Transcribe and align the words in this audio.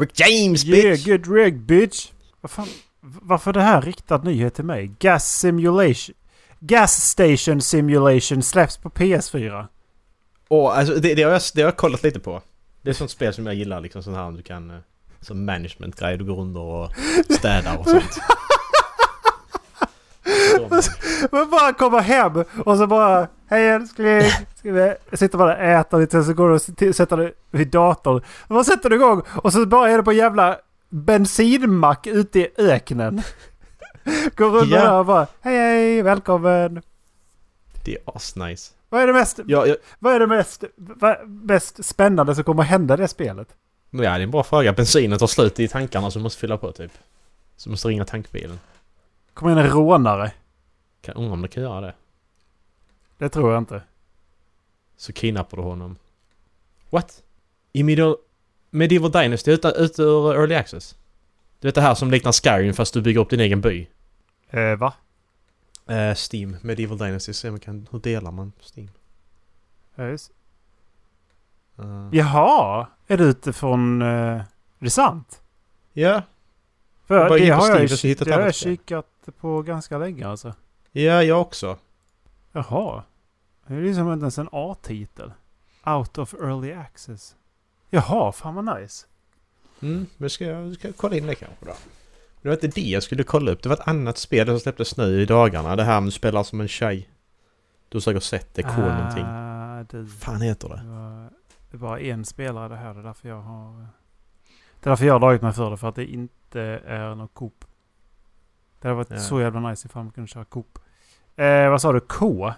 Rick 0.00 0.20
James 0.20 0.64
Yeah, 0.64 0.82
bitch! 0.96 1.04
good 1.06 1.26
rig 1.36 1.60
bitch! 1.60 2.10
Vad 2.40 2.50
fan? 2.50 2.66
Varför 3.00 3.52
det 3.52 3.62
här 3.62 3.82
riktad 3.82 4.18
nyhet 4.18 4.54
till 4.54 4.64
mig? 4.64 4.90
Gas 4.98 5.38
Simulation... 5.38 6.14
Gas 6.60 6.92
Station 7.10 7.60
Simulation 7.60 8.42
släpps 8.42 8.76
på 8.76 8.90
PS4. 8.90 9.66
Och 10.48 10.76
alltså 10.78 10.94
det, 10.94 11.14
det, 11.14 11.22
har 11.22 11.30
jag, 11.32 11.42
det 11.54 11.60
har 11.62 11.68
jag 11.68 11.76
kollat 11.76 12.02
lite 12.02 12.20
på. 12.20 12.42
Det 12.82 12.90
är 12.90 12.94
sånt 12.94 13.10
spel 13.10 13.34
som 13.34 13.46
jag 13.46 13.54
gillar 13.54 13.80
liksom 13.80 14.02
sånt 14.02 14.16
här 14.16 14.30
du 14.32 14.42
kan... 14.42 14.70
eh, 14.70 14.76
Som 15.20 15.44
management-grej, 15.44 16.16
du 16.18 16.24
går 16.24 16.40
under 16.40 16.60
och 16.60 16.90
städar 17.30 17.76
och 17.78 17.88
sånt. 17.88 18.18
Men 21.30 21.50
bara 21.50 21.72
komma 21.72 22.00
hem 22.00 22.44
och 22.64 22.76
så 22.78 22.86
bara 22.86 23.28
Hej 23.48 23.68
älskling! 23.68 24.22
Ska 24.56 24.72
vi 24.72 24.94
sitta 25.12 25.38
bara 25.38 25.54
och 25.56 25.62
äta 25.62 25.96
lite 25.96 26.24
så 26.24 26.32
går 26.34 26.48
du 26.48 26.54
och 26.88 26.94
sätter 26.96 27.16
dig 27.16 27.32
vid 27.50 27.68
datorn. 27.68 28.22
Bara 28.48 28.64
sätter 28.64 28.90
du 28.90 28.96
igång 28.96 29.22
och 29.42 29.52
så 29.52 29.66
bara 29.66 29.90
är 29.90 29.96
det 29.96 30.02
på 30.02 30.12
jävla 30.12 30.56
bensinmack 30.88 32.06
ute 32.06 32.38
i 32.40 32.48
öknen. 32.58 33.22
Går 34.36 34.50
runt 34.50 34.70
Ja. 34.70 34.78
där 34.84 34.98
och 34.98 35.06
bara 35.06 35.26
Hej 35.40 35.56
hej! 35.58 36.02
Välkommen! 36.02 36.82
Det 37.84 37.94
är 37.94 37.98
asnice. 38.16 38.72
Vad 38.88 39.02
är 39.02 39.06
det 39.06 39.12
mest, 39.12 39.40
Ja, 39.46 39.66
jag, 39.66 39.76
vad 39.98 40.14
är 40.14 40.20
det 40.20 40.26
mest, 40.26 40.64
vad, 40.76 41.16
mest 41.28 41.84
spännande 41.84 42.34
som 42.34 42.44
kommer 42.44 42.62
hända 42.62 42.94
i 42.94 42.96
det 42.96 43.08
spelet? 43.08 43.48
ja, 43.90 44.00
det 44.00 44.06
är 44.08 44.20
en 44.20 44.30
bra 44.30 44.42
fråga. 44.42 44.72
Bensinen 44.72 45.18
tar 45.18 45.26
slut 45.26 45.60
i 45.60 45.68
tankarna 45.68 46.10
så 46.10 46.18
du 46.18 46.22
måste 46.22 46.40
fylla 46.40 46.56
på 46.56 46.72
typ. 46.72 46.92
Så 47.56 47.68
du 47.68 47.70
måste 47.70 47.88
ringa 47.88 48.04
tankbilen. 48.04 48.60
Kommer 49.34 49.56
en 49.56 49.70
rånare? 49.70 50.30
Kan, 51.00 51.14
undra 51.14 51.32
om 51.32 51.42
det 51.42 51.48
kan 51.48 51.62
göra 51.62 51.80
det. 51.80 51.94
Det 53.18 53.28
tror 53.28 53.52
jag 53.52 53.58
inte. 53.58 53.82
Så 54.96 55.12
kidnappar 55.12 55.56
du 55.56 55.62
honom. 55.62 55.96
What? 56.90 57.22
I 57.72 57.82
Medieval, 57.82 58.16
Medieval 58.70 59.10
Dynasty 59.10 59.50
ute, 59.50 59.68
ute 59.68 60.02
ur 60.02 60.34
Early 60.34 60.54
Access? 60.54 60.96
Du 61.60 61.68
vet 61.68 61.74
det 61.74 61.80
här 61.80 61.94
som 61.94 62.10
liknar 62.10 62.32
Skyrim 62.32 62.74
fast 62.74 62.94
du 62.94 63.02
bygger 63.02 63.20
upp 63.20 63.30
din 63.30 63.40
egen 63.40 63.60
by? 63.60 63.88
Eh, 64.50 64.76
va? 64.76 64.94
Eh, 65.86 66.14
Steam, 66.14 66.56
Medieval 66.62 66.98
Dynasty, 66.98 67.32
se 67.32 67.50
man 67.50 67.60
kan, 67.60 67.86
hur 67.90 67.98
delar 67.98 68.30
man 68.30 68.52
Steam? 68.60 68.90
Ja, 69.94 70.04
just. 70.06 70.32
Uh, 71.78 72.08
Jaha! 72.12 72.86
Är 73.06 73.16
det 73.16 73.24
utifrån... 73.24 74.02
Eh, 74.02 74.08
är 74.08 74.44
det 74.78 74.90
sant? 74.90 75.42
Ja, 75.92 76.22
För 77.06 77.28
Bara 77.28 77.38
det 77.38 77.50
har 77.50 77.60
Steam 77.60 77.74
jag, 78.30 78.46
jag 78.46 78.54
spel. 78.54 78.76
kikat 78.76 79.06
på 79.40 79.62
ganska 79.62 79.98
länge 79.98 80.28
alltså. 80.28 80.54
Ja 80.92 81.22
jag 81.22 81.40
också. 81.40 81.78
Jaha. 82.52 83.02
Det 83.66 83.74
är 83.74 83.82
liksom 83.82 84.12
inte 84.12 84.22
ens 84.22 84.38
en 84.38 84.48
A-titel. 84.52 85.32
Out 85.86 86.18
of 86.18 86.34
early 86.34 86.72
access. 86.72 87.36
Jaha, 87.90 88.32
fan 88.32 88.54
vad 88.54 88.80
nice. 88.80 89.06
Mm, 89.82 90.06
men 90.16 90.30
ska 90.30 90.44
jag 90.44 90.74
ska 90.74 90.88
jag 90.88 90.96
kolla 90.96 91.16
in 91.16 91.26
det 91.26 91.34
kanske 91.34 91.64
då? 91.64 91.72
Det 92.42 92.48
var 92.48 92.54
inte 92.54 92.68
det 92.68 92.80
jag 92.80 93.02
skulle 93.02 93.22
kolla 93.22 93.50
upp. 93.50 93.62
Det 93.62 93.68
var 93.68 93.76
ett 93.76 93.88
annat 93.88 94.18
spel 94.18 94.46
som 94.46 94.60
släpptes 94.60 94.96
nu 94.96 95.22
i 95.22 95.26
dagarna. 95.26 95.76
Det 95.76 95.84
här 95.84 96.00
med 96.00 96.06
du 96.06 96.12
spelar 96.12 96.42
som 96.42 96.60
en 96.60 96.68
tjej. 96.68 97.10
Du 97.88 97.96
har 97.96 98.00
säkert 98.00 98.22
sett 98.22 98.54
det. 98.54 98.76
Någonting. 98.76 99.24
Ah, 99.24 99.84
du, 99.90 100.06
fan 100.06 100.40
heter 100.40 100.68
det? 100.68 100.74
det, 100.74 100.88
var, 100.88 101.30
det 101.70 101.76
var 101.76 101.98
en 101.98 102.24
spelare 102.24 102.68
det 102.68 102.76
här. 102.76 102.94
Det 102.94 103.00
är 103.00 103.04
därför 103.04 103.28
jag 103.28 103.40
har... 103.40 103.86
Det 104.80 104.86
är 104.86 104.90
därför 104.90 105.06
jag 105.06 105.14
har 105.14 105.20
dragit 105.20 105.42
mig 105.42 105.52
för 105.52 105.70
det. 105.70 105.76
För 105.76 105.88
att 105.88 105.94
det 105.94 106.06
inte 106.06 106.60
är 106.86 107.14
något 107.14 107.34
Coop. 107.34 107.64
Det 108.80 108.88
hade 108.88 108.94
varit 108.96 109.10
Ja. 109.10 109.18
så 109.18 109.40
jävla 109.40 109.70
nice 109.70 109.86
ifall 109.88 110.02
man 110.04 110.12
kunde 110.12 110.28
köra 110.28 110.44
Coop. 110.44 110.78
Eh, 111.36 111.70
vad 111.70 111.80
sa 111.82 111.92
du? 111.92 112.00
K? 112.00 112.52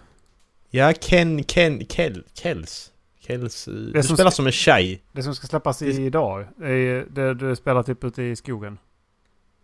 Ja, 0.71 0.93
Ken, 0.93 1.45
Ken, 1.45 1.85
Kel, 1.89 2.25
Kels. 2.35 2.93
Kels. 3.19 3.69
eh, 3.69 3.75
Du 3.75 4.03
som 4.03 4.17
spelar 4.17 4.31
ska- 4.31 4.37
som 4.37 4.47
en 4.47 4.53
tjej. 4.53 5.03
Det 5.13 5.23
som 5.23 5.35
ska 5.35 5.47
släppas 5.47 5.79
Det- 5.79 5.87
idag. 5.87 6.47
är 6.63 7.07
det 7.11 7.35
du 7.35 7.57
spelar 7.57 7.83
typ 7.83 8.05
ute 8.05 8.23
i 8.23 8.37
skogen. 8.37 8.79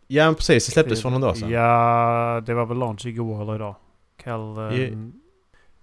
Ja, 0.06 0.24
men 0.24 0.34
precis. 0.34 0.66
Det 0.66 0.72
släpptes 0.72 1.02
för 1.02 1.10
någon 1.10 1.20
dag 1.20 1.36
sedan. 1.36 1.50
Ja, 1.50 2.42
det 2.46 2.54
var 2.54 2.66
väl 2.66 2.76
launch 2.78 3.06
igår 3.06 3.42
eller 3.42 3.54
idag. 3.54 3.74
Eh, 4.24 4.32
Ja. 4.32 4.70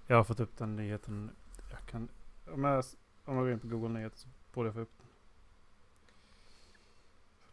Jag 0.07 0.15
har 0.17 0.23
fått 0.23 0.39
upp 0.39 0.57
den 0.57 0.75
nyheten. 0.75 1.29
Jag 1.71 1.89
kan... 1.91 2.07
Om 2.53 2.63
jag, 2.63 2.83
om 3.25 3.35
jag 3.35 3.43
går 3.45 3.51
in 3.51 3.59
på 3.59 3.67
Google 3.67 3.89
Nyheter 3.89 4.17
så 4.17 4.27
borde 4.53 4.67
jag 4.67 4.73
få 4.75 4.81
upp 4.81 4.94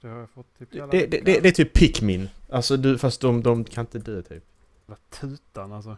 Det 0.02 0.08
har 0.08 0.18
jag 0.18 0.30
fått 0.30 0.58
typ... 0.58 0.72
Det, 0.72 0.86
det, 0.86 1.06
det, 1.06 1.40
det 1.40 1.48
är 1.48 1.52
typ 1.52 1.72
Pikmin. 1.72 2.28
Alltså 2.48 2.76
du, 2.76 2.98
fast 2.98 3.20
de, 3.20 3.42
de 3.42 3.64
kan 3.64 3.84
inte 3.84 3.98
dö 3.98 4.22
typ. 4.22 4.44
Jävla 4.80 4.96
tutan 5.10 5.72
alltså. 5.72 5.96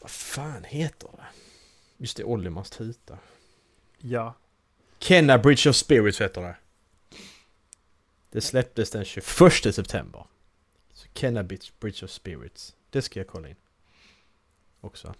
Vad 0.00 0.10
fan 0.10 0.64
heter 0.64 1.08
det? 1.16 1.26
Just 1.96 2.16
det, 2.16 2.24
Olimars 2.24 2.70
tuta. 2.70 3.18
Ja. 3.98 4.34
Kenna 4.98 5.38
Bridge 5.38 5.70
of 5.70 5.76
Spirits 5.76 6.20
heter 6.20 6.42
det. 6.42 6.56
Det 8.30 8.40
släpptes 8.40 8.90
den 8.90 9.04
21 9.04 9.74
september. 9.74 10.26
Så 10.92 11.08
Kenna 11.14 11.42
Bridge 11.42 12.04
of 12.04 12.10
Spirits. 12.10 12.76
Det 12.90 13.02
ska 13.02 13.20
jag 13.20 13.26
kolla 13.26 13.48
in. 13.48 13.56
Också. 14.80 15.14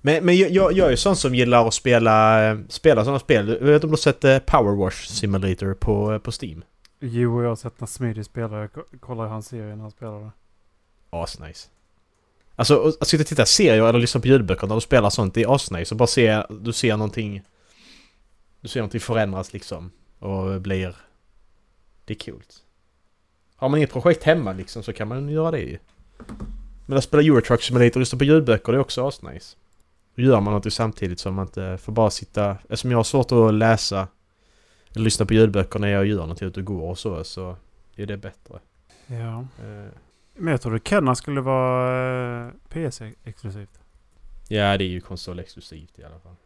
Men, 0.00 0.24
men 0.24 0.36
jag, 0.36 0.50
jag, 0.50 0.72
jag 0.72 0.86
är 0.86 0.90
ju 0.90 0.96
sån 0.96 1.16
som 1.16 1.34
gillar 1.34 1.66
att 1.68 1.74
spela, 1.74 2.40
spela 2.68 3.04
sådana 3.04 3.18
spel. 3.18 3.48
Jag 3.48 3.66
vet 3.66 3.74
inte 3.74 3.86
om 3.86 3.90
du 3.90 3.92
har 3.92 3.96
sett 3.96 4.24
eh, 4.24 4.38
Power 4.38 4.76
Wash 4.84 5.06
Simulator 5.06 5.74
på, 5.74 6.12
eh, 6.12 6.18
på 6.18 6.32
Steam? 6.42 6.64
Jo, 7.00 7.42
jag 7.42 7.48
har 7.48 7.56
sett 7.56 7.80
när 7.80 7.86
Smidig 7.86 8.24
spelar. 8.24 8.60
Jag 8.60 8.72
ko- 8.72 8.84
kollar 9.00 9.26
hans 9.26 9.48
serie 9.48 9.76
när 9.76 9.82
han 9.82 9.90
spelar. 9.90 10.30
Asnice. 11.10 11.68
Alltså 12.56 12.92
att 13.00 13.08
sitta 13.08 13.22
och 13.22 13.26
titta 13.26 13.46
serier 13.46 13.88
eller 13.88 13.98
lyssna 13.98 14.20
på 14.20 14.28
ljudböcker 14.28 14.66
när 14.66 14.74
du 14.74 14.80
spelar 14.80 15.10
sånt, 15.10 15.34
det 15.34 15.42
är 15.42 15.54
asnice. 15.54 15.94
Och 15.94 15.98
bara 15.98 16.06
se, 16.06 16.42
du 16.50 16.72
ser 16.72 16.96
någonting... 16.96 17.42
Du 18.60 18.68
ser 18.68 18.80
någonting 18.80 19.00
förändras 19.00 19.52
liksom. 19.52 19.90
Och 20.18 20.60
blir... 20.60 20.96
Det 22.04 22.12
är 22.14 22.32
coolt. 22.32 22.56
Har 23.56 23.68
man 23.68 23.78
inget 23.78 23.92
projekt 23.92 24.24
hemma 24.24 24.52
liksom 24.52 24.82
så 24.82 24.92
kan 24.92 25.08
man 25.08 25.28
göra 25.28 25.50
det 25.50 25.60
ju. 25.60 25.78
Men 26.86 26.98
att 26.98 27.04
spela 27.04 27.22
Eurotruck 27.22 27.62
Simulator 27.62 27.96
och 27.96 28.00
lyssna 28.00 28.18
på 28.18 28.24
ljudböcker 28.24 28.72
det 28.72 28.78
är 28.78 28.80
också 28.80 29.06
asnice. 29.08 29.56
Gör 30.18 30.40
man 30.40 30.54
något 30.54 30.72
samtidigt 30.72 31.20
som 31.20 31.34
man 31.34 31.46
inte 31.46 31.78
får 31.78 31.92
bara 31.92 32.10
sitta... 32.10 32.50
Eftersom 32.50 32.90
jag 32.90 32.98
har 32.98 33.04
svårt 33.04 33.32
att 33.32 33.54
läsa 33.54 34.08
eller 34.94 35.04
lyssna 35.04 35.26
på 35.26 35.34
ljudböcker 35.34 35.78
när 35.78 35.88
jag 35.88 36.06
gör 36.06 36.26
något 36.26 36.42
ute 36.42 36.60
och 36.60 36.66
går 36.66 36.90
och 36.90 36.98
så, 36.98 37.24
så 37.24 37.56
är 37.96 38.06
det 38.06 38.16
bättre. 38.16 38.58
Ja. 39.06 39.38
Eh, 39.38 39.92
Men 40.34 40.50
jag 40.50 40.60
trodde 40.60 40.80
Kenna 40.84 41.14
skulle 41.14 41.40
vara 41.40 42.46
eh, 42.46 42.52
PC-exklusivt. 42.68 43.80
Ja, 44.48 44.76
det 44.76 44.84
är 44.84 44.88
ju 44.88 45.00
konsolexklusivt 45.00 45.98
i 45.98 46.04
alla 46.04 46.18
fall. 46.18 46.36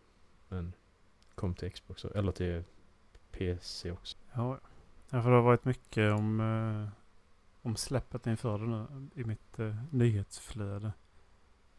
Men 0.49 0.73
kom 1.35 1.55
till 1.55 1.71
Xbox 1.73 2.05
eller 2.05 2.33
till 2.33 2.65
PC 3.33 3.91
också. 3.91 4.17
Ja, 4.35 4.59
ja, 5.11 5.23
för 5.23 5.31
det 5.31 5.37
har 5.37 5.43
varit 5.43 5.65
mycket 5.65 6.13
om, 6.13 6.41
eh, 6.41 6.89
om 7.63 7.77
släppet 7.77 8.27
inför 8.27 8.59
det 8.59 8.67
nu 8.67 8.87
i 9.15 9.25
mitt 9.25 9.59
eh, 9.59 9.77
nyhetsflöde. 9.91 10.93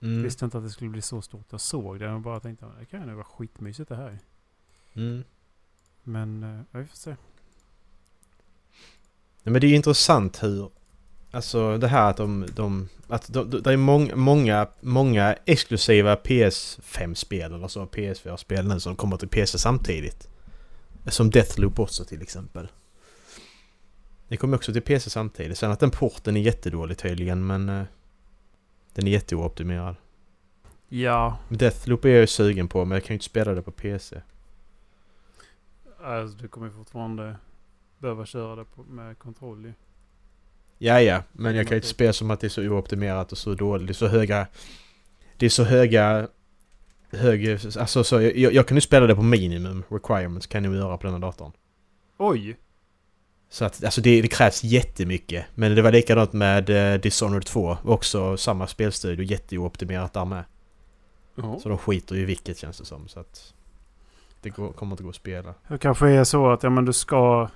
Mm. 0.03 0.24
Visste 0.24 0.46
inte 0.46 0.58
att 0.58 0.64
det 0.64 0.69
skulle 0.69 0.90
bli 0.90 1.02
så 1.02 1.22
stort. 1.22 1.46
Jag 1.50 1.62
såg 1.62 2.00
det 2.00 2.12
och 2.12 2.22
bara 2.22 2.40
tänkte 2.40 2.66
att 2.66 2.80
det 2.80 2.86
kan 2.86 3.08
ju 3.08 3.14
vara 3.14 3.25
skitmysigt 3.25 3.90
det 3.90 3.96
här. 3.96 4.19
Mm. 4.94 5.24
Men 6.03 6.44
eh, 6.44 6.62
ja, 6.72 6.80
vi 6.80 6.86
får 6.86 6.96
se. 6.96 7.16
Nej, 9.44 9.52
men 9.52 9.53
det 9.53 9.68
är 9.68 9.69
ju 9.69 9.75
intressant 9.75 10.44
hur... 10.44 10.72
Alltså 11.31 11.78
det 11.78 11.88
här 11.88 12.09
att 12.09 12.18
de... 12.18 12.46
de 12.56 12.90
att 13.08 13.34
de, 13.34 13.50
de, 13.50 13.62
det 13.62 13.74
är 13.74 13.78
många, 13.78 14.16
många, 14.16 14.68
många 14.81 15.36
exklusiva 15.46 16.16
PS5-spel 16.16 17.53
eller 17.53 17.68
så, 17.68 17.85
PS4-spel 17.85 18.68
nu 18.68 18.80
som 18.80 18.96
kommer 18.96 19.18
till 19.18 19.30
PC 19.30 19.58
samtidigt. 19.58 20.28
Som 21.08 21.30
Deathloop 21.30 21.80
också 21.80 22.06
till 22.06 22.22
exempel. 22.22 22.68
Det 24.28 24.38
kommer 24.38 24.58
också 24.58 24.74
till 24.74 24.81
PC 24.81 25.09
samtidigt. 25.09 25.58
Sen 25.58 25.72
att 25.72 25.80
den 25.80 25.91
porten 25.91 26.38
är 26.38 26.41
jättedålig 26.41 26.97
tydligen 26.97 27.47
men... 27.47 27.85
Den 28.93 29.07
är 29.07 29.11
jätteooptimerad. 29.11 29.95
Ja, 30.87 31.37
Deathloop 31.49 32.05
är 32.05 32.09
jag 32.09 32.19
ju 32.19 32.27
sugen 32.27 32.67
på 32.67 32.85
men 32.85 32.95
jag 32.95 33.03
kan 33.03 33.13
ju 33.13 33.15
inte 33.15 33.25
spela 33.25 33.53
det 33.53 33.61
på 33.61 33.71
PC. 33.71 34.21
alltså, 36.03 36.37
du 36.37 36.47
kommer 36.47 36.67
ju 36.67 36.73
fortfarande 36.73 37.35
behöva 37.97 38.25
köra 38.25 38.55
det 38.55 38.66
på, 38.66 38.84
med 38.84 39.19
kontroll 39.19 39.66
ju. 39.66 39.73
Ja, 40.78 41.01
ja, 41.01 41.23
men 41.31 41.55
jag 41.55 41.67
kan 41.67 41.75
ju 41.75 41.78
inte 41.78 41.87
spela 41.87 42.13
som 42.13 42.31
att 42.31 42.40
det 42.40 42.47
är 42.47 42.49
så 42.49 42.61
ooptimerat 42.61 43.31
och 43.31 43.37
så 43.37 43.53
dåligt. 43.55 43.87
Det 43.87 43.91
är 43.91 43.93
så 43.93 44.07
höga... 44.07 44.47
Det 45.37 45.46
är 45.46 45.49
så 45.49 45.63
höga... 45.63 46.28
Hög... 47.11 47.49
Alltså 47.79 48.03
så, 48.03 48.22
jag, 48.22 48.53
jag 48.53 48.67
kan 48.67 48.78
ju 48.78 48.81
spela 48.81 49.07
det 49.07 49.16
på 49.16 49.22
minimum 49.22 49.84
requirements 49.89 50.47
kan 50.47 50.63
jag 50.63 50.75
göra 50.75 50.97
på 50.97 51.03
den 51.03 51.13
här 51.13 51.22
datorn. 51.22 51.51
Oj! 52.17 52.57
Så 53.53 53.66
att 53.66 53.84
alltså 53.84 54.02
det, 54.02 54.22
det 54.22 54.28
krävs 54.28 54.64
jättemycket. 54.64 55.46
Men 55.55 55.76
det 55.76 55.82
var 55.82 55.91
likadant 55.91 56.34
med 56.34 56.70
eh, 56.70 57.00
Dishonored 57.00 57.46
2. 57.46 57.78
Också 57.84 58.38
samma 58.38 58.67
spelstudio, 58.67 59.26
jätteooptimerat 59.26 60.14
där 60.14 60.26
med. 60.26 60.44
Ja. 61.35 61.59
Så 61.59 61.70
de 61.70 61.78
skiter 61.78 62.16
ju 62.16 62.22
i 62.22 62.26
vilket 62.26 62.58
känns 62.58 62.78
det 62.78 62.85
som. 62.85 63.08
Så 63.08 63.20
att... 63.20 63.53
Det 64.41 64.50
går, 64.50 64.72
kommer 64.72 64.91
inte 64.94 65.03
gå 65.03 65.09
att 65.09 65.16
spela. 65.16 65.53
Det 65.67 65.78
kanske 65.78 66.09
är 66.09 66.23
så 66.23 66.52
att 66.52 66.64
ja, 66.64 66.70
men 66.70 66.85
du 66.85 66.94
ska 66.94 67.50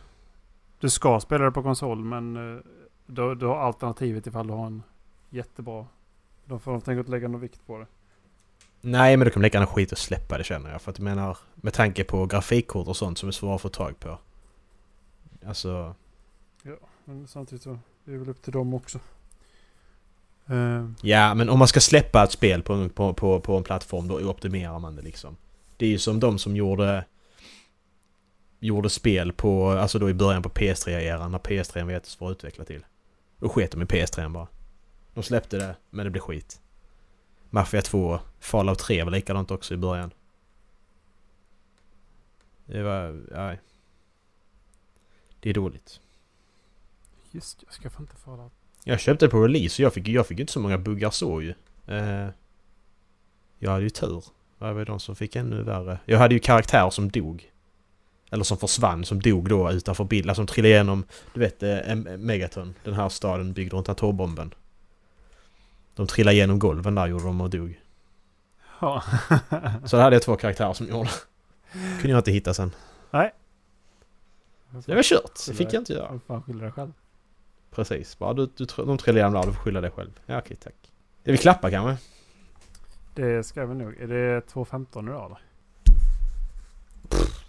du 0.79 0.89
ska 0.89 1.19
spela 1.19 1.45
det 1.45 1.51
på 1.51 1.63
konsol 1.63 2.03
men 2.03 2.55
eh, 2.55 2.61
du, 3.05 3.35
du 3.35 3.45
har 3.45 3.57
alternativet 3.57 4.27
ifall 4.27 4.47
du 4.47 4.53
har 4.53 4.65
en 4.65 4.83
jättebra. 5.29 5.85
Då 6.45 6.59
får 6.59 6.71
de 6.71 6.81
tänka 6.81 7.01
att 7.01 7.09
lägga 7.09 7.27
någon 7.27 7.41
vikt 7.41 7.67
på 7.67 7.77
det. 7.77 7.85
Nej, 8.81 9.17
men 9.17 9.25
då 9.25 9.31
kan 9.31 9.39
man 9.39 9.43
lika 9.43 9.57
gärna 9.57 9.67
skita 9.67 9.93
och 9.93 9.99
släppa 9.99 10.37
det 10.37 10.43
känner 10.43 10.71
jag. 10.71 10.81
För 10.81 10.91
att 10.91 10.97
jag 10.97 11.03
menar, 11.03 11.37
med 11.55 11.73
tanke 11.73 12.03
på 12.03 12.25
grafikkort 12.25 12.87
och 12.87 12.97
sånt 12.97 13.17
som 13.17 13.29
är 13.29 13.33
svåra 13.33 13.55
att 13.55 13.61
få 13.61 13.69
tag 13.69 13.99
på. 13.99 14.17
Alltså, 15.45 15.95
Men 17.05 17.27
samtidigt 17.27 17.63
så 17.63 17.69
är 17.71 18.11
det 18.11 18.17
väl 18.17 18.29
upp 18.29 18.41
till 18.41 18.53
dem 18.53 18.73
också. 18.73 18.99
Eh, 20.47 20.89
ja 21.01 21.33
men 21.33 21.49
om 21.49 21.59
man 21.59 21.67
ska 21.67 21.79
släppa 21.79 22.23
ett 22.23 22.31
spel 22.31 22.63
på, 22.63 22.73
en- 22.73 22.89
på, 22.89 23.13
på, 23.13 23.39
på 23.39 23.57
en 23.57 23.63
plattform 23.63 24.07
då 24.07 24.19
optimerar 24.29 24.79
man 24.79 24.95
det 24.95 25.01
liksom. 25.01 25.37
Det 25.77 25.85
är 25.85 25.89
ju 25.89 25.99
som 25.99 26.19
de 26.19 26.37
som 26.39 26.55
gjorde 26.55 27.05
gjorde 28.59 28.89
spel 28.89 29.33
på, 29.33 29.69
alltså 29.69 29.99
då 29.99 30.09
i 30.09 30.13
början 30.13 30.43
på 30.43 30.49
PS3-eran 30.49 31.29
när 31.31 31.39
PS3 31.39 31.83
var 31.85 31.91
jättesvår 31.91 32.27
att 32.31 32.37
utveckla 32.37 32.65
till. 32.65 32.85
Då 33.37 33.49
sket 33.49 33.71
de 33.71 33.81
i 33.81 33.85
PS3 33.85 34.29
bara. 34.31 34.47
De 35.13 35.23
släppte 35.23 35.57
det, 35.57 35.75
men 35.89 36.05
det 36.05 36.09
blev 36.09 36.21
skit. 36.21 36.61
Mafia 37.49 37.81
2, 37.81 38.19
Fallout 38.39 38.79
3 38.79 39.03
var 39.03 39.11
likadant 39.11 39.51
också 39.51 39.73
i 39.73 39.77
början. 39.77 40.11
Det 42.65 42.83
var, 42.83 43.21
nej. 43.31 43.59
Det 45.47 45.51
är 45.51 45.53
dåligt. 45.53 45.99
just 47.31 47.63
jag 47.65 47.73
ska 47.73 47.89
fan 47.89 48.01
inte 48.01 48.15
fara. 48.15 48.49
Jag 48.83 48.99
köpte 48.99 49.25
det 49.25 49.29
på 49.29 49.43
release 49.43 49.83
och 49.83 49.85
jag 49.85 49.93
fick, 49.93 50.07
jag 50.07 50.27
fick 50.27 50.39
inte 50.39 50.53
så 50.53 50.59
många 50.59 50.77
buggar 50.77 51.09
så 51.09 51.41
ju. 51.41 51.53
Eh, 51.87 52.27
jag 53.59 53.71
hade 53.71 53.83
ju 53.83 53.89
tur. 53.89 54.23
Det 54.59 54.73
var 54.73 54.85
de 54.85 54.99
som 54.99 55.15
fick 55.15 55.35
ännu 55.35 55.63
värre. 55.63 55.99
Jag 56.05 56.19
hade 56.19 56.33
ju 56.33 56.39
karaktärer 56.39 56.89
som 56.89 57.09
dog. 57.09 57.51
Eller 58.29 58.43
som 58.43 58.57
försvann, 58.57 59.05
som 59.05 59.21
dog 59.21 59.49
då 59.49 59.71
utanför 59.71 60.03
bilden. 60.03 60.35
Som 60.35 60.47
trillade 60.47 60.73
igenom, 60.73 61.03
du 61.33 61.39
vet, 61.39 61.63
eh, 61.63 61.95
Megaton. 62.17 62.75
Den 62.83 62.93
här 62.93 63.09
staden 63.09 63.53
byggd 63.53 63.73
runt 63.73 63.89
atombomben. 63.89 64.53
De 65.95 66.07
trillade 66.07 66.35
igenom 66.35 66.59
golven 66.59 66.95
där 66.95 67.07
gjorde 67.07 67.25
de 67.25 67.41
och 67.41 67.49
dog. 67.49 67.79
Ja. 68.79 69.03
Så 69.85 69.95
där 69.95 70.03
hade 70.03 70.15
jag 70.15 70.23
två 70.23 70.35
karaktärer 70.35 70.73
som 70.73 70.87
gjorde. 70.87 71.09
Kunde 71.71 72.09
jag 72.09 72.19
inte 72.19 72.31
hitta 72.31 72.53
sen. 72.53 72.71
Det 74.85 74.95
var 74.95 75.03
kört. 75.03 75.45
Det 75.47 75.53
fick 75.53 75.73
jag 75.73 75.81
inte 75.81 75.93
göra. 75.93 76.11
Vad 76.11 76.23
fan 76.23 76.43
skyller 76.43 76.61
dig 76.63 76.71
själv? 76.71 76.93
Precis. 77.71 78.17
Bara 78.19 78.33
du, 78.33 78.49
du, 78.55 78.65
de 78.65 78.97
igenom 79.17 79.33
där, 79.33 79.43
du 79.43 79.53
får 79.53 79.61
skylla 79.61 79.81
dig 79.81 79.91
själv. 79.91 80.19
Ja 80.25 80.39
okej, 80.39 80.57
tack. 80.57 80.91
Är 81.23 81.31
vi 81.31 81.37
klappa 81.37 81.71
kanske? 81.71 82.03
Det 83.15 83.43
ska 83.43 83.65
vi 83.65 83.75
nog. 83.75 83.97
Är 83.99 84.07
det 84.07 84.39
2.15 84.39 85.09
idag 85.09 85.25
eller? 85.25 85.39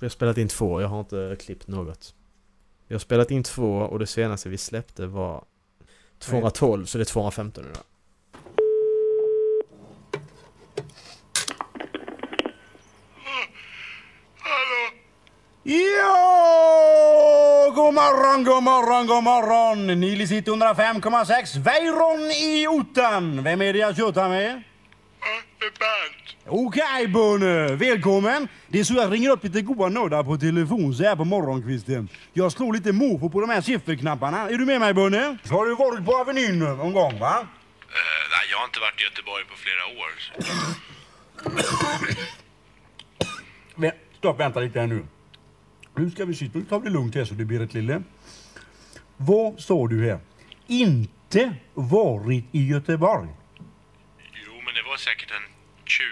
Vi 0.00 0.04
har 0.04 0.08
spelat 0.08 0.38
in 0.38 0.48
två, 0.48 0.80
jag 0.80 0.88
har 0.88 1.00
inte 1.00 1.36
klippt 1.40 1.68
något. 1.68 2.14
Vi 2.86 2.94
har 2.94 3.00
spelat 3.00 3.30
in 3.30 3.42
två 3.42 3.78
och 3.78 3.98
det 3.98 4.06
senaste 4.06 4.48
vi 4.48 4.58
släppte 4.58 5.06
var 5.06 5.44
212 6.18 6.84
så 6.84 6.98
det 6.98 7.02
är 7.02 7.04
215 7.04 7.64
idag. 7.64 7.82
Ja, 15.68 17.72
god 17.74 17.94
morgon, 17.94 18.44
god 18.44 18.62
morgon, 18.62 19.06
god 19.06 19.24
morgon. 19.24 19.86
Nili 20.00 20.26
sitter 20.26 20.52
105,6. 20.52 21.58
Weiron 21.58 22.20
i 22.30 22.66
ottan. 22.68 23.42
Vem 23.44 23.62
är 23.62 23.72
det 23.72 23.78
jag 23.78 23.96
tjötar 23.96 24.28
med? 24.28 24.62
Bernt. 25.60 26.36
Okej, 26.46 27.06
Bunne. 27.08 27.68
Välkommen. 27.76 28.48
Det 28.68 28.80
är 28.80 28.84
så 28.84 28.94
jag 28.94 29.12
ringer 29.12 29.30
upp 29.30 29.44
lite 29.44 29.60
goa 29.62 29.88
nördar 29.88 30.24
på 30.24 30.36
telefon 30.36 30.94
så 30.94 31.04
här 31.04 31.16
på 31.16 31.24
morgonkvisten. 31.24 32.08
Jag 32.32 32.52
slår 32.52 32.72
lite 32.72 32.92
mofo 32.92 33.30
på 33.30 33.40
de 33.40 33.50
här 33.50 33.60
sifferknapparna. 33.60 34.48
Är 34.48 34.58
du 34.58 34.64
med 34.66 34.80
mig, 34.80 34.94
Bunne? 34.94 35.36
Har 35.50 35.66
du 35.66 35.74
varit 35.74 36.06
på 36.06 36.16
Avenyn 36.16 36.58
någon 36.58 36.92
gång, 36.92 37.18
va? 37.18 37.38
Eh, 37.38 37.44
nej, 38.30 38.46
jag 38.50 38.58
har 38.58 38.64
inte 38.64 38.80
varit 38.80 39.00
i 39.00 39.04
Göteborg 39.04 39.44
på 39.44 39.54
flera 39.56 39.84
år. 40.00 40.10
Vä- 43.76 43.92
Stopp, 44.18 44.40
vänta 44.40 44.60
lite 44.60 44.80
här 44.80 44.86
nu. 44.86 45.06
Nu 45.98 46.10
ska 46.10 46.24
vi 46.24 46.34
sitta 46.34 46.58
och 46.58 46.68
ta 46.68 46.78
det 46.78 46.90
lugnt 46.90 47.14
här 47.14 47.24
så 47.24 47.34
blir 47.34 47.62
ett 47.62 47.74
lille. 47.74 48.02
Vad 49.16 49.60
sa 49.60 49.86
du 49.86 50.04
här? 50.04 50.18
Inte 50.66 51.54
varit 51.74 52.44
i 52.52 52.66
Göteborg. 52.66 53.28
Jo, 54.46 54.52
men 54.64 54.74
det 54.74 54.82
var 54.90 54.96
säkert 54.96 55.30
en 55.30 55.54
20... 55.84 56.04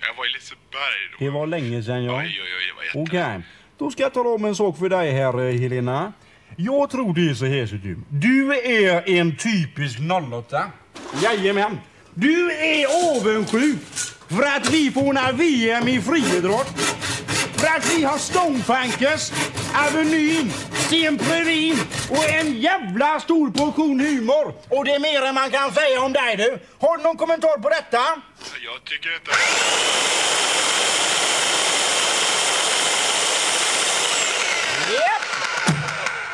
Jag 0.00 0.16
var 0.16 0.26
i 0.26 0.32
Liseberg 0.32 1.00
då. 1.12 1.24
Det 1.24 1.30
var 1.30 1.46
länge 1.46 1.82
sedan, 1.82 2.04
ja. 2.04 2.18
Oj, 2.18 2.40
oj, 2.42 2.48
oj, 2.58 2.66
det 2.68 2.76
var 2.76 2.84
jätte... 2.84 2.98
Okej, 2.98 3.42
då 3.78 3.90
ska 3.90 4.02
jag 4.02 4.14
tala 4.14 4.30
om 4.30 4.44
en 4.44 4.54
sak 4.54 4.78
för 4.78 4.88
dig 4.88 5.12
här, 5.12 5.48
eh, 5.48 5.60
Helena. 5.60 6.12
Jag 6.56 6.90
tror 6.90 7.14
det 7.14 7.30
är 7.30 7.34
så 7.34 7.46
här, 7.46 7.66
ser 7.66 7.76
du. 7.76 7.98
Du 8.08 8.54
är 8.54 9.08
en 9.08 9.36
typisk 9.36 9.98
08. 10.32 10.72
Jajamän. 11.22 11.78
Du 12.14 12.52
är 12.52 12.86
avundsjuk 13.16 13.78
för 14.28 14.42
att 14.42 14.70
vi 14.72 14.90
får 14.90 15.02
ordna 15.02 15.32
VM 15.32 15.88
i 15.88 16.00
friidrott. 16.00 16.87
För 17.58 17.66
att 17.66 17.96
vi 17.96 18.04
har 18.04 18.18
Stonefankers, 18.18 19.32
Avenyn, 19.86 20.50
Sten 20.72 21.18
Previn 21.18 21.76
och 22.10 22.30
en 22.30 22.60
jävla 22.60 23.20
stor 23.20 23.50
portion 23.50 24.00
humor. 24.00 24.54
Och 24.68 24.84
det 24.84 24.94
är 24.94 25.00
mer 25.00 25.22
än 25.28 25.34
man 25.34 25.50
kan 25.50 25.72
säga 25.72 26.02
om 26.02 26.12
dig 26.12 26.36
du. 26.36 26.58
Har 26.86 26.96
du 26.96 27.02
någon 27.02 27.16
kommentar 27.16 27.58
på 27.62 27.68
detta? 27.68 27.98
Jag 28.64 28.84
tycker 28.84 29.14
inte... 29.14 29.30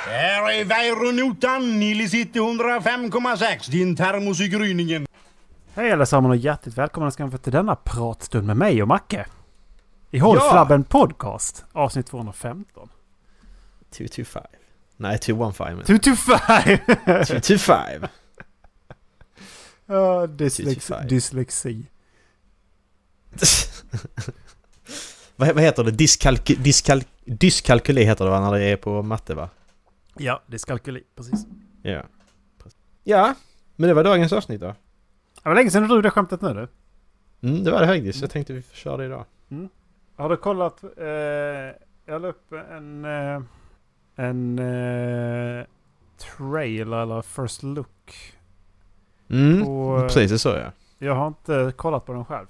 Här 0.07 0.53
är 0.53 0.65
Väironotan, 0.65 1.81
Nili 1.81 2.09
City 2.09 2.39
105,6. 2.39 3.71
Din 3.71 3.97
termos 3.97 4.41
i 4.41 4.49
gryningen. 4.49 5.07
Hej 5.75 5.93
allesammans 5.93 6.31
och 6.31 6.37
hjärtligt 6.37 6.79
välkomna 6.79 7.11
ska 7.11 7.25
ni 7.25 7.31
få 7.31 7.39
till 7.39 7.53
denna 7.53 7.77
pratstund 7.77 8.47
med 8.47 8.57
mig 8.57 8.83
och 8.83 8.89
Macke. 8.89 9.27
I 10.15 10.19
Håll 10.19 10.41
Flabben 10.41 10.85
Podcast, 10.85 11.65
avsnitt 11.73 12.07
215. 12.07 12.89
225. 13.91 14.43
Nej, 14.97 15.19
215 15.19 15.77
men. 15.77 15.85
225! 15.85 16.79
225. 17.27 18.03
Ja, 19.87 20.27
dyslexi. 20.27 20.81
225. 20.81 21.09
dyslexi. 21.09 21.87
vad, 25.37 25.55
vad 25.55 25.63
heter 25.63 25.85
det? 25.85 25.91
Diskalky, 25.91 26.55
diskalk, 26.55 27.09
dyskalkyli 27.25 28.05
heter 28.05 28.25
det 28.25 28.31
va? 28.31 28.41
När 28.41 28.59
det 28.59 28.65
är 28.65 28.77
på 28.77 29.03
matte 29.03 29.35
va? 29.35 29.49
Ja, 30.19 30.43
dyskalkyli. 30.47 31.03
Precis. 31.17 31.47
Ja. 31.83 32.03
Ja, 33.05 33.35
men 33.77 33.89
det 33.89 33.95
var 33.95 34.05
dagens 34.05 34.33
avsnitt 34.33 34.61
då. 34.61 34.75
Det 35.43 35.49
var 35.49 35.55
länge 35.55 35.71
sedan 35.71 35.83
du 35.83 35.89
drog 35.89 36.03
det 36.03 36.11
skämtet 36.11 36.41
nu 36.41 36.55
du. 36.55 36.69
Mm, 37.49 37.65
det 37.65 37.71
var 37.71 37.81
det 37.81 37.87
faktiskt. 37.87 38.21
Jag 38.21 38.31
tänkte 38.31 38.53
vi 38.53 38.63
köra 38.73 38.97
det 38.97 39.05
idag. 39.05 39.25
Har 40.17 40.29
du 40.29 40.37
kollat? 40.37 40.85
Eh, 40.97 41.07
jag 42.07 42.23
la 42.23 42.29
upp 42.29 42.53
en... 42.53 43.05
Eh, 43.05 43.41
en 44.17 44.59
eh, 44.59 45.65
trailer 46.19 46.97
eller 47.03 47.23
first 47.23 47.63
look. 47.63 48.33
Mm, 49.31 49.65
på, 49.65 50.01
precis 50.03 50.31
det 50.31 50.39
sa 50.39 50.59
jag. 50.59 50.73
Jag 50.99 51.15
har 51.15 51.27
inte 51.27 51.73
kollat 51.77 52.07
på 52.07 52.13
den 52.13 52.25
själv. 52.25 52.47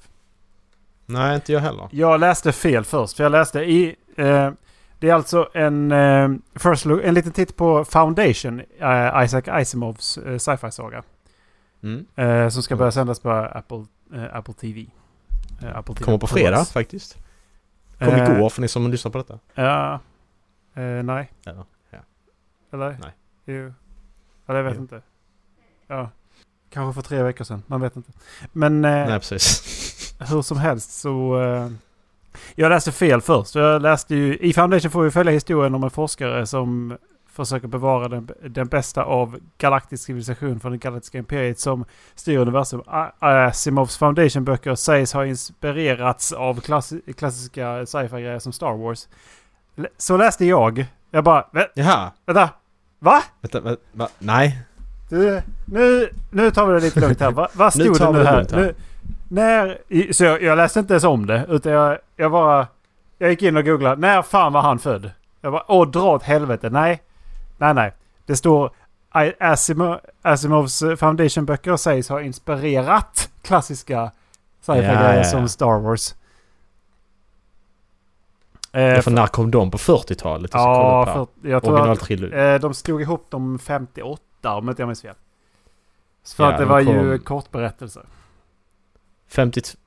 Nej, 1.06 1.34
inte 1.34 1.52
jag 1.52 1.60
heller. 1.60 1.88
Jag 1.90 2.20
läste 2.20 2.52
fel 2.52 2.84
först. 2.84 3.16
För 3.16 3.24
jag 3.24 3.32
läste 3.32 3.60
i... 3.60 3.96
Eh, 4.16 4.50
det 4.98 5.10
är 5.10 5.14
alltså 5.14 5.48
en, 5.54 5.92
eh, 5.92 6.28
first 6.54 6.84
look, 6.84 7.00
en 7.04 7.14
liten 7.14 7.32
titt 7.32 7.56
på 7.56 7.84
Foundation. 7.84 8.60
Eh, 8.78 9.24
Isaac 9.24 9.42
Asimovs 9.46 10.18
eh, 10.18 10.38
sci-fi 10.38 10.70
saga. 10.70 11.02
Mm. 11.82 12.06
Eh, 12.16 12.48
som 12.48 12.62
ska 12.62 12.76
börja 12.76 12.92
sändas 12.92 13.20
på 13.20 13.30
Apple, 13.30 13.84
eh, 14.14 14.36
Apple 14.36 14.54
TV. 14.54 14.86
Eh, 15.62 15.76
Apple 15.76 15.94
TV 15.94 16.04
Kommer 16.04 16.18
på 16.18 16.26
fredag 16.26 16.64
faktiskt. 16.64 17.18
Kom 18.04 18.14
Eh, 18.14 18.36
igår 18.36 18.48
för 18.50 18.60
ni 18.60 18.68
som 18.68 18.90
lyssnar 18.90 19.12
på 19.12 19.18
detta. 19.18 19.38
Ja. 19.54 19.92
Eh, 20.74 20.82
nej. 21.02 21.30
Eller, 21.46 21.64
ja. 21.90 21.98
Eller? 22.72 22.90
Nej. 23.00 23.12
Jo. 23.44 23.72
Eller 24.46 24.58
jag 24.58 24.64
vet 24.64 24.74
Jo. 24.76 24.80
inte. 24.82 25.02
Ja. 25.86 26.10
Kanske 26.70 27.02
för 27.02 27.08
tre 27.08 27.22
veckor 27.22 27.44
sedan. 27.44 27.62
Man 27.66 27.80
vet 27.80 27.96
inte. 27.96 28.12
Men 28.52 28.84
eh, 28.84 28.90
Nej, 28.90 29.18
precis. 29.20 30.14
hur 30.30 30.42
som 30.42 30.56
helst 30.58 30.92
så... 31.00 31.42
Eh, 31.42 31.70
jag 32.54 32.68
läste 32.70 32.92
fel 32.92 33.20
först. 33.20 33.54
Jag 33.54 33.82
läste 33.82 34.14
ju... 34.14 34.36
I 34.38 34.52
Foundation 34.52 34.90
får 34.90 35.02
vi 35.02 35.10
följa 35.10 35.32
historien 35.32 35.74
om 35.74 35.84
en 35.84 35.90
forskare 35.90 36.46
som 36.46 36.96
försöker 37.34 37.68
bevara 37.68 38.08
den, 38.08 38.30
den 38.48 38.66
bästa 38.66 39.02
av 39.04 39.38
galaktisk 39.58 40.04
civilisation 40.04 40.60
från 40.60 40.72
det 40.72 40.78
galaktiska 40.78 41.18
imperiet 41.18 41.58
som 41.60 41.84
styr 42.14 42.38
universum. 42.38 42.82
Asimovs 43.18 43.96
Foundation-böcker 43.98 44.74
sägs 44.74 45.12
ha 45.12 45.26
inspirerats 45.26 46.32
av 46.32 46.60
klassi- 46.60 47.12
klassiska 47.12 47.86
sci-fi-grejer 47.86 48.38
som 48.38 48.52
Star 48.52 48.72
Wars. 48.76 49.08
Så 49.96 50.16
läste 50.16 50.44
jag. 50.44 50.86
Jag 51.10 51.24
bara... 51.24 51.46
"Vä- 51.52 51.66
Jaha. 51.74 52.10
Vänta! 52.26 52.48
Va? 52.98 53.22
Vänta, 53.40 53.60
va, 53.60 53.76
va? 53.92 54.08
Nej. 54.18 54.62
Du, 55.10 55.40
nu, 55.66 56.08
nu 56.30 56.50
tar 56.50 56.66
vi 56.66 56.74
det 56.74 56.80
lite 56.80 57.00
lugnt 57.00 57.20
här. 57.20 57.30
Va, 57.30 57.48
vad 57.54 57.76
Nu 57.78 57.84
stod 57.84 57.98
tar 57.98 58.12
det 58.12 58.18
nu 58.18 58.24
här? 58.24 58.46
här. 58.52 58.56
Nu, 58.56 58.74
när, 59.28 60.12
så 60.12 60.24
jag, 60.24 60.42
jag 60.42 60.56
läste 60.56 60.80
inte 60.80 60.92
ens 60.94 61.04
om 61.04 61.26
det. 61.26 61.46
Utan 61.48 61.72
jag, 61.72 61.98
jag 62.16 62.30
bara... 62.32 62.66
Jag 63.18 63.30
gick 63.30 63.42
in 63.42 63.56
och 63.56 63.64
googlade. 63.64 64.00
När 64.00 64.22
fan 64.22 64.52
var 64.52 64.62
han 64.62 64.78
född? 64.78 65.10
Jag 65.40 65.52
bara, 65.52 65.64
åh 65.68 65.90
dra 65.90 66.02
åt 66.14 66.22
helvete. 66.22 66.70
Nej. 66.70 67.02
Nej, 67.58 67.74
nej. 67.74 67.94
Det 68.26 68.36
står 68.36 68.70
Asimo, 69.40 69.98
Asimovs 70.22 70.82
Foundation-böcker 70.98 71.76
sägs 71.76 72.08
ha 72.08 72.20
inspirerat 72.20 73.30
klassiska 73.42 74.10
sci-fi-grejer 74.60 75.02
Ja, 75.02 75.12
ja, 75.12 75.16
ja. 75.16 75.24
som 75.24 75.48
Star 75.48 75.78
Wars. 75.78 76.14
Eh, 78.72 79.00
för 79.00 79.10
när 79.10 79.26
kom 79.26 79.50
de? 79.50 79.70
På 79.70 79.78
40-talet? 79.78 80.50
Jag 80.54 80.62
ska 80.62 80.70
ja, 80.70 81.06
för, 81.06 81.48
jag 81.48 81.62
tror 81.62 81.90
att 81.90 82.10
eh, 82.10 82.54
de 82.54 82.74
slog 82.74 83.02
ihop 83.02 83.30
dem 83.30 83.58
58 83.58 84.22
om 84.42 84.68
inte 84.68 84.82
jag 84.82 84.86
minns 84.86 85.02
fel. 85.02 85.14
Så 86.22 86.36
för 86.36 86.44
att 86.44 86.58
det 86.58 86.64
de 86.64 86.68
var 86.68 86.80
ju 86.80 87.18
kortberättelser. 87.18 88.02
52... 89.28 89.78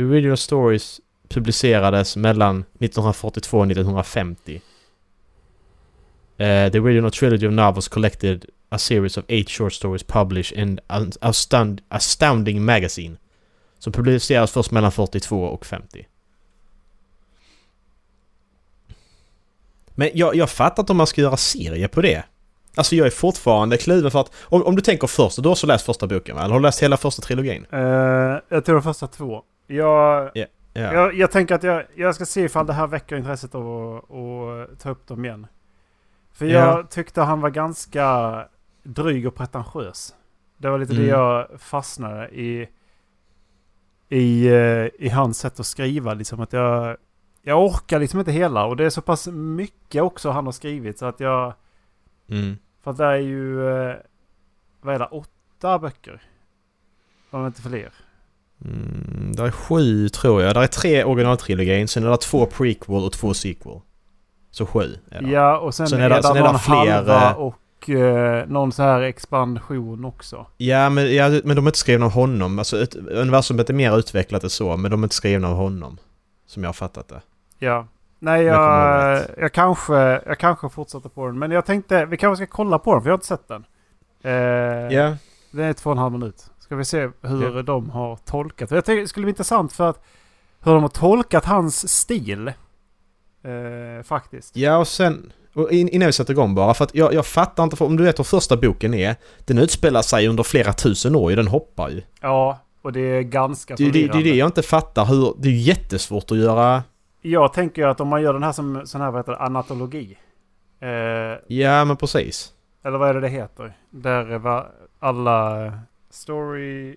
The 0.00 0.04
original 0.04 0.36
stories 0.36 1.00
publicerades 1.28 2.16
mellan 2.16 2.56
1942 2.58 3.58
och 3.58 3.66
1950. 3.66 4.60
Uh, 6.40 6.46
eh, 6.46 6.72
the 6.72 6.78
original 6.78 7.10
trilogy 7.10 7.46
of 7.46 7.52
novels 7.52 7.88
collected 7.88 8.46
a 8.68 8.78
series 8.78 9.18
of 9.18 9.24
eight 9.28 9.50
short 9.50 9.72
stories 9.72 10.02
published 10.02 10.58
in 10.58 10.80
an 10.86 11.12
astound, 11.20 11.82
Astounding 11.88 12.64
Magazine. 12.64 13.16
Som 13.78 13.92
publicerades 13.92 14.50
först 14.50 14.70
mellan 14.70 14.92
42 14.92 15.44
och 15.44 15.66
50. 15.66 16.06
Men 19.94 20.10
jag, 20.14 20.34
jag 20.34 20.50
fattar 20.50 20.82
inte 20.82 20.92
om 20.92 20.96
man 20.96 21.06
ska 21.06 21.20
göra 21.20 21.36
serie 21.36 21.88
på 21.88 22.00
det. 22.00 22.24
Alltså 22.74 22.96
jag 22.96 23.06
är 23.06 23.10
fortfarande 23.10 23.76
kluven 23.76 24.10
för 24.10 24.20
att... 24.20 24.32
Om, 24.40 24.62
om 24.62 24.76
du 24.76 24.82
tänker 24.82 25.06
först, 25.06 25.42
du 25.42 25.48
har 25.48 25.52
också 25.52 25.66
läst 25.66 25.86
första 25.86 26.06
boken 26.06 26.36
va? 26.36 26.42
Eller 26.42 26.52
har 26.52 26.60
du 26.60 26.62
läst 26.62 26.82
hela 26.82 26.96
första 26.96 27.22
trilogin? 27.22 27.66
Uh, 27.72 27.80
jag 28.48 28.64
tror 28.64 28.74
de 28.74 28.82
första 28.82 29.06
två. 29.06 29.44
Jag, 29.74 30.30
Ja. 30.34 30.48
jag, 30.94 31.14
jag 31.14 31.30
tänker 31.30 31.54
att 31.54 31.62
jag, 31.62 31.84
jag 31.94 32.14
ska 32.14 32.26
se 32.26 32.40
ifall 32.44 32.66
det 32.66 32.72
här 32.72 32.86
väcker 32.86 33.16
intresset 33.16 33.54
av 33.54 33.96
att, 33.96 34.78
ta 34.80 34.90
upp 34.90 35.06
dem 35.06 35.24
igen. 35.24 35.46
För 36.32 36.46
Ja. 36.46 36.52
jag 36.60 36.90
tyckte 36.90 37.20
han 37.22 37.40
var 37.40 37.50
ganska 37.50 38.48
dryg 38.82 39.26
och 39.26 39.34
pretentiös. 39.34 40.14
Det 40.56 40.70
var 40.70 40.78
lite 40.78 40.92
det 40.92 40.98
Mm. 40.98 41.10
jag 41.10 41.46
fastnade 41.60 42.28
i. 42.28 42.68
I, 44.08 44.46
eh, 44.48 44.86
I 44.98 45.08
hans 45.08 45.38
sätt 45.38 45.60
att 45.60 45.66
skriva 45.66 46.14
liksom. 46.14 46.40
Att 46.40 46.52
jag, 46.52 46.96
jag 47.42 47.64
orkar 47.64 47.98
liksom 47.98 48.18
inte 48.20 48.32
hela. 48.32 48.64
Och 48.64 48.76
det 48.76 48.84
är 48.84 48.90
så 48.90 49.02
pass 49.02 49.26
mycket 49.28 50.02
också 50.02 50.30
han 50.30 50.44
har 50.44 50.52
skrivit 50.52 50.98
så 50.98 51.06
att 51.06 51.20
jag... 51.20 51.54
Mm. 52.28 52.58
För 52.82 52.90
att 52.90 52.96
det 52.96 53.04
är 53.04 53.16
ju... 53.16 53.68
eh, 53.68 53.96
Vad 54.80 54.94
är 54.94 54.98
det? 54.98 55.06
Åtta 55.06 55.78
böcker? 55.78 56.22
Om 57.30 57.46
inte 57.46 57.62
fler. 57.62 57.92
Mm, 58.64 59.32
det 59.36 59.42
är 59.42 59.50
sju 59.50 60.08
tror 60.08 60.42
jag. 60.42 60.54
Det 60.54 60.60
är 60.62 60.66
tre 60.66 61.04
originaltrilogin, 61.04 61.88
sen 61.88 62.04
är 62.06 62.10
det 62.10 62.16
två 62.16 62.46
prequel 62.46 63.04
och 63.04 63.12
två 63.12 63.34
sequel. 63.34 63.80
Så 64.50 64.66
sju 64.66 64.96
är 65.10 65.22
det. 65.22 65.30
Ja, 65.30 65.58
och 65.58 65.74
sen, 65.74 65.86
Sen 65.88 66.00
är 66.00 66.04
är 66.04 66.08
det- 66.10 66.16
det, 66.16 66.22
sen 66.22 66.36
är 66.36 66.42
det 66.42 66.46
någon 66.50 66.58
fler, 66.58 66.74
halva 66.94 67.30
eh, 67.30 67.36
och 67.36 67.90
eh, 67.90 68.48
någon 68.48 68.72
så 68.72 68.82
här 68.82 69.00
expansion 69.02 70.04
också. 70.04 70.46
Ja, 70.56 70.90
men, 70.90 71.14
ja, 71.14 71.28
men 71.28 71.56
de 71.56 71.66
är 71.66 71.68
inte 71.70 71.78
skrivna 71.78 72.06
av 72.06 72.12
honom. 72.12 72.58
Alltså 72.58 72.82
ett, 72.82 72.94
universumet 72.94 73.70
är 73.70 73.74
mer 73.74 73.98
utvecklat 73.98 74.44
än 74.44 74.50
så, 74.50 74.76
men 74.76 74.90
de 74.90 75.02
är 75.02 75.06
inte 75.06 75.14
skrivna 75.14 75.48
av 75.48 75.56
honom. 75.56 75.98
Som 76.46 76.62
jag 76.62 76.68
har 76.68 76.72
fattat 76.74 77.08
det. 77.08 77.20
Ja. 77.58 77.86
Nej, 78.18 78.42
Jag 78.42 79.24
jag, 79.38 79.52
kanske, 79.52 79.94
jag 80.26 80.38
kanske 80.38 80.68
fortsätter 80.68 81.08
på 81.08 81.26
den. 81.26 81.38
Men 81.38 81.50
jag 81.50 81.66
tänkte, 81.66 82.04
vi 82.06 82.16
kanske 82.16 82.46
ska 82.46 82.54
kolla 82.56 82.78
på 82.78 82.92
den, 82.94 83.02
för 83.02 83.08
jag 83.08 83.12
har 83.12 83.16
inte 83.16 83.26
sett 83.26 83.48
den. 83.48 83.64
Eh, 84.22 84.32
Ja. 84.96 85.16
Den 85.50 85.64
är 85.64 85.72
två 85.72 85.90
och 85.90 85.96
en 85.96 85.98
halv 86.02 86.12
minut. 86.12 86.49
Ska 86.70 86.76
vi 86.76 86.84
se 86.84 87.10
hur 87.22 87.56
Ja. 87.56 87.62
de 87.62 87.90
har 87.90 88.16
tolkat. 88.16 88.70
Jag 88.70 88.84
tänkte 88.84 89.00
det 89.02 89.08
skulle 89.08 89.24
bli 89.24 89.30
intressant 89.30 89.72
för 89.72 89.90
att 89.90 90.04
hur 90.60 90.72
de 90.72 90.82
har 90.82 90.88
tolkat 90.88 91.44
hans 91.44 91.88
stil. 91.88 92.48
Eh, 92.48 94.02
faktiskt. 94.04 94.56
Ja, 94.56 94.76
och 94.78 94.88
sen... 94.88 95.32
Och 95.54 95.72
in, 95.72 95.88
innan 95.88 96.06
vi 96.06 96.12
sätter 96.12 96.32
igång 96.32 96.54
bara, 96.54 96.74
för 96.74 96.84
att 96.84 96.94
jag, 96.94 97.14
jag 97.14 97.26
fattar 97.26 97.64
inte, 97.64 97.76
för 97.76 97.84
om 97.84 97.96
du 97.96 98.04
vet 98.04 98.18
vad 98.18 98.26
första 98.26 98.56
boken 98.56 98.94
är, 98.94 99.16
den 99.44 99.58
utspelar 99.58 100.02
sig 100.02 100.28
under 100.28 100.42
flera 100.42 100.72
tusen 100.72 101.16
år, 101.16 101.30
ju, 101.30 101.36
den 101.36 101.48
hoppar 101.48 101.88
ju. 101.90 102.02
Ja, 102.20 102.58
och 102.82 102.92
det 102.92 103.00
är 103.00 103.22
ganska 103.22 103.76
Det, 103.76 103.84
det, 103.84 103.90
det 103.90 103.98
är 103.98 104.02
förvirrande. 104.06 104.30
det 104.30 104.36
jag 104.36 104.48
inte 104.48 104.62
fattar, 104.62 105.04
hur... 105.04 105.34
Det 105.38 105.48
är 105.48 105.52
ju 105.52 105.58
jättesvårt 105.58 106.30
att 106.30 106.38
göra... 106.38 106.82
Jag 107.22 107.52
tänker 107.52 107.82
ju 107.82 107.88
att 107.88 108.00
om 108.00 108.08
man 108.08 108.22
gör 108.22 108.32
den 108.32 108.42
här 108.42 108.52
som 108.52 108.86
sån 108.86 109.00
här, 109.00 109.10
vad 109.10 109.20
heter 109.20 109.32
det, 109.32 109.38
anatologi. 109.38 110.18
Eh, 110.80 110.88
Ja, 111.56 111.84
men 111.84 111.96
precis. 111.96 112.52
eller 112.84 112.98
vad 112.98 113.08
är 113.08 113.14
det 113.14 113.20
det 113.20 113.28
heter? 113.28 113.76
Där 113.90 114.38
var 114.38 114.66
alla 114.98 115.72
story... 116.10 116.96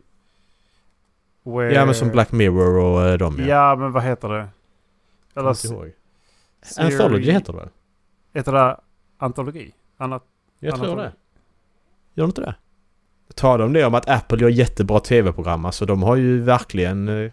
Where... 1.44 1.74
Ja, 1.74 1.86
men 1.86 1.96
som 1.96 2.10
Black 2.10 2.32
Mirror 2.32 2.78
och 2.78 3.02
eh, 3.08 3.18
dem 3.18 3.36
Ja. 3.40 3.46
ja. 3.46 3.76
men 3.76 3.92
vad 3.92 4.04
heter 4.04 4.30
det? 4.30 4.48
Kommer 5.34 5.50
Eller 5.50 5.50
inte 5.50 5.68
ihåg. 5.68 5.92
Anthology 6.80 7.32
heter 7.32 7.54
det 7.54 7.60
väl? 7.60 7.70
Heter 8.34 8.52
det 8.52 8.80
antologi? 9.18 9.74
Anat 9.98 10.24
Jag 10.60 10.76
tror 10.76 10.96
det. 10.96 11.14
Gör 12.14 12.24
de 12.24 12.30
inte 12.30 12.42
det? 12.42 12.56
Tar 13.36 13.58
de 13.58 13.74
det 13.74 13.86
om 13.86 13.96
att 13.96 14.10
Apple 14.10 14.38
gör 14.42 14.50
jättebra 14.50 15.00
tv-program, 15.00 15.66
alltså 15.66 15.86
de 15.86 16.04
har 16.04 16.16
ju 16.16 16.42
verkligen 16.42 17.08
eh, 17.26 17.32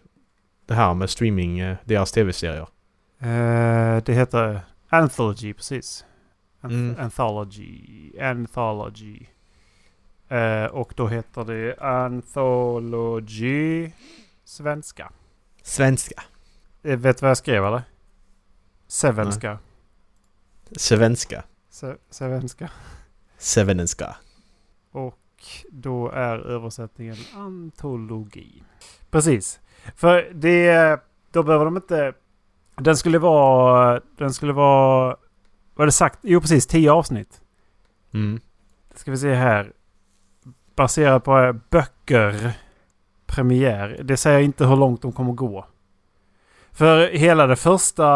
det 0.66 0.74
här 0.74 0.94
med 0.94 1.10
streaming, 1.10 1.58
eh, 1.58 1.76
deras 1.84 2.12
tv-serier. 2.12 2.66
Eh, 3.18 4.02
det 4.04 4.12
heter 4.14 4.60
Anthology, 4.88 5.52
precis. 5.54 6.04
Anth- 6.60 6.70
Mm. 6.70 6.96
Anthology. 7.00 8.12
Anthology. 8.20 9.26
Eh, 10.30 10.64
och 10.64 10.92
då 10.96 11.08
heter 11.08 11.44
det 11.44 11.76
Anthology 11.80 13.90
svenska. 14.44 15.12
Svenska. 15.62 16.22
Eh, 16.82 16.98
vet 16.98 17.16
du 17.18 17.22
vad 17.22 17.30
jag 17.30 17.36
skrev 17.36 17.64
eller? 17.64 17.82
Sevenska. 18.86 19.58
Svenska. 20.76 21.42
Se- 21.70 21.96
Sevenska. 22.10 22.70
Sevenenska. 23.38 24.16
Och 24.92 25.18
då 25.70 26.10
är 26.10 26.38
översättningen 26.38 27.16
antologi. 27.34 28.62
Precis. 29.10 29.60
För 29.96 30.30
det... 30.34 31.00
Då 31.32 31.42
behöver 31.42 31.64
de 31.64 31.76
inte... 31.76 32.12
Den 32.76 32.96
skulle 32.96 33.18
vara... 33.18 34.00
Den 34.18 34.34
skulle 34.34 34.52
vara... 34.52 35.16
Vad 35.74 35.84
är 35.84 35.86
det 35.86 35.92
sagt? 35.92 36.18
Jo 36.22 36.40
precis, 36.40 36.66
tio 36.66 36.92
avsnitt. 36.92 37.40
Mm. 38.14 38.40
Ska 38.94 39.10
vi 39.10 39.18
se 39.18 39.34
här. 39.34 39.72
Baserat 40.80 41.24
på 41.24 41.38
eh, 41.38 41.52
böcker. 41.70 42.52
Premiär. 43.26 44.00
Det 44.04 44.16
säger 44.16 44.40
inte 44.40 44.66
hur 44.66 44.76
långt 44.76 45.02
de 45.02 45.12
kommer 45.12 45.32
gå. 45.32 45.66
För 46.72 47.08
hela 47.08 47.46
det 47.46 47.56
första 47.56 48.06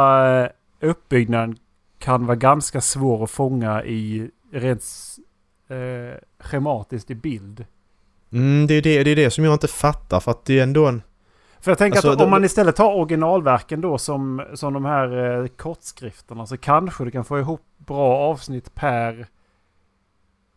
eh, 0.42 0.50
uppbyggnaden 0.80 1.56
kan 1.98 2.26
vara 2.26 2.36
ganska 2.36 2.80
svår 2.80 3.24
att 3.24 3.30
fånga 3.30 3.84
i 3.84 4.30
rent 4.52 4.84
eh, 5.68 6.20
schematiskt 6.38 7.10
i 7.10 7.14
bild. 7.14 7.64
Mm, 8.32 8.66
det 8.66 8.74
är 8.74 8.82
det, 8.82 9.04
det 9.04 9.10
är 9.10 9.16
det 9.16 9.30
som 9.30 9.44
jag 9.44 9.52
inte 9.52 9.68
fattar 9.68 10.20
för 10.20 10.30
att 10.30 10.44
det 10.44 10.58
är 10.58 10.62
ändå 10.62 10.86
en... 10.86 11.02
För 11.60 11.70
jag 11.70 11.78
tänker 11.78 11.96
Alltså, 11.96 12.10
att 12.10 12.20
om 12.20 12.30
man 12.30 12.44
istället 12.44 12.76
tar 12.76 12.94
originalverken 12.94 13.80
då 13.80 13.98
som, 13.98 14.46
som 14.54 14.72
de 14.72 14.84
här 14.84 15.40
eh, 15.42 15.46
kortskrifterna 15.46 16.46
så 16.46 16.56
kanske 16.56 17.04
du 17.04 17.10
kan 17.10 17.24
få 17.24 17.38
ihop 17.38 17.62
bra 17.76 18.16
avsnitt 18.16 18.74
per, 18.74 19.26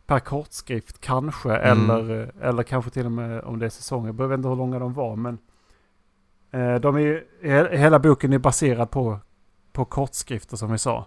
per 0.08 0.20
kortskrift 0.20 1.02
kanske. 1.02 1.56
Mm. 1.56 1.90
Eller, 1.90 2.32
eller 2.42 2.64
kanske 2.64 2.92
till 2.92 3.06
och 3.06 3.12
med 3.12 3.42
om 3.44 3.60
det 3.60 3.66
är 3.66 3.70
säsonger. 3.70 4.08
Jag 4.08 4.16
behöver 4.16 4.36
inte 4.36 4.48
hur 4.50 4.56
långa 4.56 4.80
de 4.80 4.94
var 4.94 5.16
men 5.16 5.38
eh, 6.52 6.76
de 6.76 6.96
är 6.96 7.00
ju, 7.00 7.28
he- 7.42 7.76
hela 7.76 8.00
boken 8.00 8.34
är 8.34 8.38
baserad 8.40 8.92
på, 8.92 9.20
på 9.72 9.86
kortskrifter 9.86 10.58
som 10.58 10.72
vi 10.72 10.78
sa. 10.78 11.06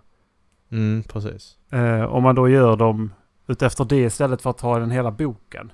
Mm, 0.71 1.03
precis. 1.03 1.59
Eh, 1.71 2.03
om 2.03 2.23
man 2.23 2.35
då 2.35 2.49
gör 2.49 2.77
dem 2.77 3.13
utefter 3.47 3.85
det 3.85 3.97
istället 3.97 4.43
för 4.43 4.51
att 4.51 4.59
ta 4.59 4.79
den 4.79 4.91
hela 4.91 5.11
boken. 5.11 5.73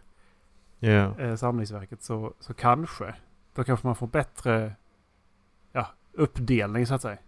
Eh, 1.18 1.36
samlingsverket 1.36 2.02
så, 2.02 2.34
så 2.40 2.54
kanske. 2.54 3.14
Då 3.54 3.64
kanske 3.64 3.86
man 3.86 3.96
får 3.96 4.06
bättre 4.06 4.72
ja, 5.72 5.86
uppdelning 6.12 6.86
så 6.86 6.94
att 6.94 7.02
säga. 7.02 7.18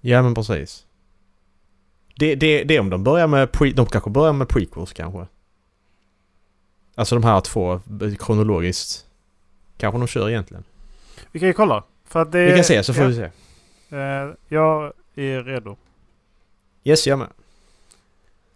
Ja, 0.00 0.22
men 0.22 0.34
precis. 0.34 0.86
Det, 2.14 2.34
det, 2.34 2.64
det 2.64 2.76
är 2.76 2.80
om 2.80 2.90
de 2.90 3.04
börjar 3.04 3.26
med... 3.26 3.52
Pre, 3.52 3.70
de 3.70 3.86
kanske 3.86 4.10
börjar 4.10 4.32
med 4.32 4.48
prequels 4.48 4.92
kanske. 4.92 5.26
Alltså 6.94 7.14
de 7.14 7.24
här 7.24 7.40
två 7.40 7.80
kronologiskt. 8.18 9.06
Kanske 9.76 9.98
de 9.98 10.06
kör 10.06 10.30
egentligen. 10.30 10.64
Vi 11.32 11.40
kan 11.40 11.48
ju 11.48 11.52
kolla. 11.52 11.84
För 12.04 12.22
att 12.22 12.32
det, 12.32 12.46
Vi 12.46 12.54
kan 12.54 12.64
se 12.64 12.82
så 12.82 12.94
får 12.94 13.02
ja, 13.02 13.08
vi 13.08 13.14
se. 13.14 13.30
Eh, 13.96 14.30
jag 14.48 14.92
är 15.14 15.42
redo. 15.42 15.76
Yes, 16.84 17.06
jag 17.06 17.18
med. 17.18 17.28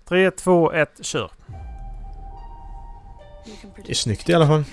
3, 0.04 0.30
2, 0.30 0.72
1, 0.72 0.90
kör. 1.00 1.30
Det 3.84 3.90
är 3.90 3.94
snyggt 3.94 4.28
i 4.28 4.34
alla 4.34 4.46
fall. 4.46 4.64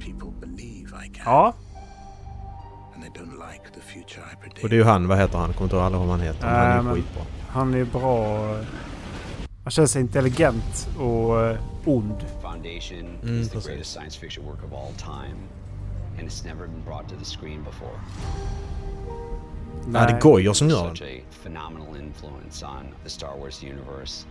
People 0.00 0.30
believe 0.40 1.06
I 1.06 1.08
can, 1.08 1.22
Ja, 1.24 1.54
Och 4.62 4.68
det 4.68 4.74
är 4.76 4.78
ju 4.78 4.84
han, 4.84 5.08
vad 5.08 5.18
heter 5.18 5.38
han? 5.38 5.52
Kommer 5.52 5.64
inte 5.64 5.76
ihåg 5.76 5.84
alla 5.84 5.98
vad 5.98 6.08
han 6.08 6.20
heter. 6.20 6.46
Men 6.46 6.54
han 6.56 6.78
är 6.78 6.82
Nej, 6.82 6.94
skitbra. 6.94 7.22
han 7.48 7.74
är 7.74 7.84
bra. 7.84 8.48
Han 9.64 9.70
känns 9.70 9.96
intelligent 9.96 10.88
och 10.98 11.42
eh, 11.42 11.58
ond. 11.84 12.24
Foundation 12.42 13.18
Mm, 13.22 13.40
is 13.40 13.50
the 13.50 13.58
greatest 13.68 13.92
science 13.92 14.20
fiction 14.20 14.44
work 14.44 14.58
of 14.64 14.72
all 14.72 14.92
time, 14.98 15.36
and 16.18 16.28
it's 16.28 16.44
never 16.46 16.66
been 16.66 16.84
brought 16.84 17.08
to 17.08 17.14
the 17.18 17.24
screen 17.24 17.62
before. 17.64 17.98
Ja, 19.92 20.06
det 20.06 20.12
är 20.12 20.20
Goyer 20.20 20.52
som 20.52 20.68
gör 20.70 20.86
den. 20.86 20.96
Such 20.96 21.06
a 21.06 21.22
phenomenal 21.42 21.96
influence 21.96 22.66
on 22.66 22.84
the 23.04 23.10
Star 23.10 23.38
Wars 23.40 23.62
universe. 23.62 24.26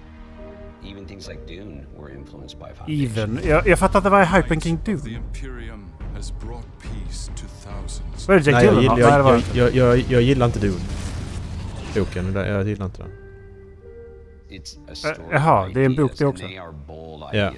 Even 0.92 1.06
things 1.06 1.28
like 1.28 1.40
Dune 1.48 1.86
were 2.00 2.12
influenced 2.16 2.60
by 2.60 2.66
Foundation. 2.78 3.06
Even. 3.06 3.40
Jag, 3.44 3.68
jag 3.68 3.80
fattar 3.80 3.98
att 3.98 4.04
det 4.04 4.10
var 4.10 4.22
i 4.22 4.26
Hypen 4.26 4.60
The 4.62 4.70
Dune. 4.92 5.20
Imperium 6.14 6.16
has 6.16 6.32
brought 6.32 6.66
peace 6.82 7.28
to 7.36 7.46
thousands. 7.64 8.28
Var 8.28 8.36
det 8.36 8.42
Jack 8.46 8.54
Nej, 8.56 8.66
jag, 8.66 8.74
var 9.24 9.30
jag, 9.30 9.38
inte. 9.40 9.58
jag, 9.58 9.76
jag, 9.76 10.00
jag 10.10 10.22
gillar 10.22 10.46
inte 10.46 10.60
Dune. 10.60 10.80
Boken, 11.96 12.34
det- 12.34 12.48
jag 12.48 12.68
gillar 12.68 12.86
inte 12.86 13.02
den. 13.02 13.12
Jaha, 15.32 15.70
det 15.74 15.82
är 15.82 15.86
en 15.86 15.96
bok 15.96 16.12
det 16.18 16.26
också. 16.26 16.44
Ja. 17.34 17.52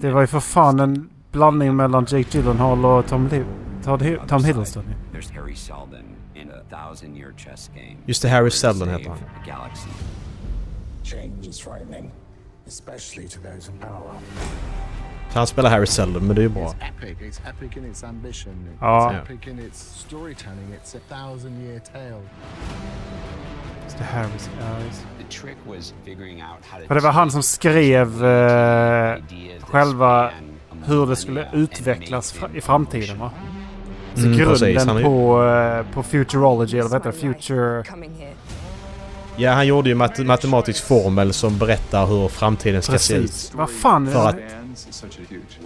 Det 0.00 0.10
var 0.10 0.20
ju 0.20 0.26
för 0.26 0.40
fan 0.40 0.80
en 0.80 1.10
blandning 1.32 1.76
mellan 1.76 2.06
Jake 2.08 2.38
Gyllenhaal 2.38 2.84
och 2.84 3.06
Tom, 3.06 3.28
Li- 3.28 3.44
Todd 3.84 4.02
Hi- 4.02 4.18
Tom 4.28 4.44
Hiddleston. 4.44 4.84
Just 8.06 8.22
det, 8.22 8.28
Harry 8.28 8.50
Seldon 8.50 8.88
heter 8.88 9.10
han. 9.10 9.18
Han 15.34 15.46
spelar 15.46 15.70
Harry 15.70 15.86
Seldon, 15.86 16.26
men 16.26 16.36
det 16.36 16.40
är 16.40 16.42
ju 16.42 16.48
bra. 16.48 16.62
It's 16.62 16.74
epic. 16.88 17.18
It's 17.20 17.40
epic 17.50 17.76
in 17.76 17.90
its 17.90 18.04
ambition. 18.04 18.52
It's 18.52 18.76
Ja. 18.80 19.12
epic 19.12 19.48
in 19.48 19.58
its 19.58 19.78
storytelling. 20.06 20.74
It's 20.82 20.96
a 20.96 21.00
thousand 21.08 21.62
year 21.66 21.78
tale. 21.92 22.22
Just 23.84 23.98
det, 23.98 24.04
Harris. 24.04 24.50
Ja, 24.60 24.78
just. 24.86 25.00
The 25.18 25.40
trick 25.40 25.56
was 25.66 25.94
figuring 26.04 26.36
out 26.42 26.66
how 26.70 26.80
to 26.80 26.86
För 26.86 26.94
det 26.94 27.00
var 27.00 27.10
han 27.12 27.30
som 27.30 27.42
skrev 27.42 28.24
eh, 28.24 29.16
själva 29.60 30.30
hur 30.84 31.06
det 31.06 31.16
skulle 31.16 31.48
utvecklas 31.52 32.34
it 32.36 32.42
i 32.54 32.60
framtiden 32.60 33.18
va? 33.18 33.30
Så 34.14 34.20
Mm, 34.26 34.38
precis. 34.38 34.60
grunden 34.68 34.96
ju- 34.96 35.02
på, 35.04 35.44
eh, 35.44 35.86
på 35.94 36.02
Futurology, 36.02 36.78
eller 36.78 36.88
vad 36.90 37.06
heter 37.06 37.12
det? 37.28 37.34
Future... 37.34 37.82
Ja, 39.36 39.52
han 39.52 39.66
gjorde 39.66 39.88
ju 39.88 39.94
mat 39.94 40.18
matematisk 40.18 40.84
formel 40.84 41.32
som 41.32 41.58
berättar 41.58 42.06
hur 42.06 42.28
framtiden 42.28 42.82
ska 42.82 42.98
se 42.98 43.14
ut. 43.14 43.20
Precis. 43.22 43.52
Vad 43.54 43.70
fan 43.70 44.08
är 44.08 44.12
För 44.12 44.28
att- 44.28 44.36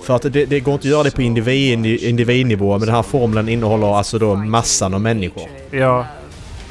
För 0.03 0.17
att 0.17 0.23
det, 0.23 0.47
det 0.47 0.61
går 0.61 0.75
inte 0.75 0.89
att 0.89 0.91
göra 0.91 1.03
det 1.03 1.11
på 1.11 1.23
individ, 1.23 1.87
individnivå, 1.87 2.71
men 2.79 2.87
den 2.87 2.95
här 2.95 3.03
formeln 3.03 3.49
innehåller 3.49 3.97
alltså 3.99 4.19
då 4.19 4.35
massan 4.35 4.95
av 4.95 5.01
människor. 5.01 5.49
Ja, 5.71 6.07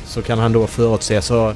Så 0.06 0.22
kan 0.22 0.40
han 0.40 0.52
då 0.54 0.68
förutse 0.68 1.22
så, 1.22 1.54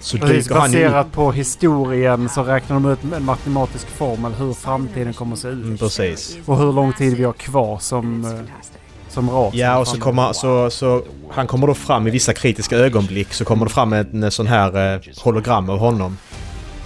så 0.00 0.18
precis. 0.18 0.44
dyker 0.46 0.54
han 0.54 0.70
Baserat 0.70 1.12
på 1.12 1.32
historien 1.32 2.28
så 2.28 2.42
räknar 2.42 2.74
de 2.80 2.86
ut 2.92 3.02
med 3.02 3.16
en 3.16 3.24
matematisk 3.24 3.86
formel 3.88 4.32
hur 4.32 4.52
framtiden 4.54 5.12
kommer 5.14 5.32
att 5.32 5.38
se 5.38 5.48
Mm, 5.48 5.74
ut. 5.74 5.80
precis. 5.80 6.36
Och 6.46 6.58
hur 6.58 6.72
lång 6.72 6.92
tid 6.92 7.16
vi 7.16 7.24
har 7.24 7.32
kvar 7.32 7.78
som, 7.78 8.24
eh, 8.24 8.30
som 9.08 9.30
ras. 9.30 9.54
Ja, 9.54 9.78
och 9.78 9.88
så 9.88 10.00
kommer 10.00 10.32
så, 10.32 10.70
så 10.70 11.02
han 11.30 11.46
kommer 11.46 11.66
då 11.66 11.74
fram 11.74 12.06
i 12.06 12.10
vissa 12.10 12.34
kritiska 12.34 12.76
ögonblick 12.76 13.32
så 13.32 13.44
kommer 13.44 13.66
det 13.66 13.72
fram 13.72 13.92
en, 13.92 14.22
en 14.22 14.30
sån 14.30 14.46
här 14.46 14.94
eh, 14.94 15.00
hologram 15.22 15.70
av 15.70 15.78
honom. 15.78 16.18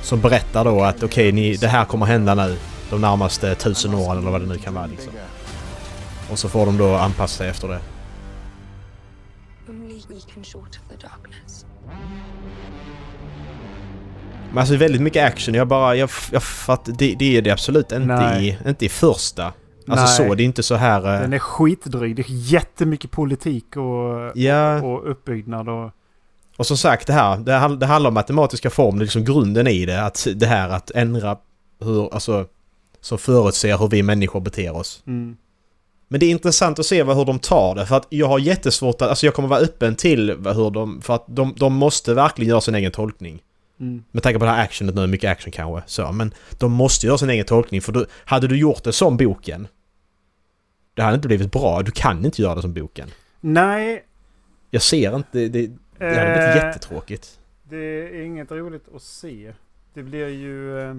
Som 0.02 0.20
berättar 0.20 0.64
då 0.64 0.82
att 0.82 1.02
okej, 1.02 1.32
ni 1.32 1.56
det 1.56 1.68
här 1.68 1.84
kommer 1.84 2.06
hända 2.06 2.34
nu 2.34 2.56
de 2.90 3.00
närmaste 3.00 3.54
tusen 3.54 3.94
åren 3.94 4.18
eller 4.18 4.30
vad 4.30 4.40
det 4.40 4.46
nu 4.46 4.58
kan 4.58 4.74
vara 4.74 4.86
liksom. 4.86 5.12
Och 6.30 6.38
så 6.38 6.48
får 6.48 6.66
de 6.66 6.78
då 6.78 6.94
anpassa 6.94 7.38
sig 7.38 7.48
efter 7.48 7.68
det. 7.68 7.80
Men 14.48 14.58
alltså 14.58 14.76
väldigt 14.76 15.02
mycket 15.02 15.24
action. 15.24 15.54
Jag 15.54 15.68
bara, 15.68 15.96
jag, 15.96 16.10
jag 16.32 16.42
fattar, 16.42 16.92
det, 16.92 17.14
det 17.14 17.36
är 17.36 17.42
det 17.42 17.50
absolut 17.50 17.92
inte 17.92 18.06
Nej. 18.06 18.48
i, 18.48 18.68
inte 18.68 18.84
i 18.84 18.88
första. 18.88 19.52
Alltså 19.86 20.22
Nej. 20.22 20.28
så, 20.28 20.34
det 20.34 20.42
är 20.42 20.44
inte 20.44 20.62
så 20.62 20.74
här... 20.74 21.14
eh, 21.14 21.20
Den 21.20 21.32
är 21.32 21.38
skitdryg. 21.38 22.16
Det 22.16 22.22
är 22.22 22.26
jättemycket 22.28 23.10
politik 23.10 23.76
och, 23.76 24.32
Ja, 24.34 24.82
och 24.82 25.10
uppbyggnad 25.10 25.68
och... 25.68 25.90
och 26.56 26.66
som 26.66 26.76
sagt 26.76 27.06
det 27.06 27.12
här, 27.12 27.36
det, 27.36 27.76
det 27.76 27.86
handlar 27.86 28.08
om 28.08 28.14
matematiska 28.14 28.70
är 28.70 29.00
liksom 29.00 29.24
grunden 29.24 29.66
i 29.66 29.86
det. 29.86 30.04
Att 30.04 30.26
det 30.34 30.46
här 30.46 30.68
att 30.68 30.90
ändra 30.90 31.36
hur, 31.80 32.14
alltså, 32.14 32.46
som 33.00 33.18
förutser 33.18 33.78
hur 33.78 33.88
vi 33.88 34.02
människor 34.02 34.40
beter 34.40 34.76
oss. 34.76 35.02
Mm. 35.06 35.36
Men 36.08 36.20
det 36.20 36.26
är 36.26 36.30
intressant 36.30 36.78
att 36.78 36.86
se 36.86 37.02
vad, 37.02 37.16
hur 37.16 37.24
de 37.24 37.38
tar 37.38 37.74
det, 37.74 37.86
för 37.86 37.96
att 37.96 38.06
jag 38.08 38.28
har 38.28 38.38
jättesvårt 38.38 39.02
att, 39.02 39.08
alltså 39.08 39.26
jag 39.26 39.34
kommer 39.34 39.48
vara 39.48 39.60
öppen 39.60 39.94
till 39.96 40.30
hur 40.30 40.70
de, 40.70 41.02
för 41.02 41.14
att 41.14 41.24
de, 41.26 41.54
de 41.56 41.72
måste 41.74 42.14
verkligen 42.14 42.50
göra 42.50 42.60
sin 42.60 42.74
egen 42.74 42.92
tolkning. 42.92 43.42
Mm. 43.82 44.04
Med 44.10 44.22
tanke 44.22 44.38
på 44.38 44.44
det 44.44 44.50
här 44.50 44.64
actionet 44.64 44.94
nu, 44.94 45.06
mycket 45.06 45.30
action 45.30 45.52
kanske, 45.52 45.82
så, 45.86 46.12
men 46.12 46.34
de 46.58 46.72
måste 46.72 47.06
göra 47.06 47.18
sin 47.18 47.30
egen 47.30 47.44
tolkning, 47.44 47.82
för 47.82 47.92
du, 47.92 48.06
hade 48.24 48.48
du 48.48 48.58
gjort 48.58 48.84
det 48.84 48.92
som 48.92 49.16
boken, 49.16 49.68
det 50.94 51.02
hade 51.02 51.14
inte 51.14 51.28
blivit 51.28 51.52
bra, 51.52 51.82
du 51.82 51.90
kan 51.90 52.24
inte 52.24 52.42
göra 52.42 52.54
det 52.54 52.62
som 52.62 52.72
boken. 52.72 53.08
Nej. 53.40 54.04
Jag 54.70 54.82
ser 54.82 55.16
inte, 55.16 55.28
det, 55.32 55.48
det, 55.48 55.70
det 55.98 56.18
hade 56.18 56.32
blivit 56.32 56.56
eh, 56.56 56.66
jättetråkigt. 56.66 57.40
Det 57.62 57.76
är 57.76 58.24
inget 58.24 58.50
roligt 58.50 58.84
att 58.94 59.02
se. 59.02 59.52
Det 59.94 60.02
blir 60.02 60.28
ju... 60.28 60.80
Eh, 60.80 60.94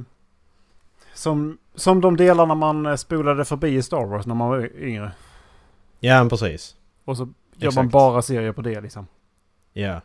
som, 1.13 1.57
som 1.75 2.01
de 2.01 2.17
delarna 2.17 2.55
man 2.55 2.85
eh, 2.85 2.95
spolade 2.95 3.45
förbi 3.45 3.75
i 3.75 3.81
Star 3.81 4.05
Wars 4.05 4.25
när 4.25 4.35
man 4.35 4.49
var 4.49 4.69
yngre. 4.77 5.11
Ja, 5.99 6.17
men 6.17 6.29
precis. 6.29 6.75
Och 7.05 7.17
så 7.17 7.23
gör 7.55 7.71
man 7.71 7.85
Exakt. 7.85 7.91
bara 7.91 8.21
serier 8.21 8.51
på 8.51 8.61
det 8.61 8.81
liksom. 8.81 9.07
Ja. 9.73 10.01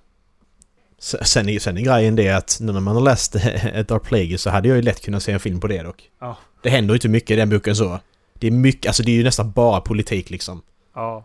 Sen 1.01 1.49
är, 1.49 1.59
sen 1.59 1.79
är 1.79 1.83
grejen 1.83 2.17
det 2.17 2.29
att 2.29 2.59
nu 2.61 2.73
när 2.73 2.81
man 2.81 2.95
har 2.97 3.03
läst 3.03 3.35
ett 3.63 3.89
Dark 3.89 4.03
Plagueis 4.03 4.43
så 4.43 4.51
hade 4.51 4.69
jag 4.69 4.77
ju 4.77 4.83
lätt 4.83 5.03
kunnat 5.05 5.23
se 5.23 5.33
en 5.33 5.41
film 5.41 5.61
på 5.61 5.67
det 5.67 5.83
dock. 5.83 6.11
Ja. 6.19 6.37
Det 6.63 6.71
händer 6.71 6.95
ju 6.95 6.97
inte 6.97 7.09
mycket 7.09 7.31
i 7.31 7.37
den 7.37 7.51
boken 7.51 7.77
så. 7.77 8.01
Det 8.35 8.47
är 8.47 8.51
mycket, 8.51 8.87
alltså 8.87 9.03
det 9.03 9.11
är 9.11 9.17
ju 9.17 9.25
nästan 9.25 9.51
bara 9.51 9.81
politik 9.81 10.31
liksom. 10.31 10.63
Ja. 10.95 11.25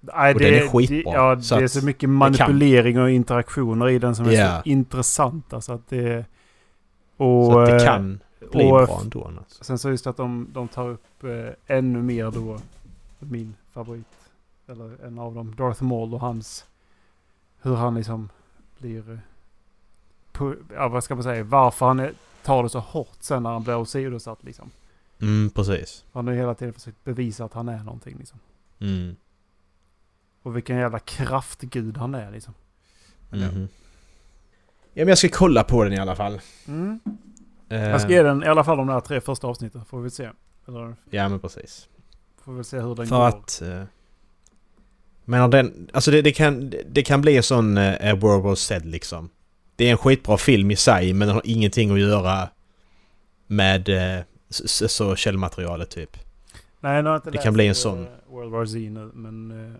Nej, 0.00 0.34
Och 0.34 0.40
det, 0.40 0.50
den 0.50 0.62
är 0.64 0.68
skitbra, 0.68 1.12
Det, 1.12 1.18
ja, 1.18 1.40
så 1.40 1.56
det 1.56 1.62
är 1.62 1.68
så 1.68 1.84
mycket 1.84 2.08
manipulering 2.10 3.00
och 3.00 3.10
interaktioner 3.10 3.88
i 3.88 3.98
den 3.98 4.16
som 4.16 4.26
är 4.26 4.32
Ja. 4.32 4.62
så 4.64 4.68
intressanta 4.68 5.60
så 5.60 5.72
att 5.72 5.88
det... 5.88 6.24
Så 7.16 7.24
Och, 7.24 7.62
att 7.62 7.70
det 7.78 7.84
kan 7.84 8.20
bli 8.52 8.64
och- 8.64 8.86
bra 8.86 9.00
ändå. 9.02 9.24
Alltså. 9.38 9.64
Sen 9.64 9.78
så 9.78 9.90
just 9.90 10.06
att 10.06 10.16
de, 10.16 10.48
de 10.52 10.68
tar 10.68 10.88
upp 10.88 11.24
eh, 11.24 11.76
ännu 11.76 12.02
mer 12.02 12.30
då 12.30 12.58
min 13.18 13.54
favorit. 13.72 14.06
Eller 14.68 15.06
en 15.06 15.18
av 15.18 15.34
dem. 15.34 15.54
Darth 15.58 15.82
Maul 15.82 16.14
och 16.14 16.20
hans... 16.20 16.64
Hur 17.62 17.74
han 17.74 17.94
liksom 17.94 18.28
blir... 18.88 19.10
eh, 20.40 20.52
ja, 20.74 20.88
vad 20.88 21.04
ska 21.04 21.14
man 21.14 21.24
säga? 21.24 21.44
Varför 21.44 21.86
han 21.86 22.08
tar 22.42 22.62
det 22.62 22.68
så 22.68 22.78
hårt 22.78 23.16
sen 23.20 23.42
när 23.42 23.50
han 23.50 23.62
blir 23.62 23.76
åsidosatt 23.76 24.44
liksom. 24.44 24.70
Mm, 25.20 25.50
precis. 25.50 26.04
Han 26.12 26.26
har 26.26 26.34
hela 26.34 26.54
tiden 26.54 26.74
försökt 26.74 27.04
bevisa 27.04 27.44
att 27.44 27.52
han 27.54 27.68
är 27.68 27.78
någonting 27.84 28.16
liksom. 28.18 28.38
Mm. 28.80 29.16
Och 30.42 30.56
vilken 30.56 30.76
jävla 30.76 30.98
kraftgud 30.98 31.96
han 31.96 32.14
är 32.14 32.30
liksom. 32.30 32.54
Mhm. 33.30 33.68
Ja 34.96 35.00
men 35.04 35.08
jag 35.08 35.18
ska 35.18 35.28
kolla 35.32 35.64
på 35.64 35.84
den 35.84 35.92
i 35.92 35.98
alla 35.98 36.16
fall. 36.16 36.40
Mm. 36.68 37.00
Eh, 37.68 37.80
Jag 37.82 38.00
ska 38.00 38.10
ge 38.10 38.22
den 38.22 38.42
i 38.42 38.46
alla 38.46 38.64
fall 38.64 38.76
de 38.76 38.86
där 38.86 39.00
tre 39.00 39.20
första 39.20 39.46
avsnitten. 39.46 39.84
Får 39.84 40.00
vi 40.00 40.10
se. 40.10 40.30
Eller 40.68 40.94
Ja 41.10 41.28
men 41.28 41.40
precis. 41.40 41.88
får 42.42 42.52
vi 42.52 42.64
se 42.64 42.80
hur 42.80 42.94
den 42.94 43.06
För 43.06 43.16
går. 43.16 43.28
att... 43.28 43.62
Eh, 43.62 43.82
men 45.24 45.50
den, 45.50 45.90
alltså 45.92 46.10
det, 46.10 46.22
det, 46.22 46.32
kan, 46.32 46.72
det 46.88 47.02
kan 47.02 47.20
bli 47.20 47.36
en 47.36 47.42
sån 47.42 47.76
eh, 47.78 48.16
World 48.18 48.42
War 48.44 48.54
Z 48.54 48.84
liksom. 48.84 49.28
Det 49.76 49.86
är 49.86 49.90
en 49.90 49.98
skitbra 49.98 50.36
film 50.38 50.70
i 50.70 50.76
sig 50.76 51.12
men 51.12 51.28
den 51.28 51.34
har 51.34 51.42
ingenting 51.44 51.90
att 51.90 52.00
göra 52.00 52.48
med 53.46 53.88
eh, 53.88 54.18
s- 54.50 54.82
s- 54.82 54.92
så 54.92 55.16
källmaterialet 55.16 55.90
typ. 55.90 56.16
Nej, 56.80 57.02
nu 57.02 57.08
har 57.08 57.14
jag 57.14 57.18
inte 57.18 57.30
det 57.30 57.38
kan 57.38 57.54
bli 57.54 57.64
en 57.64 57.70
eh, 57.70 57.74
sån. 57.74 58.06
World 58.28 58.50
War 58.52 58.66
Z 58.66 58.78
nu, 58.78 59.10
men... 59.14 59.50
eh, 59.50 59.72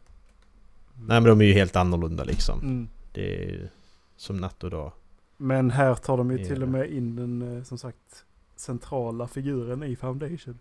Nej 1.07 1.21
men 1.21 1.25
de 1.25 1.41
är 1.41 1.45
ju 1.45 1.53
helt 1.53 1.77
annorlunda 1.77 2.25
liksom. 2.25 2.61
Mm. 2.61 2.89
Det 3.13 3.37
är 3.37 3.41
ju 3.51 3.69
som 4.17 4.37
natt 4.37 4.65
och 4.65 4.71
dag. 4.71 4.93
Men 5.37 5.71
här 5.71 5.95
tar 5.95 6.17
de 6.17 6.31
ju 6.31 6.39
till 6.45 6.63
och 6.63 6.69
med 6.69 6.91
in 6.91 7.17
den, 7.17 7.57
eh, 7.57 7.63
som 7.63 7.79
sagt, 7.79 8.25
centrala 8.57 9.29
figuren 9.29 9.83
i 9.83 9.97
Foundation. 9.97 10.59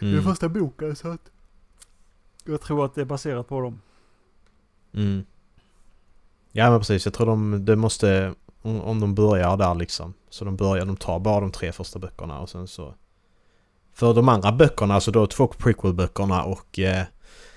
Mm. 0.00 0.14
den 0.14 0.24
första 0.24 0.48
boken, 0.48 0.96
så 0.96 1.08
att... 1.08 1.30
Jag 2.44 2.60
tror 2.60 2.84
att 2.84 2.94
det 2.94 3.00
är 3.00 3.04
baserat 3.04 3.48
på 3.48 3.60
dem. 3.60 3.80
Mm. 4.94 5.24
Ja 6.52 6.70
men 6.70 6.80
precis, 6.80 7.04
jag 7.04 7.14
tror 7.14 7.26
de, 7.26 7.64
det 7.64 7.76
måste... 7.76 8.34
Om, 8.62 9.00
de 9.00 9.14
börjar 9.14 9.56
där 9.56 9.74
liksom. 9.74 10.14
Så 10.30 10.44
de 10.44 10.56
börjar, 10.56 10.86
de 10.86 10.96
tar 10.96 11.18
bara 11.18 11.40
de 11.40 11.52
tre 11.52 11.72
första 11.72 11.98
böckerna 11.98 12.40
och 12.40 12.50
sen 12.50 12.66
så... 12.68 12.94
För 13.94 14.14
de 14.14 14.28
andra 14.28 14.52
böckerna, 14.52 14.94
alltså 14.94 15.10
då 15.10 15.26
två 15.26 15.46
prequel-böckerna 15.46 16.42
och 16.42 16.78
eh, 16.78 17.04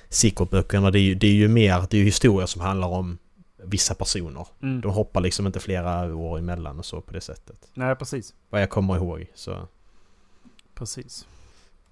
sequel-böckerna, 0.09 0.91
det 0.91 0.99
är 0.99 1.01
ju, 1.01 1.15
det 1.15 1.27
är 1.27 1.33
ju 1.33 1.47
mer, 1.47 1.83
det 1.89 1.97
är 1.97 1.99
ju 1.99 2.05
historier 2.05 2.45
som 2.45 2.61
handlar 2.61 2.87
om 2.87 3.17
vissa 3.63 3.95
personer. 3.95 4.47
Mm. 4.61 4.81
De 4.81 4.91
hoppar 4.91 5.21
liksom 5.21 5.47
inte 5.47 5.59
flera 5.59 6.15
år 6.15 6.37
emellan 6.37 6.79
och 6.79 6.85
så 6.85 7.01
på 7.01 7.13
det 7.13 7.21
sättet. 7.21 7.69
Nej, 7.73 7.95
precis. 7.95 8.33
Vad 8.49 8.61
jag 8.61 8.69
kommer 8.69 8.95
ihåg 8.95 9.27
så... 9.35 9.67
Precis. 10.75 11.27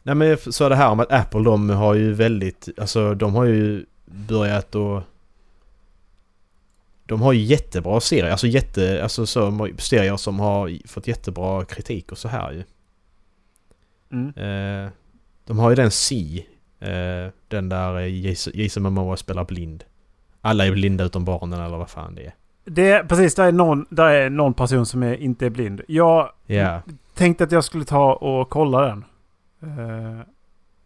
Nej 0.03 0.15
men 0.15 0.37
så 0.37 0.65
är 0.65 0.69
det 0.69 0.75
här 0.75 0.89
om 0.89 0.99
att 0.99 1.11
Apple 1.11 1.43
de 1.43 1.69
har 1.69 1.93
ju 1.93 2.13
väldigt, 2.13 2.69
alltså 2.77 3.15
de 3.15 3.35
har 3.35 3.45
ju 3.45 3.85
börjat 4.05 4.75
att... 4.75 5.03
De 7.09 7.21
har 7.21 7.33
ju 7.33 7.39
jättebra 7.41 7.99
serier, 7.99 8.31
alltså 8.31 8.47
jätte, 8.47 9.03
alltså 9.03 9.25
så 9.25 9.67
serier 9.77 10.17
som 10.17 10.39
har 10.39 10.87
fått 10.87 11.07
jättebra 11.07 11.65
kritik 11.65 12.11
och 12.11 12.17
så 12.17 12.27
här 12.27 12.51
ju. 12.51 12.63
Mm. 14.11 14.27
Eh, 14.85 14.91
De 15.45 15.59
har 15.59 15.69
ju 15.69 15.75
den 15.75 15.91
C. 15.91 16.43
Eh, 16.79 17.31
den 17.47 17.69
där 17.69 17.99
eh, 17.99 18.35
Jason, 18.61 18.83
Momoa 18.83 19.17
spelar 19.17 19.45
blind. 19.45 19.83
Alla 20.41 20.65
är 20.65 20.71
blinda 20.71 21.03
utom 21.03 21.25
barnen 21.25 21.59
eller 21.61 21.77
vad 21.77 21.89
fan 21.89 22.15
det 22.15 22.21
är. 22.25 22.33
Det 22.65 22.91
är, 22.91 23.03
precis, 23.03 23.35
där 23.35 23.47
är, 23.47 23.51
någon, 23.51 23.85
där 23.89 24.05
är 24.09 24.29
någon 24.29 24.53
person 24.53 24.85
som 24.85 25.03
är, 25.03 25.13
inte 25.15 25.45
är 25.45 25.49
blind. 25.49 25.81
Jag 25.87 26.31
Ja. 26.45 26.81
tänkte 27.15 27.43
att 27.43 27.51
jag 27.51 27.63
skulle 27.63 27.85
ta 27.85 28.13
och 28.13 28.49
kolla 28.49 28.81
den. 28.81 29.05
Eh, 29.63 30.21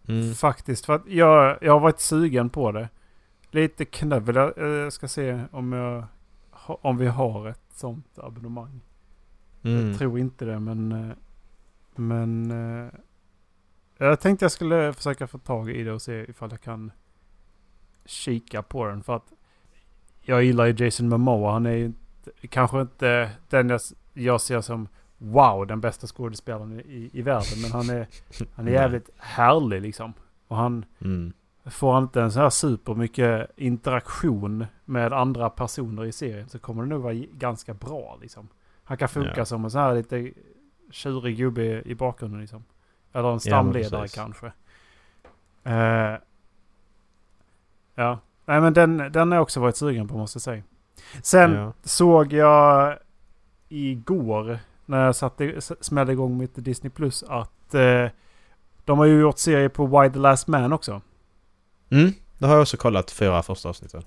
Mm. 0.08 0.34
Faktiskt, 0.34 0.86
för 0.86 0.94
att 0.96 1.02
jag, 1.08 1.58
jag 1.62 1.74
har 1.74 1.80
varit 1.80 2.00
sugen 2.00 2.50
på 2.50 2.72
det. 2.72 2.90
Lite 3.54 3.86
knövel. 3.86 4.36
Jag 4.58 4.94
ska 4.94 5.08
se 5.08 5.44
om, 5.52 5.72
jag, 5.74 6.06
om 6.66 6.98
vi 6.98 7.08
har 7.08 7.48
ett 7.50 7.62
sånt 7.74 8.20
abonnemang. 8.20 8.82
Mm. 9.64 9.90
Jag 9.90 9.98
tror 9.98 10.20
inte 10.20 10.46
det, 10.46 10.60
men... 10.60 10.92
eh, 10.92 11.16
Men... 11.96 12.52
eh, 12.52 12.90
Jag 13.98 14.20
tänkte 14.20 14.46
jag 14.46 14.52
skulle 14.52 14.94
försöka 14.94 15.28
få 15.28 15.38
tag 15.38 15.70
i 15.70 15.84
det 15.84 15.92
och 15.92 16.02
se 16.02 16.26
ifall 16.30 16.52
jag 16.52 16.62
kan 16.62 16.92
kika 18.06 18.62
på 18.62 18.86
den. 18.86 19.04
För 19.04 19.16
att 19.16 19.34
jag 20.22 20.44
gillar 20.44 20.66
ju 20.66 20.86
Jason 20.86 21.10
Momoa. 21.10 21.52
Han 21.52 21.66
är 21.66 21.72
ju 21.72 21.86
inte, 21.86 22.48
kanske 22.48 22.82
inte 22.82 23.32
den 23.50 23.70
jag, 23.70 23.82
jag 24.14 24.42
ser 24.42 24.62
som 24.62 24.88
wow, 25.18 25.68
den 25.68 25.82
bästa 25.82 26.08
skådespelaren 26.08 26.80
i, 26.80 27.10
i 27.14 27.22
världen. 27.22 27.62
Men 27.62 27.72
han 27.72 27.90
är, 27.90 28.08
han 28.54 28.68
är 28.68 28.72
jävligt 28.82 29.10
härlig 29.18 29.82
liksom. 29.82 30.14
Och 30.48 30.58
han 30.58 30.86
Mm. 31.02 31.34
Får 31.66 31.94
han 31.94 32.04
inte 32.04 32.22
en 32.22 32.32
så 32.32 32.40
här 32.40 32.50
super 32.50 32.94
mycket 32.96 33.50
interaktion 33.56 34.66
med 34.86 35.14
andra 35.14 35.50
personer 35.50 36.06
i 36.06 36.12
serien 36.12 36.50
så 36.50 36.60
kommer 36.60 36.84
det 36.84 36.90
nog 36.90 37.02
vara 37.02 37.14
ganska 37.14 37.74
bra 37.74 38.18
liksom. 38.22 38.48
Han 38.84 38.98
kan 38.98 39.10
funka 39.10 39.34
Ja. 39.36 39.46
som 39.46 39.64
en 39.66 39.72
sån 39.72 39.82
här 39.82 39.94
lite 39.96 40.32
tjurig 40.92 41.38
gubbe 41.38 41.82
i 41.82 41.96
bakgrunden 41.96 42.42
liksom. 42.42 42.64
Eller 43.14 43.32
en 43.34 43.40
stamledare 43.40 44.02
precis. 44.02 44.16
kanske. 44.16 44.52
Eh, 45.64 46.16
ja, 47.96 48.20
nej 48.46 48.62
men 48.62 48.74
den, 48.74 48.98
den 48.98 49.32
har 49.32 49.36
jag 49.36 49.42
också 49.44 49.60
varit 49.60 49.76
sugen 49.78 50.08
på 50.08 50.18
måste 50.18 50.36
jag 50.38 50.42
säga. 50.42 50.64
Sen 51.22 51.52
Ja. 51.54 51.74
såg 51.84 52.34
jag 52.34 52.98
igår 53.70 54.60
när 54.86 55.06
jag 55.06 55.16
satte, 55.16 55.62
smällde 55.62 56.14
igång 56.14 56.38
mitt 56.38 56.56
Disney 56.56 56.90
Plus 56.92 57.24
att 57.24 57.74
eh, 57.74 58.08
de 58.86 58.98
har 59.00 59.06
ju 59.06 59.20
gjort 59.22 59.38
serie 59.38 59.70
på 59.70 59.86
Why 60.02 60.10
the 60.10 60.20
Last 60.20 60.48
Man 60.48 60.74
också. 60.74 61.02
Mm. 62.00 62.12
Det 62.38 62.46
har 62.46 62.54
jag 62.54 62.62
också 62.62 62.78
kollat 62.78 63.12
fyra 63.12 63.44
första 63.44 63.70
avsnitten. 63.70 64.02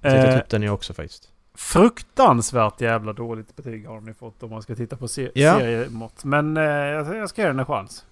Jag 0.00 0.12
ta 0.12 0.32
Eh, 0.32 0.38
upp 0.38 0.48
den 0.48 0.62
jag 0.62 0.74
också 0.74 0.94
faktiskt. 0.94 1.28
fruktansvärt 1.54 2.80
jävla 2.80 3.12
dåligt 3.12 3.56
betyg 3.56 3.86
har 3.86 4.00
ni 4.00 4.14
fått 4.14 4.42
om 4.42 4.50
man 4.50 4.62
ska 4.62 4.74
titta 4.74 4.96
på 4.96 5.08
se- 5.08 5.30
Ja. 5.34 5.58
seriemått. 5.58 6.24
Men 6.24 6.56
eh, 6.56 6.62
jag, 6.64 7.16
jag 7.16 7.28
ska 7.28 7.42
ge 7.42 7.48
den 7.48 7.58
en 7.58 7.66
chans. 7.66 8.04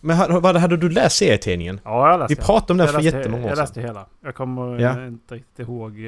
Men 0.00 0.16
ha- 0.16 0.40
vad 0.40 0.56
hade 0.56 0.76
du 0.76 0.88
läst 0.88 1.16
serietidningen? 1.16 1.80
Ja, 1.84 2.10
jag 2.10 2.18
läste 2.20 2.34
Vi 2.34 2.40
pratade 2.46 2.72
om 2.72 2.76
den 2.76 2.86
jag 2.86 2.94
för 2.94 3.00
jättemånga 3.00 3.42
år 3.44 3.48
Jag 3.48 3.56
sedan. 3.56 3.62
läste 3.62 3.80
hela. 3.80 4.06
Jag 4.20 4.34
kommer 4.34 4.78
Ja. 4.80 5.00
eh, 5.00 5.06
inte 5.06 5.34
riktigt 5.34 5.58
ihåg. 5.58 5.92
Eh, 5.98 6.04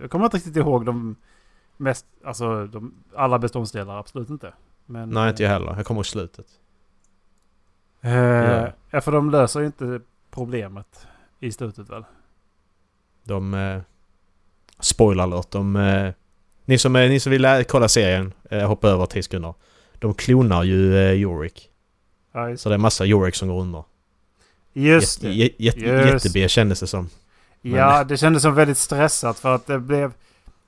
jag 0.00 0.10
kommer 0.10 0.24
inte 0.24 0.36
riktigt 0.36 0.56
ihåg 0.56 0.86
de 0.86 1.16
mest, 1.76 2.06
alltså 2.24 2.66
de, 2.66 2.94
alla 3.16 3.38
beståndsdelar, 3.38 3.98
absolut 3.98 4.30
inte. 4.30 4.52
Men, 4.86 5.10
Nej, 5.10 5.30
inte 5.30 5.42
jag 5.42 5.50
heller. 5.50 5.74
Jag 5.76 5.86
kommer 5.86 5.98
ihåg 5.98 6.06
slutet. 6.06 6.46
Eh, 8.00 8.68
ja, 8.90 9.00
för 9.00 9.12
de 9.12 9.30
löser 9.30 9.60
ju 9.60 9.66
inte 9.66 10.00
problemet 10.30 11.06
i 11.42 11.52
slutet 11.52 11.90
väl? 11.90 12.04
De... 13.24 13.54
Eh, 13.54 13.80
spoiler 14.80 15.22
alert. 15.22 15.50
De... 15.50 15.76
Eh, 15.76 16.12
ni, 16.64 16.78
som, 16.78 16.92
ni 16.92 17.20
som 17.20 17.30
vill 17.32 17.64
kolla 17.68 17.88
serien, 17.88 18.32
eh, 18.50 18.66
hoppa 18.68 18.88
över 18.88 19.06
10 19.06 19.22
sekunder. 19.22 19.54
De 19.94 20.14
klonar 20.14 20.62
ju 20.62 20.96
eh, 20.98 21.12
Yorick. 21.12 21.68
Ja, 22.32 22.56
Så 22.56 22.68
det 22.68 22.74
är 22.74 22.78
massa 22.78 23.06
Yorick 23.06 23.34
som 23.34 23.48
går 23.48 23.60
under. 23.60 23.84
just 24.72 25.22
Jätte, 25.22 25.26
det. 25.36 25.44
jä- 25.44 25.54
jätte, 25.58 25.80
Just. 25.80 26.24
Jätte-B 26.24 26.48
kändes 26.48 26.80
det 26.80 26.86
som. 26.86 27.08
Ja, 27.62 28.04
det 28.04 28.16
kändes 28.16 28.42
som 28.42 28.54
väldigt 28.54 28.78
stressat 28.78 29.38
för 29.38 29.54
att 29.54 29.66
det 29.66 29.78
blev... 29.78 30.12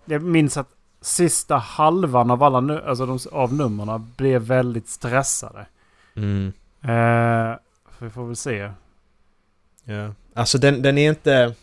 Jag 0.05 0.23
minns 0.23 0.57
att 0.57 0.69
sista 1.01 1.57
halvan 1.57 2.31
av 2.31 2.43
alla 2.43 2.61
nu, 2.61 2.83
alltså 2.83 3.07
de, 3.07 3.19
av 3.33 3.55
numren 3.55 4.13
blev 4.17 4.43
väldigt 4.43 4.89
stressade. 4.89 5.67
Mm. 6.17 6.53
Eh, 6.83 7.57
vi 7.99 8.11
får 8.11 8.27
väl 8.27 8.37
se. 8.37 8.71
Ja. 9.85 10.14
Alltså 10.35 10.59
den, 10.59 10.83
den 10.83 10.99
är 10.99 11.09
inte... 11.09 11.55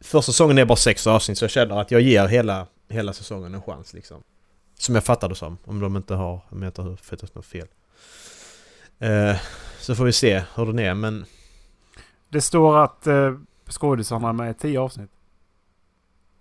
Första 0.00 0.32
säsongen 0.32 0.58
är 0.58 0.64
bara 0.64 0.76
sex 0.76 1.06
avsnitt 1.06 1.38
så 1.38 1.44
jag 1.44 1.50
känner 1.50 1.80
att 1.80 1.90
jag 1.90 2.00
ger 2.00 2.26
hela, 2.26 2.66
hela 2.88 3.12
säsongen 3.12 3.54
en 3.54 3.62
chans 3.62 3.92
liksom. 3.94 4.22
Som 4.78 4.94
jag 4.94 5.04
fattar 5.04 5.28
det 5.28 5.34
som. 5.34 5.58
Om 5.64 5.80
de 5.80 5.96
inte 5.96 6.14
har, 6.14 6.40
om 6.48 6.62
jag 6.62 6.68
inte 6.68 6.82
har 6.82 6.96
fattat 6.96 7.34
något 7.34 7.46
fel. 7.46 7.66
Eh, 8.98 9.36
så 9.80 9.94
får 9.94 10.04
vi 10.04 10.12
se 10.12 10.42
hur 10.54 10.66
den 10.66 10.78
är 10.78 10.94
men... 10.94 11.24
Det 12.28 12.40
står 12.40 12.84
att 12.84 13.06
eh, 13.06 13.38
skådisarna 13.68 14.28
är 14.28 14.32
med 14.32 14.50
i 14.50 14.54
tio 14.54 14.80
avsnitt. 14.80 15.10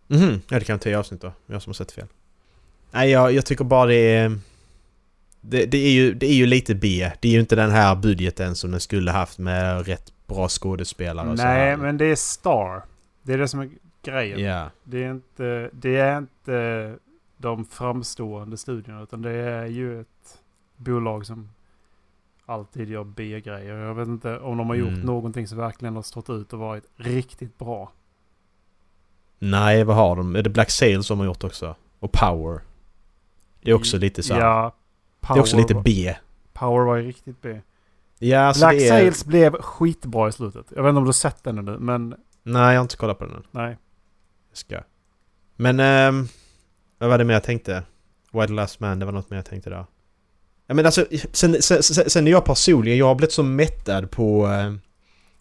Mhm, 0.07 0.41
ja 0.49 0.59
det 0.59 0.65
kan 0.65 0.73
vara 0.73 0.83
tio 0.83 0.99
avsnitt 0.99 1.21
då. 1.21 1.33
Jag 1.45 1.61
som 1.61 1.69
har 1.69 1.73
sett 1.73 1.91
fel. 1.91 2.07
Nej 2.91 3.09
jag, 3.09 3.31
jag 3.31 3.45
tycker 3.45 3.63
bara 3.63 3.85
det 3.85 3.95
är... 3.95 4.39
Det, 5.41 5.65
det, 5.65 5.77
är 5.77 5.91
ju, 5.91 6.13
det 6.13 6.25
är 6.25 6.33
ju 6.33 6.45
lite 6.45 6.75
B. 6.75 7.11
Det 7.19 7.27
är 7.27 7.31
ju 7.31 7.39
inte 7.39 7.55
den 7.55 7.71
här 7.71 7.95
budgeten 7.95 8.55
som 8.55 8.71
den 8.71 8.79
skulle 8.79 9.11
haft 9.11 9.39
med 9.39 9.87
rätt 9.87 10.13
bra 10.27 10.47
skådespelare 10.47 11.29
och 11.29 11.37
Nej, 11.37 11.77
men 11.77 11.97
det 11.97 12.05
är 12.05 12.15
Star. 12.15 12.81
Det 13.23 13.33
är 13.33 13.37
det 13.37 13.47
som 13.47 13.59
är 13.59 13.69
grejen. 14.03 14.39
Ja. 14.39 14.69
Det 14.83 15.03
är 15.03 15.11
inte, 15.11 15.69
det 15.73 15.97
är 15.97 16.17
inte 16.17 16.95
de 17.37 17.65
framstående 17.65 18.57
studierna 18.57 19.01
utan 19.03 19.21
det 19.21 19.31
är 19.31 19.65
ju 19.65 20.01
ett 20.01 20.39
bolag 20.77 21.25
som 21.25 21.49
alltid 22.45 22.89
gör 22.89 23.03
B-grejer. 23.03 23.75
Jag 23.75 23.93
vet 23.95 24.07
inte 24.07 24.39
om 24.39 24.57
de 24.57 24.69
har 24.69 24.75
gjort 24.75 24.87
Mm. 24.89 25.01
någonting 25.01 25.47
som 25.47 25.57
verkligen 25.57 25.95
har 25.95 26.01
stått 26.03 26.29
ut 26.29 26.53
och 26.53 26.59
varit 26.59 26.83
riktigt 26.95 27.57
bra. 27.57 27.91
Nej, 29.39 29.83
vad 29.83 29.95
har 29.95 30.15
de? 30.15 30.35
Är 30.35 30.41
det 30.41 30.49
Black 30.49 30.71
Sails 30.71 31.07
som 31.07 31.19
har 31.19 31.25
gjort 31.25 31.43
också? 31.43 31.75
Och 31.99 32.11
Power. 32.11 32.61
Det 33.61 33.71
är 33.71 33.75
också 33.75 33.97
lite 33.97 34.23
så 34.23 34.33
här. 34.33 34.41
Ja, 34.41 34.75
Det 35.27 35.33
är 35.33 35.39
också 35.39 35.57
lite 35.57 35.75
B. 35.75 36.15
Power 36.53 36.85
var 36.85 36.95
ju 36.95 37.07
riktigt 37.07 37.41
B. 37.41 37.61
Ja, 38.19 38.39
alltså 38.39 38.65
Black 38.65 38.75
är... 38.81 38.89
Sails 38.89 39.25
blev 39.25 39.61
skitbra 39.61 40.29
i 40.29 40.31
slutet. 40.31 40.65
Jag 40.75 40.83
vet 40.83 40.89
inte 40.89 40.97
om 40.97 41.03
du 41.03 41.07
har 41.07 41.13
sett 41.13 41.43
den 41.43 41.55
nu, 41.55 41.77
men 41.79 42.15
Nej, 42.43 42.61
jag 42.73 42.79
har 42.79 42.81
inte 42.81 42.97
kollat 42.97 43.19
på 43.19 43.25
den 43.25 43.35
än. 43.35 43.43
nej. 43.51 43.77
Jag 44.49 44.57
ska. 44.57 44.81
Men... 45.55 45.79
ehm, 45.79 46.27
vad 46.97 47.09
var 47.09 47.17
det 47.17 47.23
mer 47.23 47.33
jag 47.33 47.43
tänkte? 47.43 47.83
White 48.31 48.53
Last 48.53 48.79
Man, 48.79 48.99
det 48.99 49.05
var 49.05 49.11
något 49.13 49.29
mer 49.29 49.37
jag 49.37 49.45
tänkte 49.45 49.69
där. 49.69 49.85
Ja, 50.67 50.73
men 50.73 50.85
alltså, 50.85 51.05
sen, 51.31 51.61
sen, 51.61 51.83
sen, 51.83 52.09
sen 52.09 52.27
är 52.27 52.31
jag 52.31 52.45
personligen, 52.45 52.97
jag 52.97 53.05
har 53.05 53.15
blivit 53.15 53.33
så 53.33 53.43
mättad 53.43 54.11
på... 54.11 54.47
eh, 54.47 54.73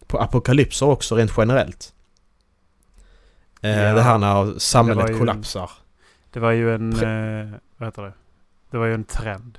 på 0.07 0.19
apokalypser 0.19 0.85
också 0.85 1.15
rent 1.15 1.33
generellt. 1.37 1.93
Eh, 3.61 3.69
Ja, 3.81 3.93
det 3.93 4.01
här 4.01 4.17
när 4.17 4.59
samhället 4.59 5.07
det 5.07 5.13
kollapsar. 5.13 5.71
Det 6.31 6.39
var 6.39 6.51
ju 6.51 6.75
en, 6.75 6.93
eh, 6.93 7.51
vad 7.77 7.87
heter 7.87 8.01
det? 8.03 8.13
Det 8.71 8.77
var 8.77 8.85
ju 8.85 8.93
en 8.93 9.03
trend. 9.03 9.57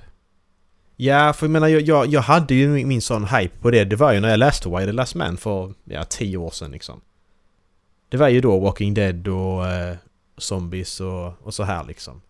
Ja, 1.03 1.33
för 1.33 1.45
jag 1.45 1.51
menar 1.51 1.67
jag, 1.67 1.81
jag, 1.81 2.07
jag 2.07 2.21
hade 2.21 2.55
ju 2.55 2.67
min, 2.67 2.87
min 2.87 3.01
sån 3.01 3.25
hype 3.27 3.57
på 3.59 3.71
det. 3.71 3.85
Det 3.85 3.95
var 3.95 4.13
ju 4.13 4.19
när 4.19 4.29
jag 4.29 4.39
läste 4.39 4.69
Why 4.69 4.85
the 4.85 4.91
Last 4.91 5.15
Man 5.15 5.37
för, 5.37 5.73
ja, 5.83 6.03
tio 6.03 6.37
år 6.37 6.49
sedan 6.49 6.71
liksom. 6.71 7.01
Det 8.09 8.17
var 8.17 8.29
ju 8.29 8.41
då 8.41 8.59
Walking 8.59 8.93
Dead 8.93 9.27
och 9.27 9.67
eh, 9.67 9.95
Zombies 10.37 10.99
och, 10.99 11.33
och 11.41 11.53
så 11.53 11.63
här 11.63 11.83
liksom. 11.83 12.21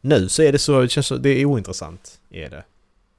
Nu 0.00 0.28
så 0.28 0.42
är 0.42 0.52
det 0.52 0.58
så, 0.58 0.80
det 0.80 0.88
känns 0.88 1.06
så, 1.06 1.16
det 1.16 1.30
är 1.30 1.44
ointressant. 1.44 2.20
Är 2.30 2.50
det. 2.50 2.64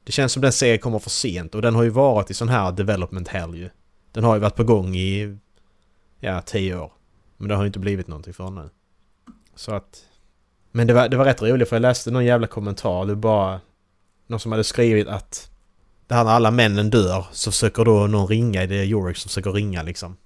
Det 0.04 0.12
känns 0.12 0.32
som 0.32 0.42
den 0.42 0.52
serien 0.52 0.80
kommer 0.80 1.00
för 1.00 1.10
sent 1.10 1.56
och 1.56 1.62
den 1.62 1.76
har 1.76 1.84
ju 1.84 1.90
varit 1.90 2.32
i 2.32 2.34
sån 2.34 2.50
här 2.50 2.72
development 2.72 3.28
hell 3.28 3.56
ju. 3.56 3.70
Den 4.12 4.24
har 4.24 4.36
ju 4.36 4.42
varit 4.42 4.56
på 4.56 4.63
gång 4.63 4.96
i, 4.96 5.38
ja, 6.20 6.42
tio 6.42 6.78
år. 6.80 6.92
Men 7.38 7.50
det 7.50 7.56
har 7.56 7.63
ju 7.63 7.68
inte 7.68 7.80
blivit 7.80 8.08
någonting 8.08 8.34
för 8.34 8.50
nu. 8.50 8.70
Så 9.56 9.74
att... 9.74 10.06
Men 10.72 10.88
det 10.88 10.94
var, 10.94 11.10
det 11.10 11.18
var 11.18 11.26
rätt 11.26 11.42
roligt 11.42 11.70
för 11.70 11.76
jag 11.76 11.82
läste 11.82 12.12
någon 12.12 12.26
jävla 12.26 12.48
kommentar. 12.48 13.06
Det 13.06 13.16
bara... 13.16 13.60
Någon 14.28 14.40
som 14.40 14.52
hade 14.52 14.63
skrivit 14.63 15.08
att... 15.08 15.50
Det 16.08 16.16
här 16.16 16.24
när 16.24 16.32
alla 16.32 16.52
männen 16.52 16.90
dör 16.90 17.26
så 17.32 17.52
försöker 17.52 17.86
då 17.86 18.08
någon 18.08 18.28
ringa. 18.28 18.66
Det 18.66 18.76
är 18.76 18.84
Yorick 18.84 19.18
som 19.18 19.30
försöker 19.30 19.52
ringa 19.52 19.84
liksom. 19.84 20.18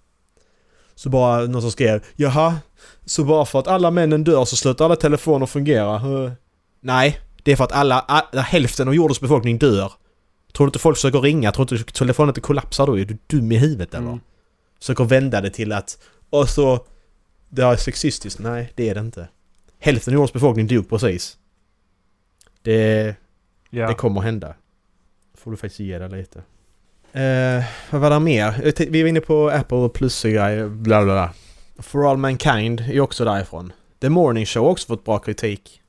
Så 0.96 1.10
bara 1.10 1.46
någon 1.46 1.62
som 1.62 1.72
skrev 1.72 2.04
Jaha? 2.16 2.60
Så 3.06 3.24
bara 3.24 3.46
för 3.46 3.60
att 3.60 3.68
alla 3.68 3.92
männen 3.92 4.24
dör 4.24 4.46
så 4.46 4.56
slutar 4.56 4.86
alla 4.86 4.96
telefoner 4.96 5.46
fungera? 5.46 6.02
Nej, 6.80 7.20
det 7.44 7.52
är 7.52 7.56
för 7.56 7.64
att 7.64 7.72
alla, 7.72 8.00
alla 8.00 8.42
hälften 8.42 8.88
av 8.88 8.96
jordens 8.96 9.22
befolkning 9.22 9.58
dör. 9.58 9.92
Tror 10.54 10.68
du 10.68 10.70
inte 10.70 10.80
folk 10.80 10.98
försöker 10.98 11.20
ringa? 11.20 11.52
Tror 11.52 11.66
du 11.66 11.78
inte 11.78 11.94
telefonen 11.94 12.30
inte 12.30 12.42
kollapsar 12.42 12.88
då? 12.88 13.00
Är 13.00 13.06
du 13.06 13.18
dum 13.28 13.52
i 13.52 13.58
huvudet 13.58 13.94
eller? 13.94 14.08
Mm. 14.08 14.20
Försöker 14.80 15.04
vända 15.04 15.42
det 15.42 15.50
till 15.50 15.72
att... 15.72 15.98
Och 16.30 16.50
så... 16.50 16.86
Det 17.50 17.62
är 17.62 17.76
sexistiskt. 17.76 18.40
Nej, 18.40 18.72
det 18.76 18.90
är 18.90 18.96
det 18.96 19.02
inte. 19.02 19.28
Hälften 19.80 20.14
av 20.14 20.16
jordens 20.16 20.34
befolkning 20.34 20.68
dog 20.68 20.90
precis. 20.90 21.38
Det... 22.62 23.16
Ja. 23.74 23.88
Det 23.88 23.94
kommer 23.94 24.22
hända. 24.22 24.56
Får 25.38 25.52
du 25.52 25.58
faktiskt 25.58 25.80
ge 25.80 25.98
det 26.00 26.08
lite. 26.08 26.40
Eh, 27.20 27.64
vad 27.92 28.02
var 28.02 28.10
det 28.10 28.20
mer? 28.20 28.72
T- 28.72 28.88
Vi 28.90 29.02
var 29.02 29.10
inne 29.10 29.22
på 29.22 29.50
Apple 29.50 29.90
plus 29.90 30.24
grejer, 30.24 30.68
bla 30.68 31.04
bla 31.04 31.14
bla. 31.14 31.34
For 31.84 32.10
All 32.12 32.18
Mankind 32.18 32.80
är 32.80 33.00
också 33.00 33.26
därifrån. 33.26 33.74
The 34.00 34.10
Morning 34.10 34.46
Show 34.46 34.64
har 34.64 34.72
också 34.72 34.88
fått 34.88 35.06
bra 35.06 35.20
kritik. 35.20 35.82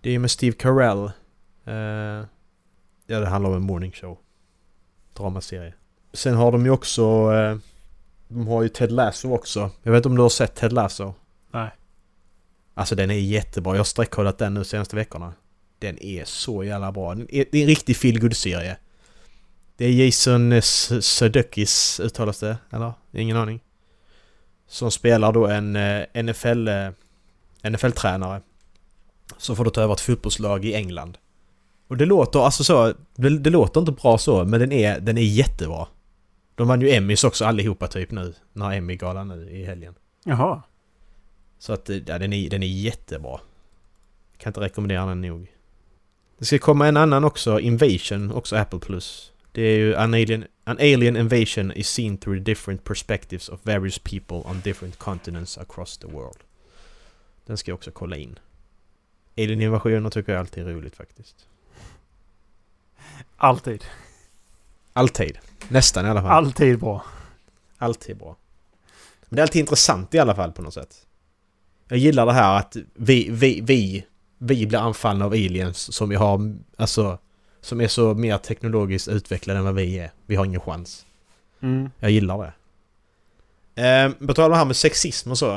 Det 0.00 0.10
är 0.10 0.18
med 0.18 0.30
Steve 0.30 0.56
Carell. 0.56 1.04
Eh, 1.64 2.26
Ja, 3.10 3.20
det 3.20 3.26
handlar 3.26 3.50
om 3.50 3.56
en 3.56 3.62
morning 3.62 3.92
show. 3.92 4.18
Dramaserie. 5.16 5.74
Sen 6.12 6.34
har 6.34 6.52
de 6.52 6.64
ju 6.64 6.70
också... 6.70 7.02
Eh, 7.32 7.56
de 8.28 8.46
har 8.48 8.62
ju 8.62 8.68
Ted 8.68 8.92
Lasso 8.92 9.32
också. 9.34 9.70
Jag 9.82 9.92
vet 9.92 9.98
inte 9.98 10.08
om 10.08 10.16
du 10.16 10.22
har 10.22 10.28
sett 10.28 10.54
Ted 10.54 10.72
Lasso? 10.72 11.14
Nej. 11.52 11.70
Alltså 12.74 12.94
den 12.94 13.10
är 13.10 13.14
jättebra. 13.14 13.72
Jag 13.74 13.78
har 13.80 13.84
sträckkollat 13.84 14.38
den 14.38 14.54
nu 14.54 14.64
senaste 14.64 14.96
veckorna. 14.96 15.32
Den 15.78 16.02
är 16.02 16.24
så 16.24 16.64
jävla 16.64 16.92
bra. 16.92 17.12
Är, 17.12 17.44
det 17.52 17.58
är 17.58 17.62
en 17.62 17.68
riktig 17.68 17.96
feel 17.96 18.34
serie 18.34 18.76
Det 19.76 19.84
är 19.84 20.04
Jason 20.04 20.62
Sudeikis, 21.02 22.00
uttalas 22.00 22.40
det? 22.40 22.58
Eller? 22.70 22.92
Ingen 23.12 23.36
aning. 23.36 23.60
Som 24.66 24.90
spelar 24.90 25.32
då 25.32 25.46
en 25.46 25.76
eh, 25.76 26.22
NFL... 26.22 26.68
eh, 26.68 26.90
NFL-tränare. 27.62 28.40
Som 29.36 29.56
får 29.56 29.64
då 29.64 29.70
ta 29.70 29.80
över 29.80 29.94
ett 29.94 30.00
fotbollslag 30.00 30.64
i 30.64 30.74
England. 30.74 31.18
Och 31.88 31.96
det 31.96 32.04
låter 32.04 32.40
alltså 32.40 32.64
så... 32.64 32.94
Det, 33.14 33.38
det 33.38 33.50
låter 33.50 33.80
inte 33.80 33.92
bra 33.92 34.18
så, 34.18 34.44
men 34.44 34.60
den 34.60 34.72
är, 34.72 35.00
den 35.00 35.18
är 35.18 35.22
jättebra. 35.22 35.86
De 36.54 36.68
vann 36.68 36.80
ju 36.80 36.90
Emmys 36.90 37.24
också 37.24 37.44
allihopa 37.44 37.86
typ 37.86 38.10
nu. 38.10 38.34
När 38.52 38.72
Emmy-galan 38.72 39.28
nu 39.28 39.50
i 39.50 39.64
helgen. 39.64 39.94
Jaha. 40.24 40.62
Så 41.58 41.72
att 41.72 41.88
ja, 41.88 42.18
den, 42.18 42.32
är, 42.32 42.50
den 42.50 42.62
är 42.62 42.66
jättebra. 42.66 43.40
Kan 44.36 44.50
inte 44.50 44.60
rekommendera 44.60 45.06
den 45.06 45.20
nog. 45.20 45.52
Det 46.38 46.44
ska 46.44 46.58
komma 46.58 46.86
en 46.86 46.96
annan 46.96 47.24
också, 47.24 47.60
Invasion, 47.60 48.32
också 48.32 48.56
Apple 48.56 48.78
Plus. 48.78 49.32
Det 49.52 49.62
är 49.62 49.78
ju 49.78 49.96
an 49.96 50.14
alien, 50.14 50.44
an 50.64 50.76
alien 50.76 51.16
invasion 51.16 51.72
is 51.72 51.88
seen 51.88 52.18
through 52.18 52.42
different 52.42 52.84
perspectives 52.84 53.48
of 53.48 53.60
various 53.62 53.98
people 53.98 54.36
on 54.36 54.60
different 54.64 54.98
continents 54.98 55.58
across 55.58 55.98
the 55.98 56.06
world. 56.06 56.38
Den 57.46 57.56
ska 57.56 57.70
jag 57.70 57.76
också 57.76 57.90
kolla 57.90 58.16
in. 58.16 58.38
Alien-invasioner 59.36 60.10
tycker 60.10 60.32
jag 60.32 60.40
alltid 60.40 60.68
är 60.68 60.72
roligt 60.72 60.96
faktiskt. 60.96 61.46
Alltid. 63.36 63.84
Alltid. 64.92 65.38
Nästan 65.68 66.06
i 66.06 66.08
alla 66.08 66.22
fall. 66.22 66.30
Alltid 66.30 66.78
bra. 66.78 67.04
Alltid 67.78 68.16
bra. 68.16 68.36
Men 69.28 69.36
det 69.36 69.40
är 69.40 69.42
alltid 69.42 69.60
intressant 69.60 70.14
i 70.14 70.18
alla 70.18 70.34
fall 70.34 70.52
på 70.52 70.62
något 70.62 70.74
sätt. 70.74 71.06
Jag 71.88 71.98
gillar 71.98 72.26
det 72.26 72.32
här 72.32 72.58
att 72.58 72.76
vi, 72.94 73.28
vi, 73.30 73.60
vi, 73.60 74.06
vi 74.38 74.66
blir 74.66 74.78
anfallna 74.78 75.24
av 75.24 75.32
aliens 75.32 75.94
som 75.94 76.08
vi 76.08 76.16
har, 76.16 76.56
alltså, 76.76 77.18
som 77.60 77.80
är 77.80 77.88
så 77.88 78.14
mer 78.14 78.38
teknologiskt 78.38 79.08
utvecklade 79.08 79.58
än 79.58 79.64
vad 79.64 79.74
vi 79.74 79.98
är. 79.98 80.10
Vi 80.26 80.36
har 80.36 80.44
ingen 80.44 80.60
chans. 80.60 81.06
Mm. 81.60 81.90
Jag 81.98 82.10
gillar 82.10 82.38
det. 82.38 82.52
Eh, 83.82 84.26
på 84.26 84.34
tal 84.34 84.44
om 84.44 84.50
det 84.50 84.56
här 84.56 84.64
med 84.64 84.76
sexism 84.76 85.30
och 85.30 85.38
så. 85.38 85.54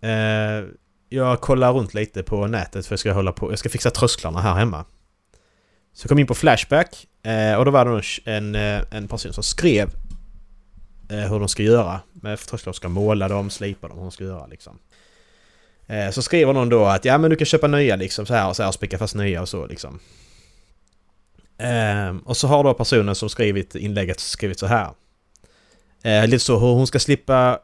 Eh, 0.00 0.64
jag 1.08 1.40
kollar 1.40 1.72
runt 1.72 1.94
lite 1.94 2.22
på 2.22 2.46
nätet 2.46 2.86
för 2.86 2.92
jag 2.92 3.00
ska 3.00 3.12
hålla 3.12 3.32
på, 3.32 3.52
jag 3.52 3.58
ska 3.58 3.68
fixa 3.68 3.90
trösklarna 3.90 4.40
här 4.40 4.54
hemma. 4.54 4.84
Så 5.92 6.04
jag 6.04 6.08
kom 6.08 6.18
in 6.18 6.26
på 6.26 6.34
Flashback 6.34 7.06
eh, 7.22 7.54
och 7.54 7.64
då 7.64 7.70
var 7.70 7.84
det 7.84 8.30
en, 8.32 8.54
en, 8.54 8.84
en 8.90 9.08
person 9.08 9.32
som 9.32 9.42
skrev 9.42 9.90
eh, 11.10 11.18
hur 11.18 11.38
de 11.38 11.48
ska 11.48 11.62
göra. 11.62 12.00
Med 12.12 12.38
trösklar 12.38 12.72
ska 12.72 12.88
måla 12.88 13.28
dem, 13.28 13.50
slipa 13.50 13.88
dem, 13.88 13.96
hur 13.96 14.04
de 14.04 14.10
ska 14.10 14.24
göra 14.24 14.46
liksom. 14.46 14.78
Eh, 15.86 16.10
så 16.10 16.22
skriver 16.22 16.52
någon 16.52 16.68
då 16.68 16.84
att 16.84 17.04
ja 17.04 17.18
men 17.18 17.30
du 17.30 17.36
kan 17.36 17.46
köpa 17.46 17.66
nya 17.66 17.96
liksom 17.96 18.26
så 18.26 18.34
här 18.34 18.48
och 18.48 18.56
så 18.56 18.62
här 18.62 18.68
och 18.68 18.74
spika 18.74 18.98
fast 18.98 19.14
nya 19.14 19.40
och 19.42 19.48
så 19.48 19.66
liksom. 19.66 20.00
Eh, 21.58 22.16
och 22.24 22.36
så 22.36 22.48
har 22.48 22.64
då 22.64 22.74
personen 22.74 23.14
som 23.14 23.28
skrivit 23.28 23.74
inlägget 23.74 24.20
skrivit 24.20 24.58
så 24.58 24.66
här. 24.66 24.90
Eh, 26.02 26.26
lite 26.26 26.44
så 26.44 26.58
hur 26.58 26.72
hon 26.72 26.86
ska 26.86 26.98
slippa... 26.98 27.58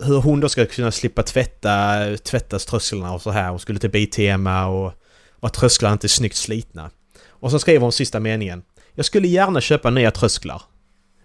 Hur 0.00 0.20
hon 0.20 0.40
då 0.40 0.48
ska 0.48 0.66
kunna 0.66 0.90
slippa 0.90 1.22
tvätta, 1.22 1.96
tvätta 2.16 2.58
trösklarna 2.58 3.12
och 3.12 3.22
så 3.22 3.30
här. 3.30 3.50
Hon 3.50 3.58
skulle 3.58 3.78
till 3.78 3.90
Bitema 3.90 4.66
och, 4.66 4.92
och 5.30 5.46
att 5.46 5.54
trösklarna 5.54 5.92
inte 5.92 6.06
är 6.06 6.08
snyggt 6.08 6.36
slitna. 6.36 6.90
Och 7.26 7.50
så 7.50 7.58
skriver 7.58 7.80
hon 7.80 7.92
sista 7.92 8.20
meningen. 8.20 8.62
Jag 8.94 9.06
skulle 9.06 9.28
gärna 9.28 9.60
köpa 9.60 9.90
nya 9.90 10.10
trösklar. 10.10 10.62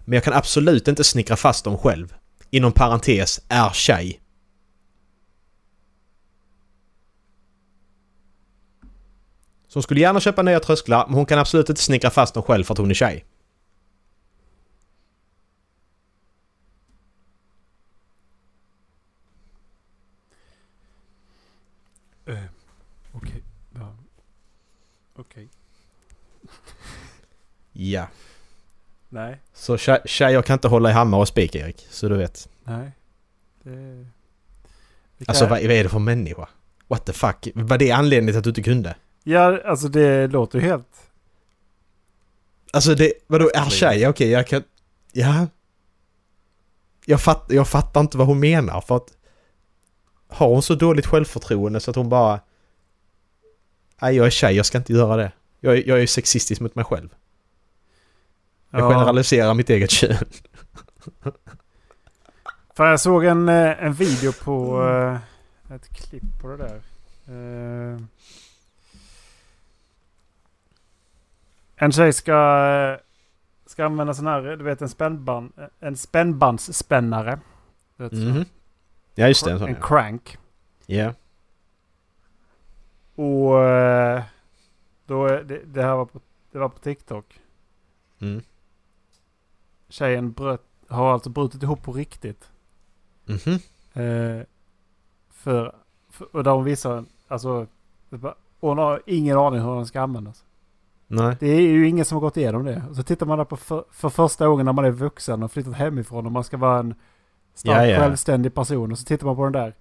Men 0.04 0.14
jag 0.14 0.24
kan 0.24 0.32
absolut 0.32 0.88
inte 0.88 1.04
snickra 1.04 1.36
fast 1.36 1.64
dem 1.64 1.78
själv. 1.78 2.14
Inom 2.50 2.72
parentes, 2.72 3.40
är 3.48 3.70
tjej. 3.70 4.19
Så 9.70 9.76
hon 9.76 9.82
skulle 9.82 10.00
gärna 10.00 10.20
köpa 10.20 10.42
nya 10.42 10.60
trösklar, 10.60 11.06
men 11.06 11.14
hon 11.14 11.26
kan 11.26 11.38
absolut 11.38 11.68
inte 11.68 11.82
snickra 11.82 12.10
fast 12.10 12.34
dem 12.34 12.42
själv 12.42 12.64
för 12.64 12.74
att 12.74 12.78
hon 12.78 12.90
är 12.90 12.94
tjej. 12.94 13.24
Uh, 22.28 22.44
Okej. 23.12 23.42
Ja. 27.72 28.08
Nej. 29.08 29.40
Så 29.52 29.76
tje- 29.76 30.06
tjejer 30.06 30.42
kan 30.42 30.54
inte 30.54 30.68
hålla 30.68 30.90
i 30.90 30.92
hammare 30.92 31.20
och 31.20 31.28
spik, 31.28 31.54
Erik. 31.54 31.86
Så 31.90 32.08
du 32.08 32.16
vet. 32.16 32.48
Nej. 32.64 32.90
Det... 33.62 34.06
Alltså 35.26 35.44
vad, 35.44 35.62
vad 35.62 35.70
är 35.70 35.82
det 35.82 35.88
för 35.88 35.98
människa? 35.98 36.48
What 36.88 37.04
the 37.06 37.12
fuck? 37.12 37.48
Var 37.54 37.78
det 37.78 37.90
anledningen 37.90 38.32
till 38.32 38.38
att 38.38 38.44
du 38.44 38.50
inte 38.50 38.62
kunde? 38.62 38.94
Ja, 39.24 39.60
alltså 39.64 39.88
det 39.88 40.26
låter 40.26 40.58
ju 40.60 40.64
helt... 40.64 40.86
Alltså 42.72 42.94
det, 42.94 43.12
vadå 43.26 43.50
är 43.54 43.70
tjej? 43.70 44.08
Okej, 44.08 44.30
jag 44.30 44.46
kan... 44.46 44.62
Ja. 45.12 45.46
Jag, 47.04 47.20
fatt, 47.20 47.44
jag 47.48 47.68
fattar 47.68 48.00
inte 48.00 48.18
vad 48.18 48.26
hon 48.26 48.40
menar 48.40 48.80
för 48.80 48.96
att... 48.96 49.12
Har 50.28 50.48
hon 50.48 50.62
så 50.62 50.74
dåligt 50.74 51.06
självförtroende 51.06 51.80
så 51.80 51.90
att 51.90 51.96
hon 51.96 52.08
bara... 52.08 52.40
Nej, 54.02 54.16
jag 54.16 54.26
är 54.26 54.30
tjej, 54.30 54.56
jag 54.56 54.66
ska 54.66 54.78
inte 54.78 54.92
göra 54.92 55.16
det. 55.16 55.32
Jag, 55.60 55.76
är- 55.78 55.88
jag 55.88 56.02
är 56.02 56.06
sexistisk 56.06 56.60
mot 56.60 56.74
mig 56.74 56.84
själv. 56.84 57.08
Jag 58.70 58.80
Ja. 58.80 58.88
generaliserar 58.90 59.54
mitt 59.54 59.70
eget 59.70 59.90
kön. 59.90 60.16
För 62.74 62.86
jag 62.86 63.00
såg 63.00 63.24
en, 63.24 63.48
eh, 63.48 63.84
en 63.84 63.92
video 63.92 64.32
på... 64.32 64.82
eh, 65.68 65.74
Ett 65.74 65.88
klipp 65.88 66.22
på 66.42 66.48
det 66.48 66.56
där. 66.56 66.80
En 71.82 71.92
tjej 71.92 72.12
ska, 72.12 72.32
eh, 72.32 73.00
ska 73.66 73.84
använda 73.84 74.14
sån 74.14 74.26
här, 74.26 74.42
du 74.42 74.64
vet 74.64 74.82
en 74.82 74.88
spännband, 74.88 75.52
en 75.78 75.96
spännbandsspännare. 75.96 77.40
Mhm. 77.96 78.44
Ja, 79.14 79.28
just 79.28 79.44
det. 79.44 79.52
En 79.52 79.58
sån, 79.58 79.68
En 79.68 79.74
ja. 79.74 79.86
crank. 79.86 80.38
Ja. 80.86 81.14
Och 83.14 83.64
eh, 83.64 84.22
då, 85.06 85.26
är 85.26 85.44
det, 85.44 85.60
det 85.64 85.82
här 85.82 85.96
var 85.96 86.04
på, 86.04 86.20
det 86.52 86.58
var 86.58 86.68
på 86.68 86.78
TikTok. 86.78 87.40
Mm. 88.18 88.42
Tjejen 89.88 90.32
bröt, 90.32 90.62
har 90.88 91.12
alltså 91.12 91.30
brutit 91.30 91.62
ihop 91.62 91.82
på 91.82 91.92
riktigt. 91.92 92.50
Mhm. 93.24 93.58
Eh, 93.92 94.46
för, 95.30 95.74
för, 96.10 96.36
och 96.36 96.44
där 96.44 96.50
hon 96.50 96.64
visar, 96.64 97.04
alltså, 97.28 97.66
hon 98.60 98.78
har 98.78 99.02
ingen 99.06 99.38
aning 99.38 99.60
hur 99.60 99.74
den 99.74 99.86
ska 99.86 100.00
användas. 100.00 100.44
Nej. 101.12 101.36
Det 101.40 101.46
är 101.48 101.60
ju 101.60 101.88
ingen 101.88 102.04
som 102.04 102.16
har 102.16 102.20
gått 102.20 102.36
igenom 102.36 102.64
det. 102.64 102.82
Och 102.90 102.96
så 102.96 103.02
tittar 103.02 103.26
man 103.26 103.38
där 103.38 103.44
på 103.44 103.56
för, 103.56 103.84
för 103.92 104.08
första 104.08 104.46
gången 104.46 104.66
när 104.66 104.72
man 104.72 104.84
är 104.84 104.90
vuxen 104.90 105.42
och 105.42 105.52
flyttat 105.52 105.74
hemifrån 105.74 106.26
och 106.26 106.32
man 106.32 106.44
ska 106.44 106.56
vara 106.56 106.78
en 106.78 106.94
stark 107.54 107.76
Ja, 107.78 107.86
ja. 107.86 107.98
självständig 108.00 108.54
person. 108.54 108.92
Och 108.92 108.98
så 108.98 109.04
tittar 109.04 109.26
man 109.26 109.36
på 109.36 109.44
den 109.44 109.52
där. 109.52 109.74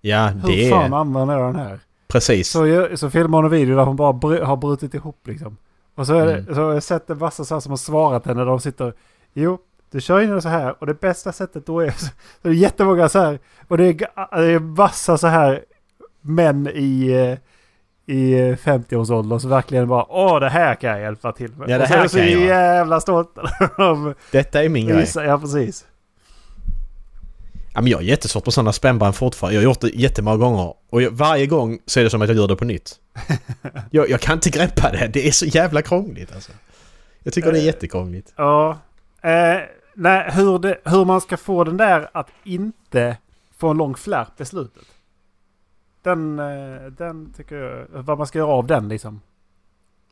Ja, 0.00 0.26
Hur 0.26 0.48
det 0.48 0.70
fan 0.70 0.92
är... 0.92 0.96
använder 0.96 1.38
jag 1.38 1.54
den 1.54 1.62
här? 1.66 1.80
Precis. 2.08 2.50
Så, 2.50 2.88
så 2.94 3.10
filmar 3.10 3.38
hon 3.38 3.44
en 3.44 3.50
video 3.50 3.76
där 3.76 3.84
hon 3.84 3.96
bara 3.96 4.12
br- 4.12 4.42
har 4.44 4.56
brutit 4.56 4.94
ihop 4.94 5.26
liksom. 5.26 5.56
Och 5.94 6.06
så, 6.06 6.14
är 6.14 6.26
det, 6.26 6.32
Mm. 6.38 6.54
så 6.54 6.60
har 6.62 6.72
jag 6.72 6.82
sett 6.82 7.10
en 7.10 7.18
massa 7.18 7.44
så 7.44 7.54
här 7.54 7.60
som 7.60 7.70
har 7.72 7.76
svarat 7.76 8.26
henne 8.26 8.40
där 8.40 8.46
de 8.46 8.60
sitter. 8.60 8.94
Jo, 9.32 9.58
du 9.90 10.00
kör 10.00 10.20
in 10.20 10.30
det 10.30 10.42
så 10.42 10.48
här 10.48 10.74
och 10.80 10.86
det 10.86 11.00
bästa 11.00 11.32
sättet 11.32 11.66
då 11.66 11.80
är... 11.80 11.90
Så 11.98 12.06
det 12.42 12.48
är 12.48 12.52
jättemånga 12.52 13.08
så 13.08 13.18
här. 13.18 13.38
Och 13.68 13.76
det 13.78 13.84
är, 13.86 13.94
det 14.40 14.52
är 14.52 14.58
massa 14.58 15.18
så 15.18 15.26
här 15.26 15.64
män 16.20 16.66
i... 16.68 17.36
I 18.10 18.32
eh, 18.32 18.56
50-årsåldern 18.56 19.40
som 19.40 19.50
verkligen 19.50 19.88
bara 19.88 20.04
Åh 20.08 20.40
det 20.40 20.48
här 20.48 20.74
kan 20.74 20.90
jag 20.90 21.00
hjälpa 21.00 21.32
till 21.32 21.50
med. 21.56 21.70
Ja, 21.70 21.78
det 21.78 21.82
och 21.84 21.88
så 21.88 21.94
här 21.94 21.98
är 21.98 22.02
de 22.02 22.08
så 22.08 22.18
jag. 22.18 22.28
jävla 22.46 23.00
stolta. 23.00 23.42
de 23.76 24.14
Detta 24.32 24.62
är 24.64 24.68
min 24.68 24.86
grej. 24.88 25.06
ja 25.14 25.38
precis. 25.38 25.84
Ja, 27.74 27.80
men 27.80 27.86
jag 27.90 28.00
är 28.00 28.04
jättesvårt 28.04 28.44
på 28.44 28.50
sådana 28.50 28.72
spännband 28.72 29.14
fortfarande. 29.14 29.54
Jag 29.54 29.60
har 29.60 29.64
gjort 29.64 29.80
det 29.80 29.88
jättemånga 29.88 30.36
gånger. 30.36 30.74
Och 30.90 31.02
jag, 31.02 31.10
varje 31.10 31.46
gång 31.46 31.78
så 31.86 32.00
är 32.00 32.04
det 32.04 32.10
som 32.10 32.22
att 32.22 32.28
jag 32.28 32.36
gör 32.36 32.48
det 32.48 32.56
på 32.56 32.64
nytt. 32.64 32.94
jag, 33.90 34.10
jag 34.10 34.20
kan 34.20 34.34
inte 34.34 34.50
greppa 34.50 34.90
det. 34.90 35.10
Det 35.12 35.28
är 35.28 35.32
så 35.32 35.46
jävla 35.46 35.82
krångligt 35.82 36.34
alltså. 36.34 36.52
Jag 37.22 37.32
tycker 37.34 37.52
det 37.52 37.58
är 37.58 37.60
Eh. 37.60 37.66
jättekrångligt. 37.66 38.32
Ja. 38.36 38.78
Eh, 39.22 39.56
nej, 39.94 40.30
hur, 40.32 40.58
det, 40.58 40.78
hur 40.84 41.04
man 41.04 41.20
ska 41.20 41.36
få 41.36 41.64
den 41.64 41.76
där 41.76 42.10
att 42.12 42.28
inte 42.44 43.16
få 43.58 43.68
en 43.68 43.76
lång 43.76 43.94
flärp 43.94 44.40
i 44.40 44.44
slutet. 44.44 44.82
Den, 46.02 46.38
eh, 46.38 46.82
den 46.98 47.32
tycker 47.36 47.56
jag... 47.56 48.02
Vad 48.02 48.18
man 48.18 48.26
ska 48.26 48.38
göra 48.38 48.48
av 48.52 48.66
den 48.66 48.88
liksom. 48.88 49.20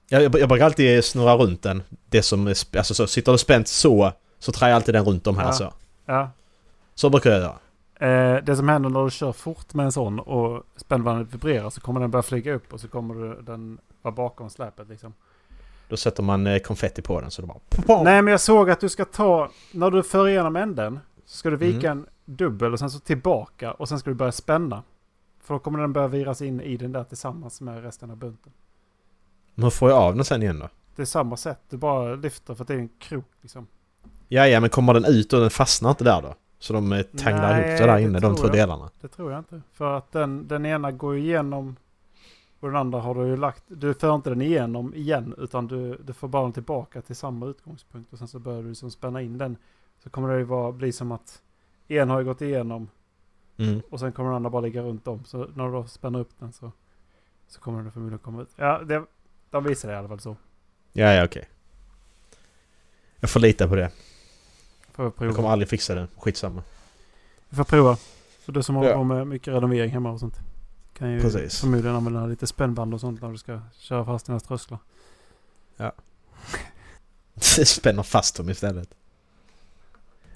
Jag, 0.09 0.23
jag, 0.23 0.39
jag 0.39 0.49
brukar 0.49 0.65
alltid 0.65 1.05
snurra 1.05 1.35
runt 1.37 1.63
den. 1.63 1.83
Det 2.07 2.23
som 2.23 2.47
är, 2.47 2.77
alltså 2.79 2.95
så 2.95 3.07
sitter 3.07 3.33
det 3.33 3.39
spänt 3.39 3.69
så, 3.69 4.13
så 4.39 4.53
trär 4.53 4.69
jag 4.69 4.77
alltid 4.77 4.95
den 4.95 5.05
runt 5.05 5.27
om 5.27 5.37
här 5.37 5.47
Ja. 5.47 5.53
så. 5.53 5.73
Ja. 6.07 6.31
Så 6.95 7.11
brukar 7.11 7.31
jag 7.31 7.41
göra. 7.41 7.57
Eh, 8.35 8.45
det 8.45 8.57
som 8.57 8.69
händer 8.69 8.91
när 8.91 9.05
du 9.05 9.11
kör 9.11 9.33
fort 9.33 9.75
med 9.75 9.85
en 9.87 9.93
sån 9.93 10.19
och 10.21 10.63
spännbandet 10.77 11.35
vibrerar 11.35 11.71
så 11.71 11.81
kommer 11.81 12.01
den 12.01 12.11
börja 12.11 12.23
flyga 12.23 12.55
upp 12.55 12.73
och 12.73 12.81
så 12.81 12.89
kommer 12.89 13.43
den 13.43 13.79
vara 14.03 14.15
bakom 14.15 14.51
släpet 14.51 14.89
liksom. 14.89 15.15
Då 15.89 15.97
sätter 15.97 16.23
man 16.23 16.47
eh, 16.47 16.59
konfetti 16.59 17.03
på 17.03 17.21
den 17.21 17.31
så 17.31 17.43
det 17.43 17.49
bara... 17.87 18.03
Nej 18.03 18.23
men 18.23 18.31
jag 18.31 18.41
såg 18.41 18.71
att 18.71 18.81
du 18.81 18.89
ska 18.89 19.05
ta, 19.05 19.51
när 19.73 19.91
du 19.91 20.03
för 20.03 20.29
igenom 20.29 20.57
änden. 20.57 21.01
Så 21.25 21.37
ska 21.37 21.51
du 21.51 21.57
vika 21.57 21.91
Mm. 21.91 21.99
en 21.99 22.07
dubbel 22.25 22.73
och 22.73 22.79
sen 22.79 22.91
så 22.91 22.99
tillbaka 22.99 23.73
och 23.73 23.89
sen 23.89 23.99
ska 23.99 24.11
du 24.11 24.15
börja 24.15 24.33
spänna. 24.33 24.83
För 25.49 25.55
då 25.55 25.59
kommer 25.59 25.79
den 25.79 25.93
börja 25.93 26.09
viras 26.09 26.43
in 26.43 26.61
i 26.61 26.77
den 26.77 26.93
där 26.93 27.05
tillsammans 27.05 27.61
med 27.61 27.83
resten 27.83 28.11
av 28.11 28.17
bunten. 28.17 28.53
Men 29.55 29.63
hur 29.63 29.71
får 29.71 29.91
jag 29.91 29.99
av 29.99 30.15
den 30.15 30.25
sen 30.25 30.43
igen 30.43 30.59
då? 30.59 30.69
Det 30.97 31.03
är 31.03 31.07
samma 31.07 31.37
sätt, 31.37 31.61
du 31.69 31.77
bara 31.77 32.15
lyfter 32.15 32.55
för 32.55 32.65
att 32.65 32.69
det 32.69 32.75
är 32.75 32.79
en 32.79 32.91
krok 32.99 33.31
liksom. 33.41 33.67
Ja, 34.29 34.47
ja, 34.47 34.61
men 34.61 34.71
kommer 34.71 34.95
den 34.95 35.05
ut 35.05 35.33
och 35.33 35.41
den 35.41 35.51
fastnar 35.51 35.91
inte 35.91 36.05
där 36.05 36.23
då? 36.23 36.35
Så 36.59 36.73
de 36.73 36.93
eh, 36.93 37.03
tanglar 37.03 37.53
Nej, 37.53 37.69
ihop 37.69 37.81
det 37.81 37.87
där 37.87 37.99
inne, 37.99 38.21
de 38.21 38.37
två 38.37 38.45
jag. 38.45 38.53
delarna? 38.53 38.91
Det 39.01 39.09
tror 39.09 39.31
jag 39.31 39.41
inte. 39.41 39.63
För 39.73 39.97
att 39.97 40.13
den, 40.13 40.49
den 40.49 40.67
ena 40.67 40.93
går 40.93 41.15
ju 41.15 41.21
igenom 41.21 41.77
och 42.61 42.69
den 42.69 42.77
andra 42.77 43.01
har 43.01 43.15
du 43.15 43.27
ju 43.27 43.37
lagt. 43.37 43.65
Du 43.69 43.95
för 43.95 44.15
inte 44.15 44.31
den 44.31 44.41
igenom 44.41 44.95
igen 44.95 45.35
utan 45.39 45.67
du, 45.67 45.97
du 46.05 46.13
får 46.13 46.29
bara 46.29 46.43
den 46.43 46.53
tillbaka 46.53 47.03
till 47.03 47.17
samma 47.17 47.47
utgångspunkt. 47.47 48.13
Och 48.13 48.19
sen 48.19 48.29
så 48.29 48.39
börjar 48.39 48.63
du 48.63 48.69
liksom 48.69 48.91
spänna 48.91 49.23
in 49.23 49.39
den. 49.39 49.57
Så 50.03 50.11
kommer 50.11 50.29
det 50.29 50.39
ju 50.39 50.45
vara, 50.45 50.73
bli 50.73 50.93
som 50.93 51.13
att 51.13 51.43
en 51.89 52.11
har 52.11 52.19
ju 52.19 52.25
gått 52.25 52.43
igenom 52.43 52.89
Mm. 53.59 53.83
och 53.91 54.01
sen 54.01 54.13
kommer 54.13 54.29
den 54.31 54.37
andra 54.37 54.51
bara 54.51 54.63
ligga 54.63 54.83
runt 54.83 55.07
om. 55.09 55.25
Så 55.25 55.39
när 55.55 55.67
du 55.67 55.73
då 55.73 55.87
spänner 55.87 56.19
upp 56.19 56.31
den 56.39 56.53
så, 56.53 56.73
så 57.49 57.61
kommer 57.61 57.83
den 57.83 57.93
förmodligen 57.93 58.19
komma 58.19 58.43
ut. 58.43 58.49
Ja, 58.57 58.79
det, 58.79 59.05
de 59.51 59.65
visar 59.65 59.89
det 59.89 59.95
i 59.95 59.99
alla 59.99 60.09
fall 60.09 60.21
så. 60.21 60.37
Ja, 60.93 61.13
ja, 61.13 61.25
okej. 61.25 61.49
Jag 63.21 63.31
får 63.31 63.41
lita 63.41 63.69
på 63.69 63.75
det. 63.75 63.91
Får 64.93 65.05
jag 65.05 65.07
Jag 65.13 65.17
kommer 65.17 65.33
prova. 65.33 65.51
aldrig 65.51 65.69
fixa 65.69 65.95
det. 65.95 66.09
Skitsamma. 66.17 66.63
Vi 67.49 67.57
får 67.57 67.65
prova. 67.65 67.97
För 68.41 68.53
du 68.53 68.63
som 68.63 68.75
håller 68.75 68.91
Ja. 68.91 68.95
på 68.97 69.05
med 69.05 69.27
mycket 69.27 69.55
renovering 69.55 69.91
hemma 69.91 70.11
och 70.11 70.21
sånt. 70.21 70.39
Kan 70.93 71.11
ju 71.13 71.21
Precis. 71.21 71.61
förmodligen 71.61 71.97
använda 71.97 72.27
lite 72.27 72.47
spännband 72.47 72.95
och 72.95 73.01
sånt 73.01 73.23
när 73.23 73.31
du 73.33 73.39
ska 73.39 73.61
köra 73.79 74.05
fast 74.05 74.27
dina 74.27 74.41
strösslar. 74.41 74.79
Spänner 77.65 78.03
fast 78.03 78.37
dem 78.37 78.51
istället. 78.51 78.89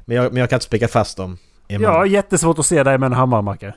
Men 0.05 0.17
jag, 0.17 0.33
men 0.33 0.41
jag 0.41 0.51
kan 0.51 0.57
inte 0.57 0.65
spika 0.67 0.89
fast 0.89 1.17
dem. 1.17 1.39
Jag 1.81 1.91
har 1.91 1.99
munnen. 1.99 2.13
jättesvårt 2.13 2.59
att 2.59 2.67
se 2.67 2.83
dig 2.83 2.99
med 2.99 3.07
en 3.07 3.13
hammare 3.13 3.43
Macke. 3.43 3.75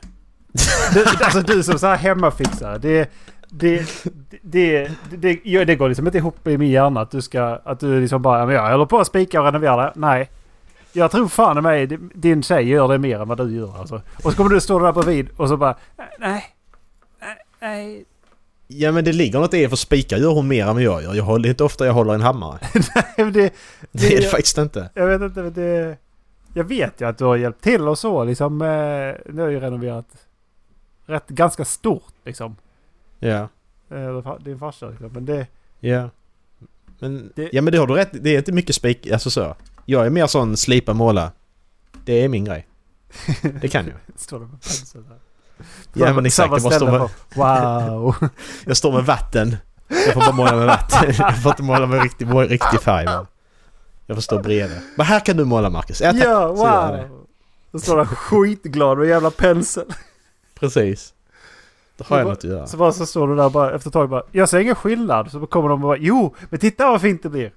Du, 0.93 1.03
alltså 1.25 1.41
du 1.41 1.63
som 1.63 1.79
så 1.79 1.87
här 1.87 1.95
hemmafixare. 1.95 2.77
Det, 2.77 3.09
det, 3.49 3.85
det, 4.41 4.87
det, 5.09 5.17
det, 5.17 5.39
ja, 5.43 5.65
det 5.65 5.75
går 5.75 5.87
liksom 5.89 6.05
inte 6.07 6.17
ihop 6.17 6.47
i 6.47 6.57
min 6.57 6.69
hjärna 6.71 7.01
att 7.01 7.11
du 7.11 7.21
ska... 7.21 7.59
Att 7.63 7.79
du 7.79 8.01
liksom 8.01 8.21
bara... 8.21 8.39
"Ja, 8.39 8.45
men 8.45 8.55
Jag 8.55 8.71
håller 8.71 8.85
på 8.85 8.99
att 8.99 9.07
spika 9.07 9.39
och 9.39 9.45
renovera 9.45 9.77
det. 9.77 9.91
Nej. 9.95 10.29
Jag 10.93 11.11
tror 11.11 11.27
fan 11.27 11.57
i 11.57 11.61
mig 11.61 11.87
din 12.15 12.43
tjej 12.43 12.67
gör 12.69 12.87
det 12.87 12.97
mer 12.97 13.19
än 13.21 13.27
vad 13.27 13.37
du 13.37 13.55
gör 13.55 13.79
alltså. 13.79 14.01
Och 14.23 14.31
så 14.31 14.37
kommer 14.37 14.49
du 14.49 14.61
stå 14.61 14.79
där 14.79 14.91
bredvid 14.91 15.27
och 15.37 15.49
så 15.49 15.57
bara... 15.57 15.75
Nej. 16.19 16.43
Nej. 17.21 17.35
Nej. 17.61 18.05
Ja 18.67 18.91
men 18.91 19.03
det 19.05 19.13
ligger 19.13 19.39
något 19.39 19.53
i 19.53 19.61
det 19.61 19.69
för 19.69 19.75
spika 19.75 20.17
gör 20.17 20.31
hon 20.33 20.47
mer 20.47 20.67
än 20.67 20.73
vad 20.73 20.83
jag 20.83 21.03
gör. 21.03 21.13
Jag 21.13 21.23
håller 21.23 21.49
inte 21.49 21.63
ofta 21.63 21.85
jag 21.85 21.93
håller 21.93 22.13
en 22.13 22.21
hammare. 22.21 22.59
det, 23.17 23.23
det, 23.31 23.53
Det 23.91 24.13
är 24.17 24.21
det 24.21 24.27
faktiskt 24.27 24.57
inte. 24.57 24.89
Jag 24.93 25.07
vet 25.07 25.21
inte, 25.21 25.41
men 25.41 25.53
det... 25.53 25.97
Jag 26.57 26.63
vet 26.63 27.01
ju 27.01 27.07
att 27.07 27.17
du 27.17 27.25
har 27.25 27.35
hjälpt 27.35 27.63
till 27.63 27.87
och 27.87 27.97
så 27.99 28.23
liksom. 28.23 28.61
Eh, 28.61 29.33
nu 29.33 29.41
har 29.41 29.49
ju 29.49 29.59
renoverat 29.59 30.05
rätt 31.05 31.27
ganska 31.27 31.65
stort 31.65 32.13
liksom. 32.25 32.55
Ja. 33.19 33.47
Eh, 33.89 34.37
din 34.39 34.59
farsa 34.59 34.89
liksom. 34.89 35.09
Men 35.13 35.25
det... 35.25 35.47
Ja. 35.79 36.09
Men, 36.99 37.31
Det- 37.35 37.49
ja 37.53 37.61
men 37.61 37.71
det 37.73 37.77
har 37.79 37.87
du 37.87 37.93
rätt 37.93 38.09
Det 38.11 38.29
är 38.29 38.37
inte 38.37 38.51
mycket 38.51 38.75
spik... 38.75 39.11
Alltså 39.11 39.29
så. 39.29 39.55
Jag 39.85 40.05
är 40.05 40.09
mer 40.09 40.27
sån 40.27 40.57
slipa 40.57 40.93
måla. 40.93 41.31
Det 42.05 42.23
är 42.23 42.29
min 42.29 42.45
grej. 42.45 42.67
Det 43.61 43.67
kan 43.67 43.85
jag. 43.87 43.95
Står 44.19 44.39
det 44.39 44.45
med 44.45 44.61
pensel 44.61 45.03
där. 45.03 45.17
Ja 45.93 46.13
men 46.13 46.25
exakt. 46.25 46.51
Jag, 46.51 46.61
bara 46.61 46.73
står 46.73 46.91
med, 46.91 47.09
Wow! 47.35 48.15
jag 48.65 48.77
står 48.77 48.91
med 48.93 49.05
vatten. 49.05 49.55
Jag 49.87 50.13
får 50.13 50.21
bara 50.21 50.31
måla 50.31 50.55
med 50.55 50.67
vatten. 50.67 51.13
Jag 51.17 51.41
får 51.43 51.51
inte 51.51 51.63
måla 51.63 51.85
med 51.85 52.03
riktig, 52.03 52.27
riktig 52.35 52.81
färg. 52.81 53.05
Men. 53.05 53.25
Jag 54.05 54.17
får 54.17 54.21
stå 54.21 54.39
bredvid. 54.41 54.77
Men 54.95 55.05
här 55.05 55.19
kan 55.19 55.37
du 55.37 55.45
måla 55.45 55.69
Marcus. 55.69 56.01
Ja, 56.01 56.11
tack. 56.11 56.21
ja, 56.23 56.47
Så 56.47 56.53
wow! 56.55 57.25
Då 57.71 57.79
står 57.79 57.97
där 57.97 58.05
skitglad 58.05 58.97
med 58.97 59.07
jävla 59.07 59.31
pensel. 59.31 59.85
Precis. 60.59 61.13
Då 61.97 62.05
har 62.07 62.17
jag 62.17 62.25
Så 62.25 62.29
något 62.29 62.37
att 62.37 62.43
göra. 62.43 62.67
Så 62.67 62.77
bara 62.77 62.91
så 62.91 63.05
står 63.05 63.27
du 63.27 63.35
där 63.35 63.49
bara 63.49 63.71
efter 63.75 63.89
ett 63.89 63.93
tag 63.93 64.09
bara. 64.09 64.23
Jag 64.31 64.49
ser 64.49 64.59
ingen 64.59 64.75
skillnad. 64.75 65.31
Så 65.31 65.45
kommer 65.47 65.69
de 65.69 65.73
och 65.73 65.79
bara. 65.87 65.97
Jo! 65.97 66.35
Men 66.49 66.59
titta 66.59 66.87
vad 66.91 67.01
fint 67.01 67.23
det 67.23 67.29
blir! 67.29 67.51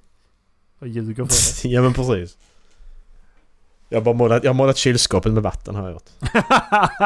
Och 0.81 0.89
ljuger 0.89 1.25
för 1.25 1.63
dig. 1.65 1.75
Ja 1.75 1.83
men 1.83 1.93
precis. 1.95 2.37
Jag 3.89 3.99
har 3.99 4.05
bara 4.05 4.15
målat, 4.15 4.45
jag 4.45 4.51
har 4.51 4.55
målat 4.55 4.77
kylskåpet 4.77 5.33
med 5.33 5.43
vatten 5.43 5.75
har 5.75 5.83
jag 5.83 5.93
gjort. 5.93 6.11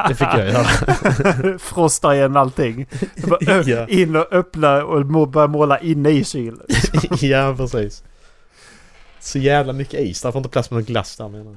Det 0.09 0.15
fick 0.15 0.29
jag 0.29 0.49
göra. 0.49 0.65
Frostar 1.59 2.13
igen 2.15 2.37
allting. 2.37 2.87
Så 3.21 3.27
bara, 3.27 3.63
Ja. 3.67 3.89
In 3.89 4.17
och 4.17 4.27
öppna 4.33 4.85
och 4.85 5.07
må- 5.07 5.27
börja 5.27 5.47
måla 5.47 5.79
inne 5.79 6.11
i 6.11 6.25
kylen. 6.25 6.67
ja 7.21 7.55
precis. 7.57 8.05
Så 9.23 9.39
jävla 9.39 9.73
mycket 9.73 10.01
is. 10.01 10.23
Där 10.23 10.33
får 10.33 10.39
inte 10.39 10.49
plats 10.51 10.71
med 10.71 10.77
någon 10.77 10.85
glass 10.85 11.17
där 11.17 11.29
menar 11.29 11.57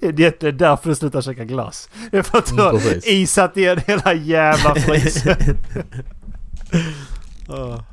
jag. 0.00 0.14
Det 0.14 0.42
är 0.42 0.52
därför 0.52 0.88
du 0.88 0.94
slutar 0.94 1.20
käka 1.22 1.44
glass. 1.44 1.88
Det 2.10 2.18
är 2.18 2.22
för 2.22 2.38
att 2.38 2.46
du 2.46 2.52
Mm, 2.52 2.64
har 2.66 3.08
isat 3.08 3.56
igen 3.56 3.80
hela 3.86 4.14
jävla 4.14 4.74
frysen. 4.74 5.36
Fan 7.46 7.84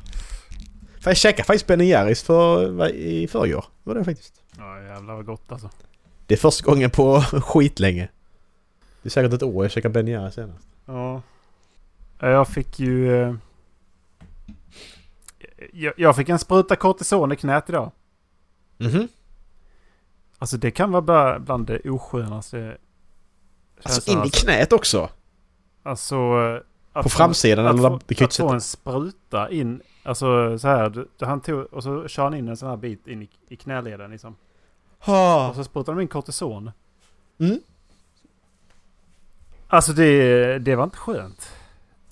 jag 1.11 1.17
käkade 1.17 1.43
faktiskt 1.43 1.67
Ben 1.67 1.81
Jerrys 1.87 2.23
för, 2.23 2.89
i 2.95 3.27
förrgår. 3.27 3.65
Var 3.83 3.95
det 3.95 4.03
faktiskt. 4.03 4.33
Ja 4.57 4.81
jävlar 4.81 5.15
vad 5.15 5.25
gott 5.25 5.51
alltså. 5.51 5.69
Det 6.27 6.33
är 6.33 6.37
första 6.37 6.65
gången 6.65 6.89
på 6.89 7.21
skitlänge. 7.21 8.09
Det 9.01 9.07
är 9.07 9.11
säkert 9.11 9.33
ett 9.33 9.43
år 9.43 9.63
jag 9.65 9.71
käkade 9.71 9.93
Ben 9.93 10.07
Jerrys 10.07 10.33
senast. 10.33 10.67
Ja. 10.85 11.21
Ja, 12.19 12.29
Jag 12.29 12.47
fick 12.47 12.79
ju... 12.79 13.37
Jag, 15.73 15.93
jag 15.97 16.15
fick 16.15 16.29
en 16.29 16.39
spruta 16.39 16.75
kortison 16.75 17.31
i 17.31 17.35
knät 17.35 17.69
idag. 17.69 17.91
Mhm. 18.77 19.07
Alltså 20.37 20.57
det 20.57 20.71
kan 20.71 20.91
vara 20.91 21.39
bland 21.39 21.67
det 21.67 21.89
oskönaste. 21.89 22.77
Alltså 23.83 24.11
in 24.11 24.23
i 24.23 24.29
knät 24.29 24.73
också? 24.73 25.09
Alltså... 25.83 26.15
eh, 26.15 26.61
att 26.93 27.03
På 27.03 27.09
framsidan 27.09 27.67
att 27.67 27.73
eller? 27.73 27.89
kan 27.89 28.17
ju 28.19 28.25
att 28.25 28.35
få 28.35 28.49
en 28.49 28.61
spruta 28.61 29.51
in. 29.51 29.81
Alltså 30.03 30.59
så 30.59 30.67
här. 30.67 30.89
Du, 30.89 31.25
han 31.25 31.41
tog 31.41 31.73
och 31.73 31.83
så 31.83 32.07
kör 32.07 32.23
han 32.23 32.33
in 32.33 32.47
en 32.47 32.57
sån 32.57 32.69
här 32.69 32.77
bit 32.77 33.07
in 33.07 33.23
i, 33.23 33.29
i 33.47 33.55
knäleden 33.55 34.11
liksom. 34.11 34.35
Ha. 34.99 35.49
Och 35.49 35.55
så 35.55 35.63
sprutar 35.63 35.93
de 35.93 36.01
in 36.01 36.07
kortison. 36.07 36.71
Mm. 37.39 37.59
Alltså 39.67 39.93
det, 39.93 40.59
det 40.59 40.75
var 40.75 40.83
inte 40.83 40.97
skönt. 40.97 41.51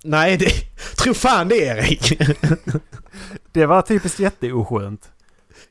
Nej, 0.05 0.37
det... 0.37 0.45
Tror 0.97 1.13
fan 1.13 1.47
det 1.47 1.55
Erik! 1.57 2.21
Det 3.51 3.65
var 3.65 3.81
typiskt 3.81 4.19
jätteoskönt. 4.19 5.11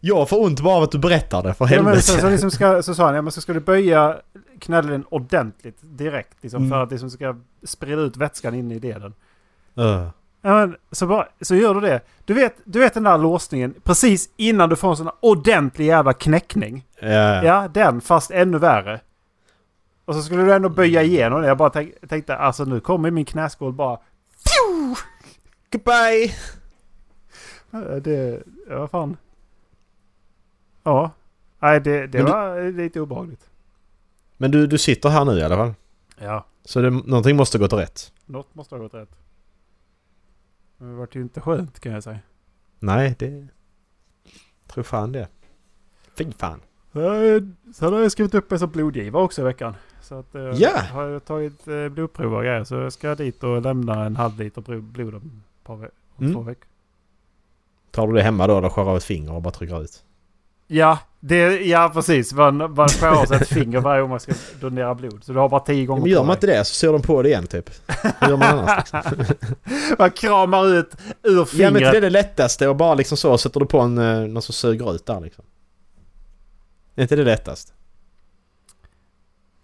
Jag 0.01 0.29
får 0.29 0.43
ont 0.45 0.61
bara 0.61 0.77
av 0.77 0.83
att 0.83 0.91
du 0.93 0.99
berättar 0.99 1.43
det, 1.43 1.55
för 1.55 1.65
Ja, 1.65 1.71
men 1.71 1.87
helvete. 1.87 2.03
så, 2.03 2.19
så, 2.19 2.31
liksom 2.31 2.51
ska, 2.51 2.83
så 2.83 2.95
sa 2.95 3.07
han, 3.07 3.15
ja 3.15 3.23
men 3.23 3.33
så 3.33 3.41
ska 3.41 3.53
du 3.53 3.61
böja 3.61 4.17
knällen 4.61 5.05
ordentligt 5.09 5.79
direkt. 5.81 6.37
Liksom, 6.41 6.59
Mm. 6.63 6.71
För 6.71 6.83
att 6.83 6.91
liksom 6.91 7.11
ska 7.11 7.37
sprida 7.65 8.01
ut 8.03 8.17
vätskan 8.17 8.55
in 8.55 8.73
i 8.73 8.79
delen. 8.79 9.15
Öh. 9.77 10.07
Ja, 10.43 10.55
men, 10.55 10.77
så, 10.93 11.07
bara, 11.07 11.29
så 11.41 11.55
gör 11.55 11.75
du 11.75 11.81
det. 11.81 12.01
Du 12.25 12.35
vet, 12.35 12.55
du 12.65 12.79
vet 12.79 12.95
den 12.95 13.03
där 13.03 13.19
låsningen 13.19 13.75
precis 13.83 14.29
innan 14.37 14.69
du 14.69 14.77
får 14.77 14.91
en 14.91 14.97
sån 14.97 15.07
här 15.07 15.15
ordentlig 15.21 15.87
jävla 15.87 16.13
knäckning. 16.13 16.87
Ja, 17.01 17.45
ja. 17.45 17.69
Den 17.75 18.01
fast 18.01 18.31
ännu 18.31 18.59
värre. 18.59 19.01
Och 20.05 20.15
så 20.15 20.23
skulle 20.23 20.43
du 20.43 20.53
ändå 20.55 20.69
böja 20.69 21.03
igenom 21.03 21.43
det. 21.43 21.49
Jag 21.49 21.57
bara 21.59 21.71
tänk, 21.71 22.09
tänkte 22.09 22.37
alltså 22.37 22.65
nu 22.65 22.81
kommer 22.81 23.11
min 23.11 23.25
knäskål 23.25 23.73
bara... 23.73 23.99
Goodbye! 25.71 26.35
Ja, 27.71 27.79
Det... 28.01 28.43
Ja, 28.69 28.79
vad 28.79 28.91
fan. 28.91 29.17
Ja. 30.83 31.11
Nej, 31.59 31.81
det, 31.81 32.07
det 32.07 32.19
du- 32.19 32.25
var 32.25 32.71
lite 32.73 33.01
obehagligt. 33.01 33.51
Men 34.37 34.51
du, 34.51 34.67
du 34.67 34.79
sitter 34.79 35.09
här 35.09 35.25
nu 35.25 35.33
i 35.39 35.43
alla 35.43 35.57
fall. 35.57 35.75
Ja. 36.19 36.47
Så 36.65 36.81
det, 36.81 36.91
någonting 36.91 37.37
måste 37.37 37.59
gå 37.59 37.69
till 37.69 37.79
rätt. 37.79 38.13
Något 38.27 38.55
måste 38.55 38.75
ha 38.75 38.83
gått 38.83 38.95
rätt. 38.95 39.11
Men 40.77 40.89
det 40.91 40.95
vart 40.95 41.15
ju 41.17 41.21
inte 41.21 41.41
skönt 41.41 41.81
kan 41.81 41.93
jag 41.93 42.03
säga. 42.03 42.19
Nej, 42.79 43.15
det... 43.19 43.47
Tror 44.67 44.85
fan 44.85 45.13
det. 45.13 45.29
Fy 46.19 46.33
fan. 46.33 46.61
Eh, 46.93 47.43
Sen 47.75 47.93
har 47.93 48.01
jag 48.01 48.13
skrivit 48.13 48.35
upp 48.35 48.51
mig 48.51 48.59
som 48.59 48.71
blodgivare 48.71 49.23
också 49.23 49.41
i 49.41 49.45
veckan. 49.45 49.75
Så 50.05 50.19
att, 50.19 50.35
eh, 50.35 50.43
Ja. 50.43 50.71
har 50.93 51.05
jag 51.05 51.25
tagit 51.25 51.69
eh, 51.69 51.89
blodprov 51.89 52.35
och 52.35 52.43
grejer. 52.43 52.65
Så 52.65 52.75
jag 52.75 52.93
ska 52.93 53.15
dit 53.15 53.43
och 53.45 53.63
lämna 53.63 54.05
en 54.05 54.17
halv 54.17 54.39
liter 54.39 54.81
blod 54.81 55.15
om, 55.15 55.43
par 55.65 55.77
ve- 55.77 55.89
om 56.17 56.25
Mm. 56.25 56.35
två 56.35 56.41
veckor. 56.43 56.67
Tar 57.91 58.07
du 58.07 58.13
det 58.15 58.23
hemma 58.23 58.47
då 58.47 58.59
eller 58.59 58.69
skär 58.69 58.83
av 58.83 58.97
ett 58.97 59.05
finger 59.05 59.33
och 59.33 59.43
bara 59.43 59.51
trycker 59.51 59.83
ut? 59.83 60.03
Ja, 60.67 60.99
det, 61.21 61.39
ja 61.67 61.91
precis. 61.95 62.33
Man, 62.33 62.57
man 62.57 62.89
skär 62.89 63.09
av 63.21 63.25
sig 63.25 63.37
ett 63.37 63.49
finger 63.49 63.81
varje 63.81 64.01
gång 64.01 64.11
man 64.11 64.21
ska 64.21 64.33
donera 64.61 64.95
blod. 64.95 65.25
Så 65.25 65.33
du 65.33 65.39
har 65.39 65.49
bara 65.49 65.61
tio 65.61 65.87
gånger 65.87 66.03
Men 66.03 66.11
gör 66.11 66.19
på 66.19 66.25
man 66.27 66.37
dig. 66.37 66.37
inte 66.37 66.59
det 66.59 66.65
så 66.65 66.75
ser 66.75 66.93
de 66.93 67.03
på 67.03 67.23
det 67.23 67.29
igen 67.29 67.47
typ. 67.47 67.71
Hur 68.21 68.29
gör 68.29 68.37
man 68.37 68.59
annars 68.59 68.93
liksom? 68.93 69.37
Man 69.99 70.11
kramar 70.11 70.67
ut 70.67 70.91
ur 71.23 71.37
Ja 71.39 71.45
fingret. 71.45 71.73
men 71.73 71.83
det 71.83 71.97
är 71.97 72.01
det 72.01 72.11
lättaste 72.11 72.69
och 72.69 72.77
bara 72.77 72.95
liksom 72.95 73.17
så 73.17 73.39
sätter 73.39 73.61
du 73.61 73.67
på 73.67 73.79
en, 73.81 73.99
eh, 73.99 74.21
någon 74.21 74.43
som 74.43 74.53
suger 74.53 74.95
ut 74.95 75.07
där 75.07 75.21
liksom. 75.21 75.45
Är 76.95 77.03
inte 77.03 77.17
det 77.17 77.25
lättast? 77.25 77.73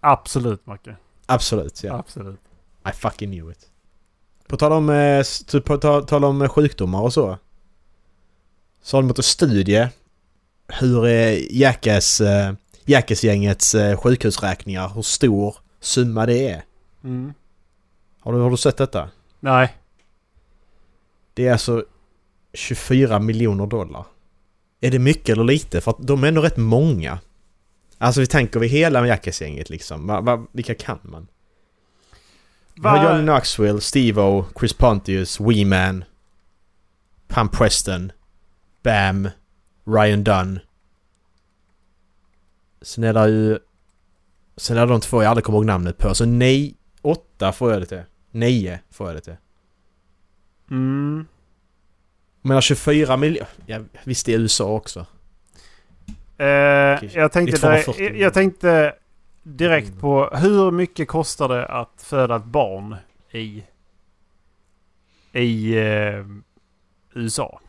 Absolut 0.00 0.66
Macke. 0.66 0.96
Absolut, 1.26 1.84
ja. 1.84 1.98
Absolut. 1.98 2.40
I 2.88 2.92
fucking 2.92 3.30
knew 3.30 3.52
it. 3.52 3.66
På 4.46 4.56
tal 4.56 4.72
om, 4.72 4.90
eh, 4.90 5.24
på 5.64 5.76
tal, 6.06 6.24
om 6.24 6.42
eh, 6.42 6.48
sjukdomar 6.48 7.00
och 7.00 7.12
så. 7.12 7.38
Så 8.82 8.96
har 8.96 9.02
de 9.02 9.08
gjort 9.08 9.18
en 9.18 9.22
studie 9.22 9.88
hur 10.68 11.06
eh, 11.06 11.56
Jackass, 11.56 12.22
Jackass-gängets 12.84 13.76
sjukhusräkningar, 13.96 14.88
hur 14.94 15.02
stor 15.02 15.56
summa 15.80 16.26
det 16.26 16.48
är. 16.48 16.62
Mm. 17.04 17.34
Har 18.20 18.32
du, 18.32 18.38
har 18.38 18.50
du 18.50 18.56
sett 18.56 18.76
detta? 18.76 19.10
Nej. 19.40 19.76
Det 21.34 21.46
är 21.46 21.52
alltså 21.52 21.84
24 22.52 23.18
miljoner 23.18 23.66
dollar. 23.66 24.04
Är 24.80 24.90
det 24.90 24.98
mycket 24.98 25.28
eller 25.28 25.44
lite? 25.44 25.80
För 25.80 25.90
att 25.90 25.98
de 26.00 26.24
är 26.24 26.28
ändå 26.28 26.40
rätt 26.42 26.56
många. 26.56 27.18
Alltså 28.02 28.20
vi 28.20 28.26
tänker 28.26 28.60
vi 28.60 28.66
hela 28.66 29.06
Jackass-gänget 29.06 29.70
liksom. 29.70 30.06
Va, 30.06 30.20
va, 30.20 30.46
vilka 30.52 30.74
kan 30.74 30.98
man? 31.02 31.26
Vi 32.74 32.88
har 32.88 33.04
Johnny 33.04 33.22
Knoxville, 33.22 33.80
Steve-O, 33.80 34.44
Chris 34.58 34.72
Pontius, 34.72 35.40
Wee 35.40 35.64
Man, 35.64 36.04
Pam 37.28 37.48
Preston, 37.48 38.12
Bam, 38.82 39.28
Ryan 39.86 40.24
Dunn. 40.24 40.60
Sen 42.82 43.04
är 43.04 43.12
det 43.12 43.28
ju... 43.28 43.58
Sen 44.56 44.76
är 44.76 44.86
det 44.86 44.92
de 44.92 45.00
två 45.00 45.22
jag 45.22 45.30
aldrig 45.30 45.44
kommer 45.44 45.58
ihåg 45.58 45.66
namnet 45.66 45.98
på. 45.98 46.14
Så 46.14 46.24
nej, 46.24 46.74
åtta 47.02 47.52
får 47.52 47.72
jag 47.72 47.82
det 47.82 47.86
till. 47.86 48.02
Nio 48.30 48.80
får 48.90 49.06
jag 49.06 49.16
det 49.16 49.20
till. 49.20 49.36
Mm. 50.70 51.26
Men 52.42 52.60
24 52.60 53.16
miljoner... 53.16 53.48
Ja, 53.66 53.78
visst 54.04 54.26
det 54.26 54.34
är 54.34 54.38
USA 54.38 54.64
också. 54.64 55.06
Eh, 56.40 56.46
jag, 57.14 57.32
tänkte 57.32 57.56
Det 57.56 57.76
är 57.76 57.82
240 57.82 57.98
direkt, 57.98 58.20
jag 58.20 58.34
tänkte 58.34 58.94
direkt 59.42 60.00
på 60.00 60.30
hur 60.32 60.70
mycket 60.70 61.08
kostar 61.08 61.48
det 61.48 61.66
att 61.66 62.02
föda 62.02 62.36
ett 62.36 62.44
barn 62.44 62.96
i, 63.30 63.64
i 65.32 65.78
eh, 65.78 66.24
USA? 67.14 67.60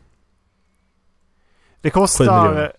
Det 1.80 1.90
kostar, 1.90 2.72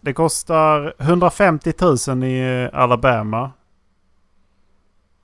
det 0.00 0.12
kostar 0.12 0.94
150 0.98 1.72
000 2.08 2.24
i 2.24 2.68
Alabama. 2.72 3.52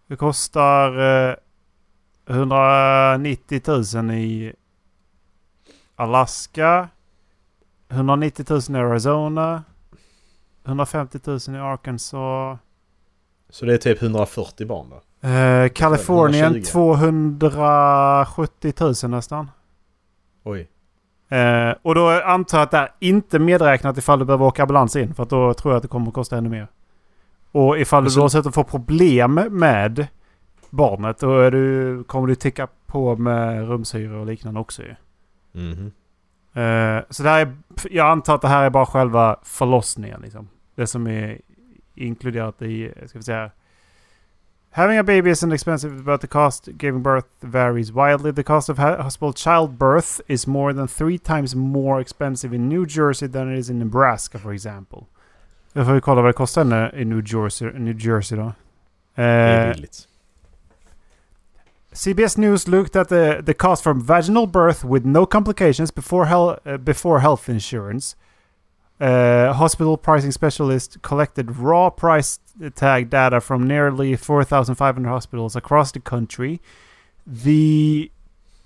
Det 0.07 0.17
kostar 0.17 0.99
eh, 1.29 1.35
190 2.27 3.63
000 3.95 4.11
i 4.11 4.53
Alaska. 5.97 6.89
190 7.89 8.45
000 8.51 8.61
i 8.71 8.75
Arizona. 8.91 9.63
150 10.67 11.19
000 11.25 11.39
i 11.49 11.59
Arkansas. 11.59 12.59
Så 13.51 13.65
det 13.65 13.75
är 13.75 13.79
typ 13.79 14.03
140 14.03 14.67
barn 14.67 14.87
då? 14.91 15.29
Eh, 15.29 15.69
Kalifornien 15.69 16.45
120. 16.45 16.71
270 16.71 18.73
000 18.81 18.95
nästan. 19.11 19.51
Oj. 20.45 20.69
Eh, 21.29 21.75
och 21.83 21.95
då 21.95 22.09
antar 22.09 22.59
jag 22.59 22.65
att 22.65 22.71
det 22.71 22.77
är 22.79 22.89
inte 23.01 23.39
medräknat 23.39 23.99
ifall 23.99 24.19
du 24.19 24.25
behöver 24.25 24.45
åka 24.45 24.63
ambulans 24.63 24.97
in. 24.97 25.15
För 25.15 25.23
att 25.23 25.31
då 25.31 25.55
tror 25.55 25.73
jag 25.73 25.77
att 25.77 25.83
det 25.83 25.89
kommer 25.89 26.09
att 26.09 26.15
kosta 26.15 26.37
ännu 26.37 26.49
mer. 26.49 26.69
Och 27.53 27.79
ifall 27.79 28.05
du 28.05 28.11
så- 28.11 28.21
då 28.21 28.29
sätter 28.29 28.51
får 28.51 28.65
problem 28.65 29.35
med 29.51 30.07
barnet 30.71 31.19
då 31.19 31.39
är 31.39 31.51
du, 31.51 32.05
kommer 32.05 32.29
du 32.29 32.35
ticka 32.35 32.69
på 32.87 33.17
med 33.17 33.69
rumshyra 33.69 34.21
och 34.21 34.27
liknande 34.27 34.61
också 34.61 34.83
ju. 34.83 34.95
Mhm. 35.53 35.93
Eh, 36.55 36.99
så 37.11 37.23
det 37.23 37.29
här 37.29 37.41
är, 37.41 37.57
jag 37.91 38.07
antar 38.07 38.35
att 38.35 38.43
det 38.43 38.49
här 38.49 38.65
är 38.65 38.71
bara 38.71 38.87
själva 38.87 39.37
förlossningen 39.43 40.21
liksom. 40.21 40.49
Det 40.75 40.87
som 40.87 41.07
är 41.07 41.41
inkluderat 41.95 42.63
i, 42.63 42.93
ska 43.07 43.19
vi 43.19 43.25
säga. 43.25 43.51
Having 44.71 44.99
a 44.99 45.03
baby 45.03 45.31
is 45.31 45.43
an 45.43 45.53
expensive 45.53 46.03
but 46.03 46.21
the 46.21 46.27
cost 46.27 46.69
giving 46.69 47.03
birth 47.03 47.29
varies 47.41 47.91
wildly. 47.91 48.33
The 48.33 48.43
cost 48.43 48.69
of 48.71 48.79
hospital 48.79 49.33
childbirth 49.33 50.21
is 50.27 50.47
more 50.47 50.75
than 50.75 50.89
three 50.89 51.19
times 51.19 51.55
more 51.55 52.01
expensive 52.01 52.57
in 52.57 52.69
New 52.69 52.87
Jersey 52.89 53.29
than 53.29 53.53
it 53.53 53.59
is 53.59 53.71
in 53.71 53.79
Nebraska 53.79 54.39
for 54.39 54.53
example. 54.53 54.99
Jag 55.73 55.87
får 55.87 55.93
vi 55.93 56.01
kolla 56.01 56.23
vad 56.23 56.29
det 56.29 56.37
kostar 56.37 56.95
i 56.95 57.05
New 57.05 57.23
Jersey, 57.27 57.73
New 57.73 58.07
Jersey 58.07 58.39
då. 58.39 58.53
Det 59.15 59.23
är 59.23 59.69
Eh, 59.69 59.75
billigt. 59.75 60.09
CBS 61.99 62.39
News 62.39 62.69
looked 62.69 62.95
at 62.95 63.09
the, 63.09 63.43
the 63.45 63.55
cost 63.55 63.83
from 63.83 64.01
vaginal 64.01 64.47
birth 64.47 64.85
with 64.85 65.05
no 65.05 65.27
complications 65.27 65.91
before, 65.91 66.27
hel- 66.27 66.61
uh, 66.65 66.77
before 66.77 67.19
health 67.19 67.49
insurance. 67.49 68.15
Uh, 69.01 69.53
hospital 69.53 69.97
pricing 69.97 70.31
specialist 70.31 71.03
collected 71.03 71.57
raw 71.57 71.91
price 71.91 72.39
tag 72.77 73.11
data 73.11 73.41
from 73.41 73.67
nearly 73.67 74.15
4,500 74.15 75.09
hospitals 75.09 75.57
across 75.57 75.91
the 75.91 75.99
country. 75.99 76.61
The 77.27 78.13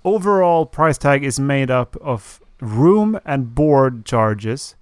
overall 0.05 0.67
price 0.67 0.99
tag 0.99 1.23
is 1.23 1.39
made 1.39 1.71
up 1.71 1.95
of 2.01 2.39
room 2.61 3.19
and 3.25 3.55
board 3.55 4.05
charges, 4.05 4.75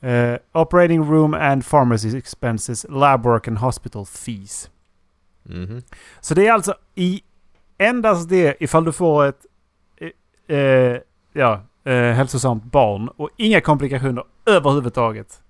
uh, 0.00 0.38
operating 0.54 1.02
room 1.02 1.34
and 1.34 1.64
pharmacy 1.64 2.16
expenses, 2.16 2.86
lab 2.88 3.26
work, 3.26 3.48
and 3.48 3.58
hospital 3.58 4.04
fees. 4.04 4.68
Mhm. 5.48 5.82
Så 6.20 6.34
det 6.34 6.46
är 6.46 6.52
alltså 6.52 6.74
i 6.94 7.22
endast 7.80 8.28
det 8.28 8.56
ifall 8.62 8.84
du 8.84 8.92
får 8.92 9.24
ett 9.24 9.46
eh, 10.46 10.56
eh, 10.56 10.98
ja, 11.32 11.60
eh, 11.84 11.92
hälsosamt 12.12 12.64
barn 12.64 13.08
och 13.08 13.30
inga 13.36 13.60
komplikationer 13.60 14.24
överhuvudtaget. 14.46 15.42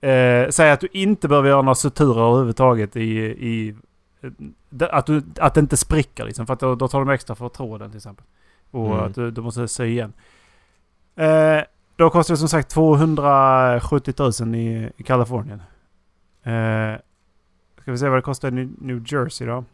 Eh, 0.00 0.48
säg 0.50 0.70
att 0.70 0.80
du 0.80 0.88
inte 0.92 1.28
behöver 1.28 1.48
göra 1.48 1.62
några 1.62 1.74
suturer 1.74 2.22
överhuvudtaget 2.28 2.96
i... 2.96 3.18
i 3.18 3.74
eh, 4.22 4.88
att, 4.90 5.06
du, 5.06 5.22
att 5.40 5.54
det 5.54 5.60
inte 5.60 5.76
spricker 5.76 6.24
liksom. 6.24 6.46
För 6.46 6.54
att 6.54 6.60
då, 6.60 6.74
då 6.74 6.88
tar 6.88 6.98
de 6.98 7.08
extra 7.10 7.34
för 7.36 7.48
tråden 7.48 7.90
till 7.90 7.96
exempel. 7.96 8.26
Och 8.70 8.86
Mm. 8.86 8.98
att 8.98 9.14
du, 9.14 9.30
du 9.30 9.40
måste 9.40 9.68
sy 9.68 9.84
igen. 9.84 10.12
Eh, 11.16 11.60
då 11.96 12.10
kostar 12.10 12.34
det 12.34 12.38
som 12.38 12.48
sagt 12.48 12.68
270 12.70 14.14
000 14.44 14.54
i, 14.54 14.90
i 14.96 15.02
Kalifornien. 15.02 15.62
Eh, 16.42 17.00
ska 17.80 17.92
vi 17.92 17.98
se 17.98 18.08
vad 18.08 18.18
det 18.18 18.22
kostar 18.22 18.48
i 18.48 18.50
New- 18.50 18.74
New 18.78 19.02
Jersey 19.06 19.46
då. 19.46 19.64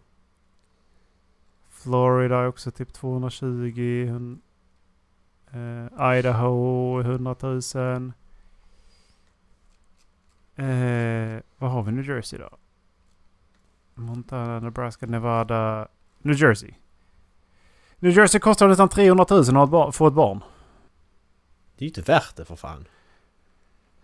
Florida 1.83 2.39
är 2.39 2.47
också 2.47 2.71
typ 2.71 2.93
220. 2.93 4.07
hun- 4.11 4.41
eh, 5.53 6.19
Idaho 6.19 7.01
100 7.01 7.37
000. 7.41 8.13
Eh, 10.57 11.41
vad 11.59 11.71
har 11.71 11.83
vi 11.83 11.93
New 11.93 12.09
Jersey 12.09 12.39
då? 12.39 12.49
Montana, 13.95 14.61
Nebraska, 14.61 15.07
Nevada, 15.07 15.89
New 16.23 16.37
Jersey. 16.43 16.71
New 17.99 18.13
Jersey 18.13 18.41
kostar 18.41 18.69
nästan 18.69 18.89
300 18.89 19.27
000 19.31 19.75
att 19.89 19.97
få 19.97 20.07
ett 20.07 20.15
barn. 20.15 20.41
Det 21.77 21.85
är 21.85 21.87
ju 21.87 21.89
inte 21.89 22.13
värt 22.13 22.37
det 22.37 22.45
för 22.45 22.57
fan. 22.57 22.85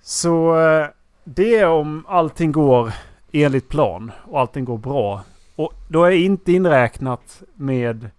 Så 0.01 0.61
eh, 0.61 0.89
det 1.25 1.57
är 1.57 1.69
om 1.69 2.05
allting 2.09 2.53
går 2.53 2.93
enligt 3.33 3.69
plan 3.69 4.13
och 4.25 4.41
allting 4.41 4.65
går 4.65 4.79
bra. 4.79 5.25
Och 5.57 5.73
då 5.89 6.05
är 6.05 6.11
inte 6.11 6.53
inräknat 6.53 7.43
med 7.55 8.11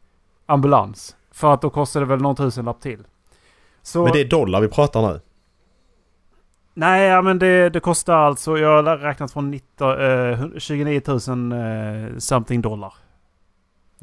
ambulans. 0.45 1.15
För 1.31 1.53
att 1.53 1.61
då 1.61 1.69
kostar 1.69 1.99
det 1.99 2.05
väl 2.05 2.21
någon 2.21 2.36
tusenlapp 2.36 2.81
till. 2.81 3.03
Så, 3.81 4.03
Men 4.03 4.13
det 4.13 4.21
är 4.21 4.25
dollar 4.25 4.61
vi 4.61 4.67
pratar 4.67 5.13
nu. 5.13 5.21
Nej, 6.73 7.07
ja, 7.07 7.21
men 7.21 7.39
det, 7.39 7.69
det 7.69 7.79
kostar 7.79 8.17
alltså, 8.17 8.57
jag 8.57 8.83
har 8.83 8.97
räknat 8.97 9.31
från 9.31 9.51
19, 9.51 10.01
eh, 10.01 10.39
29 10.57 11.01
000 11.07 11.17
eh, 11.51 12.17
something 12.17 12.61
dollar. 12.61 12.93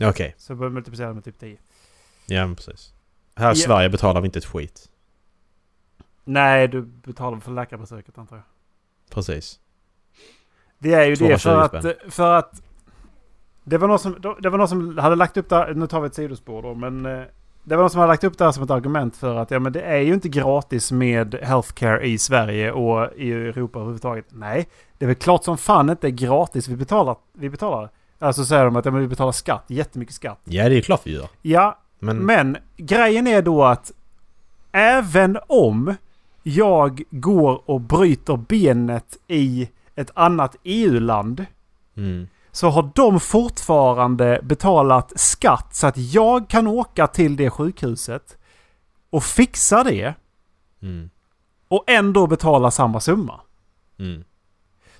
Okej. 0.02 0.34
Så 0.38 0.52
jag 0.52 0.72
multiplicera 0.72 1.12
med 1.12 1.24
typ 1.24 1.38
10. 1.38 1.56
Ja 2.26 2.46
men 2.46 2.56
precis. 2.56 2.94
Här 3.36 3.46
i 3.46 3.48
Ja. 3.48 3.54
Sverige 3.54 3.88
betalar 3.88 4.20
vi 4.20 4.26
inte 4.26 4.38
ett 4.38 4.44
skit. 4.44 4.88
Nej, 6.24 6.68
du 6.68 6.82
betalar 6.82 7.40
för 7.40 7.52
läkarbesöket 7.52 8.18
antar 8.18 8.36
jag. 8.36 8.44
Precis. 9.10 9.60
Det 10.78 10.94
är 10.94 11.04
ju 11.04 11.14
det 11.14 11.38
för 11.38 11.68
220 11.68 11.88
att, 11.88 12.14
för 12.14 12.34
att 12.34 12.62
det 13.64 13.78
var, 13.78 13.88
någon 13.88 13.98
som, 13.98 14.16
det 14.40 14.48
var 14.48 14.58
någon 14.58 14.68
som 14.68 14.98
hade 14.98 15.16
lagt 15.16 15.36
upp 15.36 15.48
det 15.48 15.56
här, 15.56 15.74
nu 15.74 15.86
tar 15.86 16.00
vi 16.00 16.06
ett 16.06 16.14
sidospår 16.14 16.62
då, 16.62 16.74
men 16.74 17.06
eh, 17.06 17.22
det 17.64 17.76
var 17.76 17.82
någon 17.82 17.90
som 17.90 18.00
hade 18.00 18.12
lagt 18.12 18.24
upp 18.24 18.38
det 18.38 18.44
här 18.44 18.52
som 18.52 18.62
ett 18.62 18.70
argument 18.70 19.16
för 19.16 19.36
att 19.36 19.50
ja, 19.50 19.58
men 19.58 19.72
det 19.72 19.82
är 19.82 20.00
ju 20.00 20.14
inte 20.14 20.28
gratis 20.28 20.92
med 20.92 21.34
healthcare 21.34 22.06
i 22.06 22.18
Sverige 22.18 22.72
och 22.72 23.08
i 23.16 23.32
Europa 23.32 23.78
överhuvudtaget. 23.78 24.26
Nej, 24.28 24.68
det 24.98 25.04
är 25.04 25.06
väl 25.06 25.16
klart 25.16 25.44
som 25.44 25.58
fan 25.58 25.90
inte 25.90 26.06
är 26.06 26.10
gratis. 26.10 26.68
Vi 26.68 26.76
betalar, 26.76 27.16
vi 27.32 27.50
betalar. 27.50 27.90
Alltså 28.18 28.44
säger 28.44 28.64
de 28.64 28.76
att 28.76 28.84
ja, 28.84 28.90
men 28.90 29.00
vi 29.00 29.08
betalar 29.08 29.32
skatt, 29.32 29.64
jättemycket 29.66 30.14
skatt. 30.14 30.40
Ja 30.44 30.68
det 30.68 30.76
är 30.76 30.80
klart 30.80 31.00
vi 31.04 31.14
gör. 31.14 31.28
Ja, 31.42 31.78
Men, 31.98 32.16
men 32.16 32.56
grejen 32.76 33.26
är 33.26 33.42
då 33.42 33.64
att 33.64 33.92
även 34.72 35.38
om 35.46 35.94
jag 36.42 37.02
går 37.10 37.70
och 37.70 37.80
bryter 37.80 38.36
benet 38.36 39.16
i 39.28 39.68
ett 39.94 40.10
annat 40.14 40.56
EU-land 40.62 41.46
mm, 41.96 42.28
så 42.52 42.68
har 42.70 42.90
de 42.94 43.20
fortfarande 43.20 44.40
betalat 44.42 45.12
skatt 45.16 45.74
så 45.74 45.86
att 45.86 45.96
jag 45.98 46.48
kan 46.48 46.66
åka 46.66 47.06
till 47.06 47.36
det 47.36 47.50
sjukhuset 47.50 48.36
och 49.10 49.24
fixa 49.24 49.84
det 49.84 50.14
mm, 50.82 51.10
och 51.68 51.84
ändå 51.86 52.26
betala 52.26 52.70
samma 52.70 53.00
summa. 53.00 53.40
mm. 53.98 54.24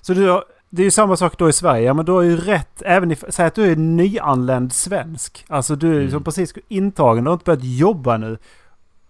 Så 0.01 0.13
du, 0.13 0.41
det 0.69 0.81
är 0.81 0.85
ju 0.85 0.91
samma 0.91 1.17
sak 1.17 1.37
då 1.37 1.49
i 1.49 1.53
Sverige. 1.53 1.85
Ja, 1.85 1.93
men 1.93 2.05
du 2.05 2.11
har 2.11 2.21
ju 2.21 2.37
rätt, 2.37 2.81
även 2.81 3.11
if, 3.11 3.23
säg 3.29 3.45
att 3.45 3.55
du 3.55 3.71
är 3.71 3.75
nyanländ 3.75 4.73
svensk. 4.73 5.45
Alltså 5.49 5.75
du 5.75 5.95
är 5.95 5.99
Mm. 5.99 6.11
som 6.11 6.23
precis 6.23 6.53
intagen, 6.67 7.23
du 7.23 7.29
har 7.29 7.33
inte 7.33 7.45
börjat 7.45 7.63
jobba 7.63 8.17
nu. 8.17 8.37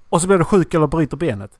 och 0.10 0.22
så 0.22 0.28
blir 0.28 0.38
du 0.38 0.44
sjuk 0.44 0.74
eller 0.74 0.88
bryter 0.88 1.18
benet. 1.18 1.60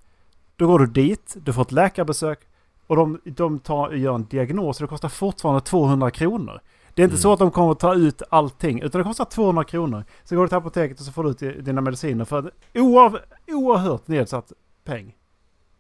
Då 0.56 0.68
går 0.68 0.80
du 0.80 0.86
dit, 0.88 1.36
du 1.44 1.54
får 1.54 1.62
ett 1.62 1.72
läkarbesök 1.72 2.40
och 2.88 2.96
de, 2.96 3.20
de 3.26 3.60
tar, 3.60 3.92
gör 3.92 4.16
en 4.16 4.26
diagnos 4.26 4.78
och 4.82 4.84
det 4.88 4.90
kostar 4.90 5.10
fortfarande 5.10 5.62
200 5.62 6.12
kronor. 6.12 6.60
Det 6.96 7.02
är 7.02 7.04
inte 7.04 7.14
Mm. 7.14 7.22
så 7.22 7.34
att 7.34 7.39
de 7.39 7.52
kommer 7.52 7.72
att 7.72 7.80
ta 7.80 7.94
ut 7.96 8.22
allting 8.30 8.82
utan 8.82 9.00
det 9.00 9.06
kostar 9.06 9.26
200 9.26 9.64
kronor. 9.64 10.04
Så 10.24 10.36
går 10.36 10.41
du 10.44 10.48
till 10.48 10.58
apoteket 10.58 11.00
och 11.00 11.06
så 11.06 11.12
får 11.12 11.24
du 11.24 11.30
ut 11.30 11.66
dina 11.66 11.82
mediciner 11.82 12.26
för 12.26 12.38
en 12.74 12.82
oerhört 13.56 14.08
nedsatt 14.08 14.52
peng. 14.84 15.16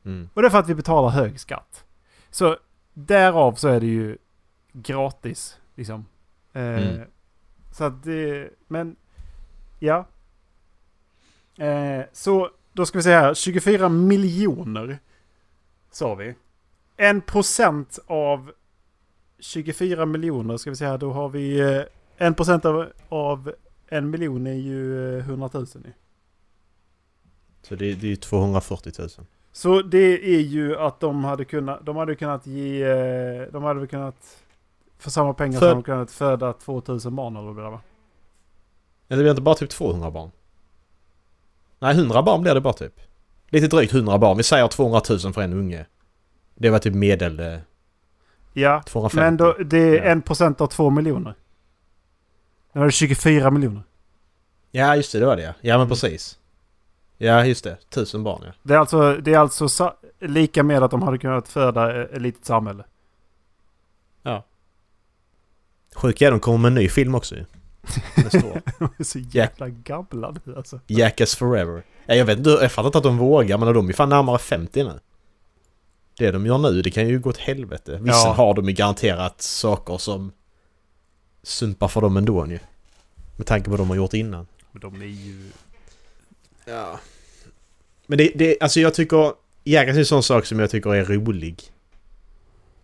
Mm. 0.05 0.29
Och 0.33 0.41
det 0.41 0.47
är 0.47 0.49
för 0.49 0.59
att 0.59 0.69
vi 0.69 0.75
betalar 0.75 1.09
hög 1.09 1.39
skatt. 1.39 1.83
Så 2.29 2.57
därav 2.93 3.53
så 3.53 3.67
är 3.67 3.79
det 3.79 3.85
ju 3.85 4.17
gratis. 4.73 5.57
Liksom. 5.75 6.05
Eh, 6.53 6.63
Mm. 6.63 7.01
Så 7.71 7.83
att 7.83 8.03
det... 8.03 8.49
Men... 8.67 8.95
Ja. 9.79 10.05
Eh, 11.57 12.01
så 12.11 12.49
då 12.73 12.85
ska 12.85 12.97
vi 12.97 13.03
se 13.03 13.11
här. 13.15 13.33
24 13.33 13.89
miljoner. 13.89 14.99
Sa 15.91 16.15
vi. 16.15 16.35
En 16.97 17.21
procent 17.21 17.99
av 18.07 18.51
24 19.43 20.05
miljoner 20.05 20.57
ska 20.57 20.71
vi 20.71 20.85
här. 20.85 20.97
Då 20.97 21.11
har 21.11 21.29
vi... 21.29 21.59
Eh, 21.59 21.81
en 22.17 22.33
procent 22.33 22.65
av, 22.65 22.87
av 23.09 23.53
en 23.87 24.09
miljon 24.09 24.47
är 24.47 24.53
ju 24.53 25.17
eh, 25.17 25.25
100 25.29 25.49
000. 25.53 25.65
ju. 25.73 25.91
Så 27.61 27.75
det, 27.75 27.93
det 27.93 28.07
är 28.07 28.09
ju 28.09 28.15
240 28.15 28.91
000. 28.99 29.09
Så 29.51 29.81
det 29.81 30.35
är 30.35 30.39
ju 30.39 30.77
att 30.77 30.99
de 30.99 31.23
hade 31.23 31.45
kunnat, 31.45 31.85
de 31.85 31.95
hade 31.95 32.15
kunnat 32.15 32.47
ge, 32.47 32.83
eh, 32.83 33.41
de 33.51 33.63
hade 33.63 33.87
kunnat, 33.87 34.43
för 34.97 35.09
samma 35.11 35.33
pengar 35.33 35.59
Föd- 35.59 35.67
hade 35.67 35.73
de 35.81 35.83
kunnat 35.83 36.11
föda 36.11 36.53
2000 36.53 37.15
barn 37.15 37.35
eller 37.35 37.47
vad 37.47 37.55
det 37.55 37.61
där 37.61 37.69
va? 37.69 37.81
Eller 39.07 39.17
det 39.17 39.23
blir 39.23 39.31
inte 39.31 39.41
bara 39.41 39.55
typ 39.55 39.69
200 39.69 40.11
barn? 40.11 40.31
Nej, 41.79 41.95
100 41.95 42.23
barn 42.23 42.41
blir 42.41 42.53
det 42.53 42.61
bara 42.61 42.73
typ. 42.73 42.99
Lite 43.49 43.67
drygt 43.67 43.93
100 43.93 44.17
barn. 44.17 44.37
Vi 44.37 44.43
säger 44.43 44.67
200 44.67 45.01
000 45.09 45.33
för 45.33 45.41
en 45.41 45.53
unge. 45.53 45.85
Det 46.55 46.69
var 46.69 46.79
typ 46.79 46.93
medel... 46.93 47.59
Ja, 48.53 48.83
250. 48.85 49.17
men 49.23 49.37
då, 49.37 49.53
det 49.65 49.77
är 49.77 49.95
Ja. 49.95 50.03
en 50.11 50.21
procent 50.21 50.61
av 50.61 50.67
två 50.67 50.89
miljoner. 50.89 51.35
Nu 52.73 52.81
är 52.81 52.85
det 52.85 52.91
24 52.91 53.51
miljoner. 53.51 53.83
Ja, 54.71 54.95
just 54.95 55.11
det. 55.11 55.19
Det 55.19 55.25
var 55.25 55.35
det 55.35 55.41
ja. 55.43 55.53
Ja, 55.61 55.77
men 55.77 55.89
precis. 55.89 56.37
Ja, 57.17 57.45
just 57.45 57.63
det. 57.63 57.71
1000 57.89 58.23
barn 58.23 58.41
ja. 58.45 58.51
Det 58.63 58.73
är 58.73 58.77
alltså, 58.77 59.13
det 59.17 59.33
är 59.33 59.37
alltså 59.39 59.93
lika 60.19 60.63
med 60.63 60.83
att 60.83 60.91
de 60.91 61.01
hade 61.01 61.17
kunnat 61.17 61.47
föda 61.47 61.95
eh, 61.95 62.15
ett 62.15 62.21
litet 62.21 62.45
samhälle. 62.45 62.83
Sjuka 65.95 66.27
är 66.27 66.31
de 66.31 66.39
kommer 66.39 66.57
med 66.57 66.67
en 66.67 66.75
ny 66.75 66.89
film 66.89 67.15
också 67.15 67.35
ju. 67.35 67.45
Nästa 68.23 68.37
år. 68.47 68.61
De 68.79 68.89
är 68.97 69.03
så 69.03 69.19
jävla 69.19 69.69
gamla 69.69 70.35
nu 70.45 70.55
alltså. 70.55 70.79
Jackass 70.87 71.35
Forever. 71.35 71.83
Ja, 72.05 72.15
jag 72.15 72.25
vet 72.25 72.37
inte, 72.37 72.49
jag 72.49 72.71
fattar 72.71 72.87
inte 72.87 72.97
att 72.97 73.03
de 73.03 73.17
vågar 73.17 73.57
men 73.57 73.73
de 73.73 73.89
är 73.89 73.93
fan 73.93 74.09
närmare 74.09 74.37
50 74.37 74.83
nu. 74.83 74.99
Det 76.17 76.31
de 76.31 76.45
gör 76.45 76.57
nu, 76.57 76.81
det 76.81 76.91
kan 76.91 77.07
ju 77.07 77.19
gå 77.19 77.29
åt 77.29 77.37
helvete. 77.37 77.99
Vissa 78.01 78.17
Ja. 78.17 78.33
har 78.33 78.53
de 78.53 78.65
ju 78.69 78.73
garanterat 78.73 79.41
saker 79.41 79.97
som 79.97 80.31
sumpar 81.43 81.87
för 81.87 82.01
dem 82.01 82.17
ändå 82.17 82.47
ju. 82.47 82.59
Med 83.37 83.47
tanke 83.47 83.65
på 83.65 83.71
vad 83.71 83.79
de 83.79 83.89
har 83.89 83.97
gjort 83.97 84.13
innan. 84.13 84.47
Men 84.71 84.81
de 84.81 85.01
är 85.01 85.05
ju... 85.05 85.51
Ja. 86.65 86.99
Men 88.07 88.17
det, 88.17 88.31
det 88.35 88.57
alltså 88.61 88.79
jag 88.79 88.93
tycker... 88.93 89.33
Jackass 89.63 89.95
är 89.95 89.99
en 89.99 90.05
sån 90.05 90.23
sak 90.23 90.45
som 90.45 90.59
jag 90.59 90.69
tycker 90.69 90.95
är 90.95 91.05
rolig. 91.05 91.63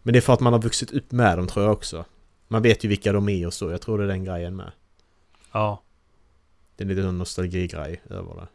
Men 0.04 0.14
det 0.14 0.20
är 0.20 0.22
för 0.22 0.34
att 0.34 0.40
man 0.40 0.54
har 0.54 0.62
vuxit 0.62 0.92
upp 0.92 1.12
med 1.12 1.38
dem 1.38 1.48
tror 1.48 1.66
jag 1.66 1.74
också. 1.74 2.06
Man 2.48 2.62
vet 2.62 2.84
ju 2.86 2.90
vilka 2.90 3.12
de 3.12 3.30
är 3.30 3.48
och 3.48 3.54
så. 3.54 3.72
Jag 3.72 3.82
tror 3.82 3.98
det 3.98 4.04
är 4.04 4.08
den 4.08 4.24
grejen 4.24 4.56
med. 4.56 4.72
Ja. 5.52 5.82
Det 6.76 6.84
är 6.84 6.88
lite 6.88 7.02
en 7.02 7.18
nostalgigrej 7.18 8.02
över 8.10 8.36
det. 8.36 8.48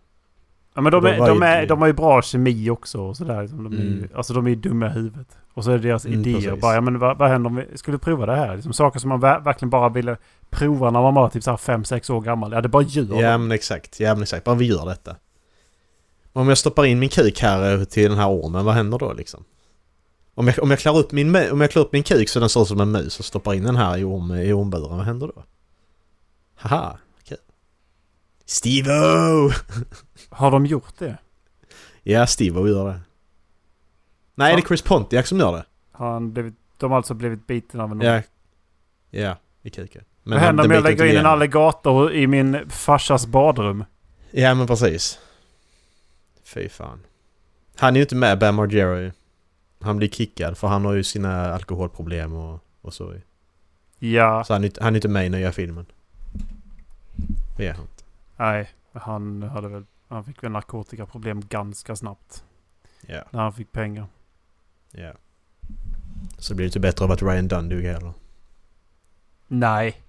Ja 0.74 0.80
men 0.80 0.92
de, 0.92 1.06
är, 1.06 1.18
de, 1.26 1.42
är, 1.42 1.66
de 1.66 1.80
har 1.80 1.86
ju 1.86 1.92
bra 1.92 2.22
kemi 2.22 2.70
också 2.70 3.00
och 3.00 3.16
sådär. 3.16 3.42
liksom. 3.42 3.64
De 3.64 3.72
är 3.76 3.80
Mm. 3.80 4.08
alltså 4.14 4.32
de 4.34 4.46
är 4.46 4.50
ju 4.50 4.56
dumma 4.56 4.86
i 4.86 4.88
huvudet. 4.90 5.38
Och 5.54 5.64
så 5.64 5.70
är 5.70 5.78
det 5.78 5.88
deras 5.88 6.06
Mm, 6.06 6.20
idéer. 6.20 6.34
precis. 6.34 6.60
Bara, 6.60 6.74
ja, 6.74 6.80
men 6.80 6.98
vad, 6.98 7.18
vad 7.18 7.28
händer 7.30 7.50
om 7.50 7.56
vi 7.56 7.78
skulle 7.78 7.98
prova 7.98 8.26
det 8.26 8.36
här? 8.36 8.54
Liksom, 8.54 8.72
saker 8.72 9.00
som 9.00 9.08
man 9.08 9.20
ver- 9.20 9.44
verkligen 9.44 9.70
bara 9.70 9.88
ville 9.88 10.16
prova 10.50 10.90
när 10.90 11.02
man 11.02 11.14
var 11.14 11.28
typ 11.28 11.42
5-6 11.42 12.10
år 12.12 12.20
gammal. 12.20 12.52
Ja 12.52 12.60
det 12.60 12.68
bara 12.68 12.82
gör 12.82 13.20
Ja 13.22 13.38
men 13.38 13.52
exakt, 13.52 14.00
ja 14.00 14.14
men 14.14 14.22
exakt. 14.22 14.44
Bara 14.44 14.54
vi 14.56 14.64
gör 14.66 14.86
detta. 14.86 15.16
Om 16.32 16.48
jag 16.48 16.58
stoppar 16.58 16.84
in 16.84 16.98
min 16.98 17.08
kuk 17.08 17.40
här 17.40 17.78
eh, 17.78 17.84
till 17.84 18.08
den 18.10 18.18
här 18.18 18.28
ormen, 18.30 18.64
vad 18.64 18.74
händer 18.74 18.98
då 18.98 19.12
liksom? 19.12 19.44
Om 20.34 20.46
jag, 20.48 20.62
om 20.62 20.70
jag 20.70 20.78
klär 20.78 20.96
upp 20.98 21.12
min, 21.12 21.36
mö- 21.36 21.50
om 21.50 21.60
jag 21.60 21.70
klär 21.70 21.82
upp 21.82 21.92
min 21.92 22.02
kuk 22.02 22.28
så 22.28 22.40
den 22.40 22.48
ser 22.48 22.62
ut 22.62 22.68
som 22.68 22.80
en 22.80 22.90
mus 22.92 23.18
och 23.18 23.24
stoppar 23.24 23.54
in 23.54 23.62
den 23.62 23.76
här 23.76 23.96
i, 23.98 24.04
orm, 24.04 24.34
i 24.34 24.52
ormburen, 24.52 24.96
vad 24.96 25.06
händer 25.06 25.26
då? 25.36 25.44
Haha. 26.56 26.98
Steve-O! 28.46 29.50
Har 30.30 30.50
de 30.50 30.66
gjort 30.66 30.98
det? 30.98 31.18
Ja, 32.02 32.26
Steve-O 32.26 32.68
gör 32.68 32.88
det. 32.88 33.00
Nej, 34.34 34.50
Ja. 34.50 34.56
det 34.56 34.62
är 34.62 34.66
Chris 34.66 34.82
Pontiac 34.82 35.28
som 35.28 35.38
gör 35.38 35.52
det. 35.52 35.64
Har 35.92 36.12
han 36.12 36.32
blivit, 36.32 36.54
de 36.78 36.90
har 36.90 36.96
alltså 36.96 37.14
blivit 37.14 37.46
biten 37.46 37.80
av 37.80 37.92
en 37.92 38.00
Ja. 38.00 38.22
Ja, 39.10 39.36
i 39.62 39.70
kuken. 39.70 40.04
Vad 40.22 40.38
händer 40.38 40.64
om 40.64 40.70
jag 40.70 40.82
lägger 40.82 41.04
in 41.04 41.16
en 41.16 41.26
alligator 41.26 42.12
i 42.12 42.26
min 42.26 42.70
farsas 42.70 43.26
badrum? 43.26 43.84
Ja 44.30 44.54
men 44.54 44.66
precis. 44.66 45.18
Fy 46.44 46.68
fan. 46.68 47.00
Han 47.76 47.94
är 47.94 47.98
ju 47.98 48.02
inte 48.02 48.14
med 48.16 48.38
Bam 48.38 48.54
Margera 48.54 49.12
Han 49.80 49.96
blir 49.96 50.08
kickad 50.08 50.58
för 50.58 50.68
han 50.68 50.84
har 50.84 50.92
ju 50.92 51.02
sina 51.04 51.54
alkoholproblem 51.54 52.32
och, 52.32 52.60
och 52.80 52.94
så. 52.94 53.14
Ja, 53.98 54.44
Så 54.44 54.52
han 54.52 54.62
är, 54.62 54.66
inte- 54.66 54.84
han 54.84 54.94
är 54.94 54.96
inte 54.96 55.08
med 55.08 55.26
i 55.26 55.28
nya 55.28 55.52
filmen. 55.52 55.86
Det 57.56 57.66
är 57.66 57.72
han. 57.72 57.86
Nej. 58.36 58.68
Han 58.92 59.42
hade 59.42 59.68
väl, 59.68 59.84
han 60.08 60.24
fick 60.24 60.42
väl 60.42 60.50
narkotikaproblem 60.52 61.40
ganska 61.48 61.96
snabbt. 61.96 62.44
Ja, 63.06 63.22
När 63.30 63.40
han 63.42 63.52
fick 63.52 63.72
pengar. 63.72 64.06
ja. 64.90 65.12
Så 66.38 66.54
blir 66.54 66.64
det 66.64 66.68
inte 66.68 66.80
bättre 66.80 67.04
av 67.04 67.10
att 67.12 67.22
Ryan 67.22 67.48
Dunn 67.48 67.68
dog 67.68 67.82
heller. 67.82 68.12
Nej. 69.46 70.02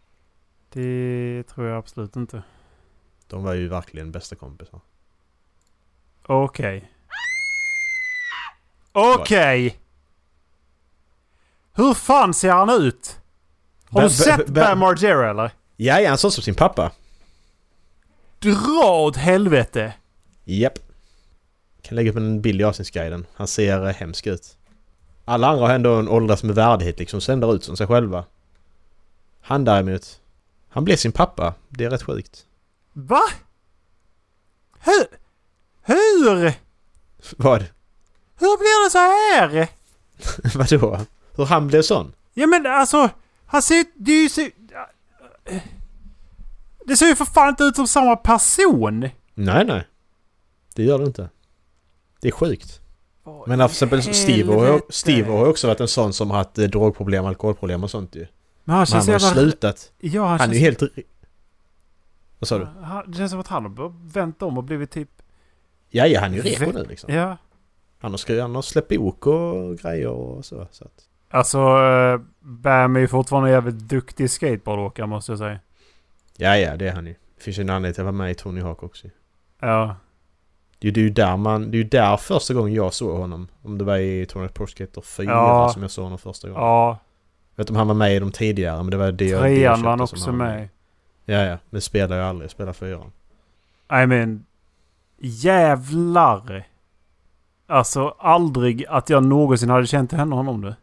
Det 0.70 1.44
tror 1.48 1.68
jag 1.68 1.78
absolut 1.78 2.16
inte. 2.16 2.44
De 3.28 3.44
var 3.44 3.54
ju 3.54 3.68
verkligen 3.68 4.12
bästa 4.12 4.36
kompisar. 4.36 4.80
Okej. 6.24 6.92
Okej! 8.92 9.78
Hur 11.74 11.94
fan 11.94 12.34
ser 12.34 12.52
han 12.52 12.70
ut? 12.70 13.20
Har 13.90 14.02
du 14.02 14.10
sett 14.10 14.48
ba- 14.48 14.62
Bam 14.62 14.80
Margera 14.80 15.30
eller? 15.30 15.52
Ja, 15.76 16.00
ja, 16.00 16.10
han 16.10 16.18
såg 16.18 16.30
ut 16.30 16.34
som 16.34 16.44
sin 16.44 16.56
pappa. 16.56 16.92
Dra 18.46 19.02
åt 19.02 19.18
helvete! 19.18 19.94
Japp. 20.44 20.80
Kan 21.82 21.96
lägga 21.96 22.12
upp 22.12 22.18
en 22.18 22.42
bild 22.42 22.62
i 22.62 22.64
avsnittsguiden. 22.64 23.26
Han 23.34 23.48
ser 23.48 23.88
eh, 23.88 23.94
hemsk 23.94 24.28
ut. 24.28 24.58
Alla 25.26 25.48
andra 25.48 25.68
har 25.68 25.74
ändå 25.74 25.96
en 25.96 26.08
åldras 26.08 26.44
med 26.44 26.56
värdighet 26.56 27.00
liksom, 27.00 27.22
så 27.22 27.32
ändrar 27.32 27.56
ut 27.56 27.64
som 27.64 27.78
sig 27.78 27.88
själva. 27.88 28.26
Han 29.42 29.66
däremot, 29.66 30.20
han 30.70 30.86
blev 30.86 30.96
sin 30.96 31.12
pappa. 31.12 31.54
Det 31.70 31.86
är 31.86 31.90
rätt 31.90 32.04
sjukt. 32.04 32.46
Va? 32.94 33.22
Hur? 34.80 35.06
Hur? 35.82 36.54
Vad? 37.38 37.66
Hur 38.40 38.58
blir 38.58 38.86
det 38.86 38.92
så 38.92 38.98
här? 38.98 39.68
Vadå? 40.58 41.00
Hur 41.36 41.46
han 41.46 41.68
blev 41.68 41.82
sån? 41.82 42.14
Ja 42.34 42.48
men 42.48 42.66
alltså, 42.66 43.10
han 43.46 43.62
ser. 43.62 43.86
Det 43.96 44.12
är 44.12 44.24
ju 44.24 44.30
så... 44.30 44.42
Det 46.88 46.96
ser 46.98 47.06
ju 47.06 47.16
för 47.16 47.26
fan 47.26 47.50
inte 47.50 47.64
ut 47.64 47.76
som 47.76 47.88
samma 47.88 48.16
person! 48.16 49.10
Nej, 49.34 49.66
nej. 49.66 49.88
Det 50.76 50.84
gör 50.84 51.00
det 51.00 51.06
inte. 51.06 51.30
Det 52.22 52.28
är 52.28 52.32
sjukt. 52.32 52.82
Vad 53.24 53.48
Men 53.48 53.60
till 53.60 53.66
exempel 53.66 54.02
Steve 54.04 54.54
har? 54.54 54.82
Steve 54.90 55.32
har 55.32 55.48
också 55.48 55.68
varit 55.68 55.80
en 55.80 55.88
sån 55.88 56.14
som 56.14 56.30
har 56.32 56.38
haft 56.38 56.58
eh, 56.60 56.66
drogproblem, 56.66 57.26
alkoholproblem 57.26 57.84
och 57.84 57.92
sånt 57.92 58.16
ju. 58.16 58.28
Men 58.64 58.76
han 58.76 58.86
Men 58.92 58.98
han 59.00 59.08
har 59.08 59.14
jävla... 59.14 59.30
slutat. 59.42 59.92
Ja, 60.00 60.22
han, 60.22 60.30
Han 60.30 60.40
känns... 60.40 60.52
är 60.52 60.56
ju 60.56 60.60
helt... 60.62 60.82
Vad 62.40 62.48
sa 62.48 62.58
du? 62.60 62.66
Han, 62.66 63.12
det 63.12 63.18
känns 63.18 63.32
som 63.32 63.40
att 63.40 63.48
han 63.48 63.64
har 63.66 64.10
vänt 64.14 64.42
om 64.42 64.58
och 64.58 64.64
blivit 64.64 64.92
typ... 64.92 65.10
Ja, 65.90 66.08
ja, 66.08 66.20
han 66.20 66.32
är 66.32 66.36
ju 66.36 66.42
reko 66.42 66.72
nu 66.72 66.86
liksom. 66.90 67.14
Ja. 67.14 67.38
Han 68.00 68.12
har, 68.12 68.18
skri- 68.18 68.42
han 68.42 68.56
har 68.56 68.62
släppt 68.62 68.90
bok 68.90 69.28
och 69.28 69.78
grejer 69.78 70.08
och 70.10 70.46
så. 70.46 70.68
så 70.72 70.84
att. 70.86 71.04
Alltså, 71.30 71.58
eh, 71.60 72.20
Bam 72.40 72.96
är 72.96 73.00
ju 73.00 73.08
fortfarande 73.08 73.50
jävligt 73.50 73.76
duktig 73.80 74.32
skateboardåkare 74.32 75.08
måste 75.08 75.32
jag 75.32 75.40
säga. 75.40 75.60
Ja, 76.38 76.58
ja, 76.58 76.76
det 76.78 76.88
är 76.88 76.94
han 76.94 77.06
ju. 77.08 77.14
Det 77.38 77.44
finns 77.44 77.58
ju 77.60 77.62
en 77.62 77.70
anledning 77.70 77.94
till 77.94 78.02
att 78.02 78.06
vara 78.06 78.12
med 78.12 78.32
i 78.32 78.36
Tony 78.36 78.62
Hawk 78.62 78.84
också. 78.84 79.08
Ja. 79.60 79.96
Det 80.80 80.88
är 80.88 80.90
ju 80.90 80.92
det 80.92 81.00
är 81.00 81.04
ju 81.04 81.10
där 81.10 81.38
man... 81.38 81.72
Det 81.72 81.78
är 81.78 81.80
ju 81.80 81.90
där 81.90 82.18
första 82.18 82.54
gången 82.54 82.74
jag 82.74 82.94
såg 82.94 83.18
honom. 83.18 83.48
Om 83.62 83.78
det 83.78 83.84
var 83.84 83.98
i 83.98 84.26
Tony 84.26 84.44
Hawk 84.46 84.54
Pro 84.54 84.68
Skater 84.68 85.02
4 85.02 85.26
Ja. 85.32 85.70
som 85.74 85.82
jag 85.82 85.92
såg 85.92 86.04
honom 86.04 86.20
första 86.20 86.48
gången. 86.48 86.64
Ja. 86.64 87.00
Jag 87.56 87.64
vet 87.64 87.70
om 87.70 87.76
han 87.76 87.88
var 87.88 87.96
med 87.96 88.16
i 88.16 88.20
de 88.20 88.32
tidigare 88.32 88.78
men 88.78 88.90
det 88.92 88.98
var 88.98 89.12
det 89.12 89.26
jag... 89.26 89.42
Trean 89.42 89.82
var 89.82 89.90
han 89.90 90.02
också 90.02 90.32
med 90.32 90.64
i. 90.64 90.70
Ja, 91.26 91.44
ja. 91.44 91.58
Men 91.70 91.82
spelar 91.82 92.18
jag 92.18 92.28
aldrig. 92.28 92.52
Spelar 92.52 92.74
fyran. 92.74 93.12
I 94.04 94.06
mean, 94.08 94.46
jävlar. 95.20 96.68
Alltså 97.68 98.08
aldrig 98.20 98.86
att 98.90 99.10
jag 99.10 99.24
någonsin 99.24 99.70
hade 99.70 99.88
känt 99.88 100.12
henne 100.12 100.36
honom 100.36 100.62
det. 100.62 100.76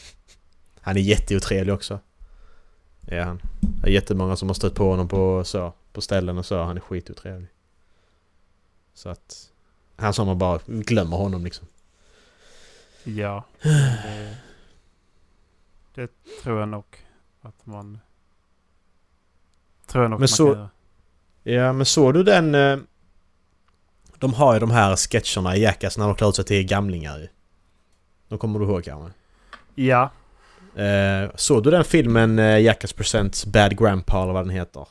Han 0.80 0.96
är 0.96 1.00
jätteotrevlig 1.00 1.74
också. 1.74 1.98
Är 3.06 3.20
han. 3.24 3.40
Det 3.60 3.88
är 3.88 3.92
jättemånga 3.92 4.36
som 4.36 4.48
har 4.48 4.54
stött 4.54 4.74
på 4.74 4.90
honom 4.90 5.08
på 5.08 5.44
så. 5.44 5.72
På 5.92 6.00
ställen 6.00 6.38
och 6.38 6.46
så. 6.46 6.62
Han 6.62 6.76
är 6.76 6.80
skitotrevlig. 6.80 7.48
Så 8.94 9.08
att... 9.08 9.48
Han 9.96 10.14
som 10.14 10.26
man 10.26 10.38
bara 10.38 10.60
glömmer 10.66 11.16
honom 11.16 11.44
liksom. 11.44 11.66
Ja. 13.04 13.44
Det, 13.62 14.36
det 15.94 16.10
tror 16.42 16.60
jag 16.60 16.68
nog 16.68 16.84
att 17.40 17.66
man... 17.66 17.98
Tror 19.86 20.04
jag 20.04 20.10
nog 20.10 20.18
Men 20.18 20.22
man 20.22 20.28
så- 20.28 20.52
kan 20.52 20.58
göra. 20.58 20.68
Ja 21.44 21.72
men 21.72 21.86
såg 21.86 22.14
du 22.14 22.22
den... 22.22 22.54
eh, 22.54 22.78
De 24.18 24.34
har 24.34 24.54
ju 24.54 24.60
de 24.60 24.70
här 24.70 24.96
sketcherna 24.96 25.56
i 25.56 25.62
Jackass 25.62 25.98
när 25.98 26.06
de 26.06 26.14
klär 26.14 26.28
ut 26.28 26.36
sig 26.36 26.44
till 26.44 26.66
gamlingar 26.66 27.18
ju. 27.18 27.28
De 28.28 28.38
kommer 28.38 28.58
du 28.58 28.64
ihåg 28.64 28.84
kanske? 28.84 29.12
Ja. 29.74 30.10
Eh, 30.76 31.30
såg 31.34 31.62
du 31.62 31.70
den 31.70 31.84
filmen 31.84 32.38
eh, 32.38 32.60
Jackass 32.60 32.92
Presents 32.92 33.46
Bad 33.46 33.78
Grandpa 33.78 34.22
eller 34.22 34.32
vad 34.32 34.44
den 34.44 34.50
heter? 34.50 34.86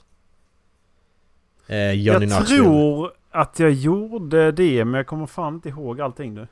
Eh, 1.67 1.91
Johnny 1.91 2.25
jag 2.25 2.38
Knoxville. 2.38 2.63
tror 2.63 3.11
att 3.32 3.59
jag 3.59 3.71
gjorde 3.71 4.51
det 4.51 4.86
men 4.86 4.93
jag 4.93 5.07
kommer 5.07 5.25
fan 5.25 5.53
inte 5.53 5.69
ihåg 5.69 6.01
allting 6.01 6.34
nu. 6.34 6.47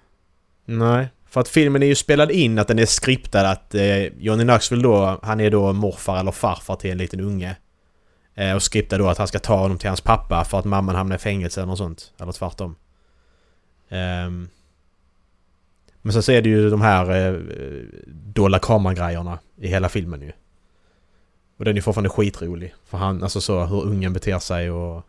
Nej. 0.65 1.07
För 1.29 1.41
att 1.41 1.47
filmen 1.47 1.83
är 1.83 1.87
ju 1.87 1.95
spelad 1.95 2.31
in 2.31 2.59
att 2.59 2.67
den 2.67 2.79
är 2.79 2.85
skriptad 2.85 3.49
att 3.51 3.75
eh, 3.75 4.03
Johnny 4.03 4.43
Knoxville 4.43 4.83
då, 4.83 5.19
han 5.23 5.39
är 5.39 5.51
då 5.51 5.73
morfar 5.73 6.19
eller 6.19 6.31
farfar 6.31 6.75
till 6.75 6.91
en 6.91 6.97
liten 6.97 7.19
unge. 7.19 7.55
Eh, 8.35 8.55
och 8.55 8.63
skriptad 8.63 8.97
då 8.97 9.07
att 9.07 9.17
han 9.17 9.27
ska 9.27 9.39
ta 9.39 9.55
honom 9.57 9.77
till 9.77 9.89
hans 9.89 10.01
pappa 10.01 10.43
för 10.45 10.59
att 10.59 10.65
mamman 10.65 10.95
hamnar 10.95 11.15
i 11.15 11.19
fängelse 11.19 11.59
eller 11.61 11.67
något 11.67 11.77
sånt. 11.77 12.13
Eller 12.19 12.31
tvärtom. 12.31 12.75
Ehm. 13.89 14.49
Men 16.01 16.13
sen 16.13 16.23
så 16.23 16.31
är 16.31 16.41
det 16.41 16.49
ju 16.49 16.69
de 16.69 16.81
här 16.81 17.11
eh, 17.11 17.39
dolda 18.07 18.59
kameragrejerna 18.59 19.39
i 19.57 19.67
hela 19.67 19.89
filmen 19.89 20.21
ju. 20.21 20.31
Och 21.57 21.65
den 21.65 21.77
är 21.77 21.81
fortfarande 21.81 22.09
skitrolig. 22.09 22.75
För 22.85 22.97
han, 22.97 23.23
alltså 23.23 23.41
så 23.41 23.65
hur 23.65 23.81
ungen 23.81 24.13
beter 24.13 24.39
sig 24.39 24.71
och... 24.71 25.03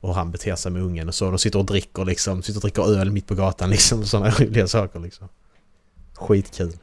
Och 0.00 0.08
hur 0.08 0.14
han 0.14 0.30
beter 0.30 0.56
sig 0.56 0.72
med 0.72 0.82
ungen 0.82 1.08
och 1.08 1.14
så. 1.14 1.30
De 1.30 1.38
sitter 1.38 1.58
och 1.58 1.64
dricker 1.64 2.04
liksom. 2.04 2.42
Sitter 2.42 2.58
och 2.58 2.62
dricker 2.62 3.00
öl 3.00 3.10
mitt 3.10 3.26
på 3.26 3.34
gatan 3.34 3.70
liksom. 3.70 4.04
Sådana 4.04 4.30
roliga 4.38 4.66
saker 4.66 5.00
liksom. 5.00 5.28
Skitkul. 6.14 6.76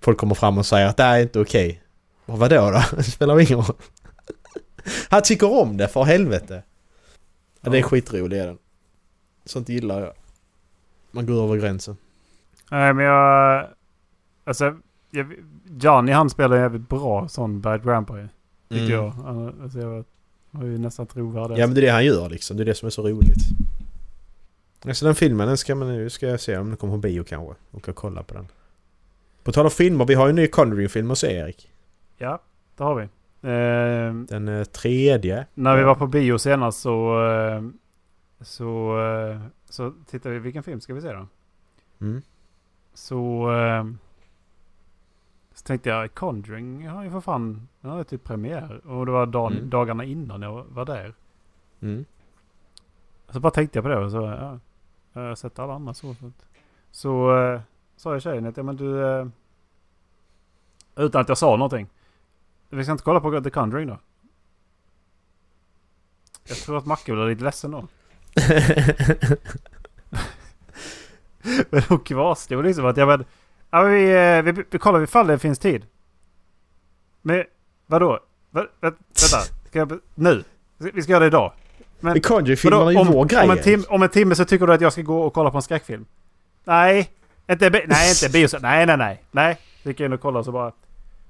Folk 0.00 0.18
kommer 0.18 0.34
fram 0.34 0.58
och 0.58 0.66
säger 0.66 0.86
att 0.86 0.96
det 0.96 1.02
här 1.02 1.18
är 1.18 1.22
inte 1.22 1.40
okej. 1.40 1.82
Och 2.26 2.38
vadå 2.38 2.70
då? 2.70 2.82
Det 2.96 3.02
spelar 3.02 3.40
ingen 3.40 3.58
roll. 3.58 3.76
Han 5.08 5.22
tycker 5.22 5.52
om 5.60 5.76
det 5.76 5.88
för 5.88 6.02
helvete. 6.02 6.62
Ja, 7.60 7.70
det 7.70 7.78
är 7.78 7.82
skitrolig 7.82 8.38
är 8.38 8.46
den. 8.46 8.58
Sånt 9.44 9.68
gillar 9.68 10.00
jag. 10.00 10.12
Man 11.12 11.26
går 11.26 11.44
över 11.44 11.56
gränsen. 11.56 11.96
Nej 12.70 12.94
men 12.94 13.04
jag... 13.04 13.66
Alltså... 14.44 14.76
Jag, 15.10 15.32
Johnny 15.80 16.12
han 16.12 16.30
spelar 16.30 16.56
jävligt 16.56 16.88
bra 16.88 17.28
sån 17.28 17.60
Bad 17.60 17.84
Grandpa 17.84 18.18
ju. 18.18 18.28
Tycker 18.68 18.84
Mm. 18.84 18.90
jag. 19.16 19.52
Alltså 19.62 19.78
jag 19.78 20.04
var 20.50 20.64
ju 20.64 20.78
nästan 20.78 21.06
trovärdig. 21.06 21.58
Ja 21.58 21.66
men 21.66 21.74
det 21.74 21.80
är 21.80 21.82
det 21.82 21.90
han 21.92 22.04
gör 22.04 22.28
liksom. 22.28 22.56
Det 22.56 22.62
är 22.62 22.64
det 22.64 22.74
som 22.74 22.86
är 22.86 22.90
så 22.90 23.02
roligt. 23.02 23.42
Alltså 24.86 25.04
den 25.04 25.14
filmen, 25.14 25.48
den 25.48 25.56
ska 25.56 25.74
man 25.74 25.88
nu 25.88 26.10
ska 26.10 26.26
jag 26.28 26.40
se 26.40 26.56
om 26.58 26.68
den 26.68 26.76
kommer 26.76 26.92
på 26.94 26.98
bio 26.98 27.24
kanske. 27.24 27.54
Och 27.70 27.84
kan 27.84 27.94
kolla 27.94 28.22
på 28.22 28.34
den. 28.34 28.46
På 29.44 29.52
tal 29.52 29.64
om 29.64 29.70
filmer, 29.70 30.04
vi 30.04 30.14
har 30.14 30.26
ju 30.26 30.30
en 30.30 30.36
ny 30.36 30.46
Conjuring-film 30.46 31.10
att 31.10 31.18
se 31.18 31.32
Erik. 31.36 31.70
Ja, 32.18 32.42
det 32.76 32.84
har 32.84 32.94
vi. 32.94 33.02
Eh, 33.42 34.14
Den 34.28 34.48
eh, 34.48 34.64
tredje. 34.64 35.46
när 35.54 35.76
vi 35.76 35.82
var 35.82 35.94
på 35.94 36.06
bio 36.06 36.38
senast 36.38 36.80
så... 36.80 37.26
Eh, 37.30 37.62
så... 38.40 38.96
Så 39.72 39.92
tittade 40.06 40.34
vi. 40.34 40.38
Vilken 40.38 40.62
film 40.62 40.80
ska 40.80 40.94
vi 40.94 41.00
se 41.00 41.12
då? 41.12 41.26
Mm. 42.00 42.22
Så... 42.94 43.52
Eh, 43.52 43.84
så 45.54 45.62
tänkte 45.66 45.88
jag 45.88 46.14
Conjuring 46.14 46.88
har 46.88 47.04
ju 47.04 47.10
för 47.10 47.20
fan... 47.20 47.68
Den 47.80 47.98
ju 47.98 48.04
typ 48.04 48.24
premiär. 48.24 48.86
Och 48.86 49.06
det 49.06 49.12
var 49.12 49.26
dagen, 49.26 49.52
Mm. 49.52 49.70
dagarna 49.70 50.04
innan 50.04 50.42
jag 50.42 50.64
var 50.64 50.84
där. 50.84 51.14
Mm. 51.80 52.04
Så 53.28 53.40
bara 53.40 53.50
tänkte 53.50 53.78
jag 53.78 53.84
på 53.84 53.88
det 53.88 53.98
och 53.98 54.10
så... 54.10 54.16
Ja, 54.16 54.58
jag 55.12 55.28
har 55.28 55.34
sett 55.34 55.58
alla 55.58 55.74
andra 55.74 55.94
så. 55.94 56.14
Så, 56.14 56.30
så 56.90 57.38
eh, 57.38 57.60
sa 57.96 58.12
jag 58.12 58.22
tjejen 58.22 58.46
att 58.46 58.56
ja 58.56 58.62
men 58.62 58.76
du... 58.76 59.04
Eh, 59.04 59.26
utan 60.96 61.20
att 61.20 61.28
jag 61.28 61.38
sa 61.38 61.56
någonting. 61.56 61.88
Vi 62.68 62.84
ska 62.84 62.92
inte 62.92 63.04
kolla 63.04 63.20
på 63.20 63.40
The 63.40 63.50
Conjuring 63.50 63.88
då? 63.88 63.98
Jag 66.44 66.56
tror 66.56 66.78
att 66.78 66.86
Macke 66.86 67.12
blir 67.12 67.28
lite 67.28 67.44
ledsen 67.44 67.70
då. 67.70 67.88
Men 71.70 71.82
hon 71.88 71.98
kvarstod 71.98 72.64
liksom 72.64 72.86
att 72.86 72.96
jag 72.96 73.08
men, 73.08 73.24
ja, 73.70 73.82
men 73.82 73.92
vi, 73.92 74.04
eh, 74.04 74.42
vi, 74.42 74.64
vi 74.70 74.78
kollar 74.78 75.02
ifall 75.02 75.26
det 75.26 75.38
finns 75.38 75.58
tid. 75.58 75.86
Men 77.22 77.44
vadå? 77.86 78.18
Va, 78.50 78.60
va, 78.60 78.66
vänta, 78.80 78.96
ska 79.68 79.78
jag, 79.78 79.98
nu? 80.14 80.44
Vi 80.78 81.02
ska 81.02 81.12
göra 81.12 81.20
det 81.20 81.26
idag. 81.26 81.52
Men, 82.00 82.20
Conjuring-filmerna 82.20 82.86
är 82.86 82.90
ju 82.90 82.98
om, 82.98 83.06
vår 83.06 83.24
grej 83.24 83.44
om, 83.44 83.50
en 83.50 83.62
tim, 83.62 83.84
om 83.88 84.02
en 84.02 84.08
timme 84.08 84.34
så 84.34 84.44
tycker 84.44 84.66
du 84.66 84.72
att 84.72 84.80
jag 84.80 84.92
ska 84.92 85.02
gå 85.02 85.22
och 85.22 85.32
kolla 85.32 85.50
på 85.50 85.56
en 85.56 85.62
skräckfilm? 85.62 86.04
Nej, 86.64 87.10
inte, 87.50 87.70
nej, 87.70 88.10
inte 88.10 88.28
bio. 88.32 88.48
Nej, 88.60 88.86
nej, 88.86 88.96
nej. 88.96 89.22
Nej, 89.30 89.58
vi 89.82 89.90
gick 89.90 90.00
in 90.00 90.12
och 90.12 90.20
kollade 90.20 90.44
så 90.44 90.52
bara... 90.52 90.72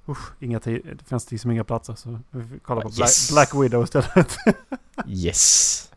Usch, 0.08 0.32
inga 0.40 0.60
tid, 0.60 0.98
det 0.98 1.04
fanns 1.08 1.30
liksom 1.30 1.50
inga 1.50 1.64
platser 1.64 1.94
så 1.94 2.18
vi 2.30 2.48
fick 2.48 2.62
kolla 2.62 2.80
på 2.80 2.88
Black, 2.88 3.08
Yes. 3.08 3.30
Black 3.32 3.54
Widow 3.54 3.84
istället. 3.84 4.36
Yes! 5.06 5.91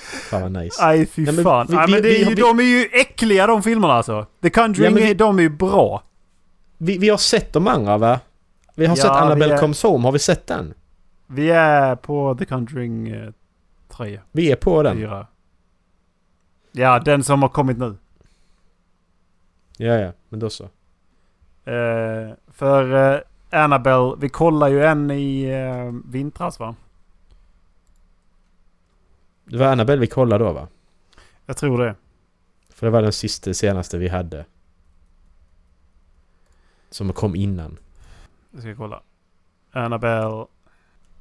Fan 0.00 0.42
vad 0.42 0.52
nice. 0.52 0.86
Nej 0.86 1.06
fy 1.06 1.24
Nej, 1.24 1.34
men 1.34 1.44
fan. 1.44 1.66
vi- 1.68 1.76
Nej, 1.76 1.88
men 1.90 2.02
det 2.02 2.08
är 2.08 2.18
ju, 2.18 2.24
vi- 2.24 2.34
de 2.34 2.58
är 2.58 2.62
ju 2.62 2.88
äckliga 2.92 3.46
de 3.46 3.62
filmerna 3.62 3.92
alltså. 3.94 4.26
The 4.42 4.50
Conjuring, 4.50 4.98
Ja, 4.98 5.06
vi- 5.06 5.14
de 5.14 5.38
är 5.38 5.42
ju 5.42 5.48
bra. 5.48 6.02
Vi, 6.78 6.98
vi 6.98 7.08
har 7.08 7.16
sett 7.18 7.52
de 7.52 7.66
andra 7.68 7.98
va? 7.98 8.20
Vi 8.74 8.86
har 8.86 8.96
Ja, 8.96 9.02
sett 9.02 9.10
Annabelle 9.10 9.54
är- 9.54 9.58
Comes 9.58 9.82
Home, 9.82 10.04
har 10.04 10.12
vi 10.12 10.18
sett 10.18 10.46
den? 10.46 10.74
Vi 11.26 11.50
är 11.50 11.96
på 11.96 12.34
The 12.38 12.44
Conjuring 12.44 13.08
eh, 13.08 13.28
3, 13.88 14.20
Vi 14.32 14.50
är 14.52 14.56
på 14.56 14.82
den. 14.82 14.96
4. 14.96 15.26
Ja, 16.72 16.98
den 16.98 17.24
som 17.24 17.42
har 17.42 17.48
kommit 17.48 17.78
nu. 17.78 17.96
Ja, 19.76 19.94
ja. 19.94 20.12
Men 20.28 20.40
då 20.40 20.50
så. 20.50 20.64
Eh, 21.64 22.30
för 22.52 23.14
eh, 23.14 23.20
Annabelle, 23.62 24.14
vi 24.18 24.28
kollar 24.28 24.68
ju 24.68 24.84
en 24.84 25.10
i 25.10 25.42
eh, 25.44 25.92
vintras 26.10 26.58
va? 26.60 26.74
Det 29.50 29.58
var 29.58 29.66
Annabelle 29.66 30.00
vi 30.00 30.06
kollade 30.06 30.44
då 30.44 30.52
va? 30.52 30.68
Jag 31.46 31.56
tror 31.56 31.78
det. 31.84 31.94
För 32.74 32.86
det 32.86 32.90
var 32.90 33.02
den 33.02 33.12
sista, 33.12 33.54
senaste 33.54 33.98
vi 33.98 34.08
hade. 34.08 34.44
Som 36.90 37.12
kom 37.12 37.34
innan. 37.34 37.78
Jag 38.50 38.62
ska 38.62 38.74
kolla. 38.74 39.02
Annabelle 39.72 40.46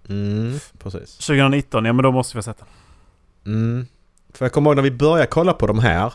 Mm, 0.10 0.60
precis. 0.78 1.18
2019, 1.18 1.86
ja 1.86 1.94
men 1.94 2.04
då 2.04 2.12
måste 2.12 2.36
vi 2.36 2.38
ha 2.38 2.44
sett 2.44 2.58
den. 2.58 2.68
Mm. 3.54 3.88
För 4.34 4.46
jag 4.46 4.52
kommer 4.52 4.70
ihåg 4.70 4.76
när 4.76 4.84
vi 4.84 4.92
började 4.92 5.28
kolla 5.28 5.54
på 5.54 5.68
de 5.68 5.80
här. 5.80 6.14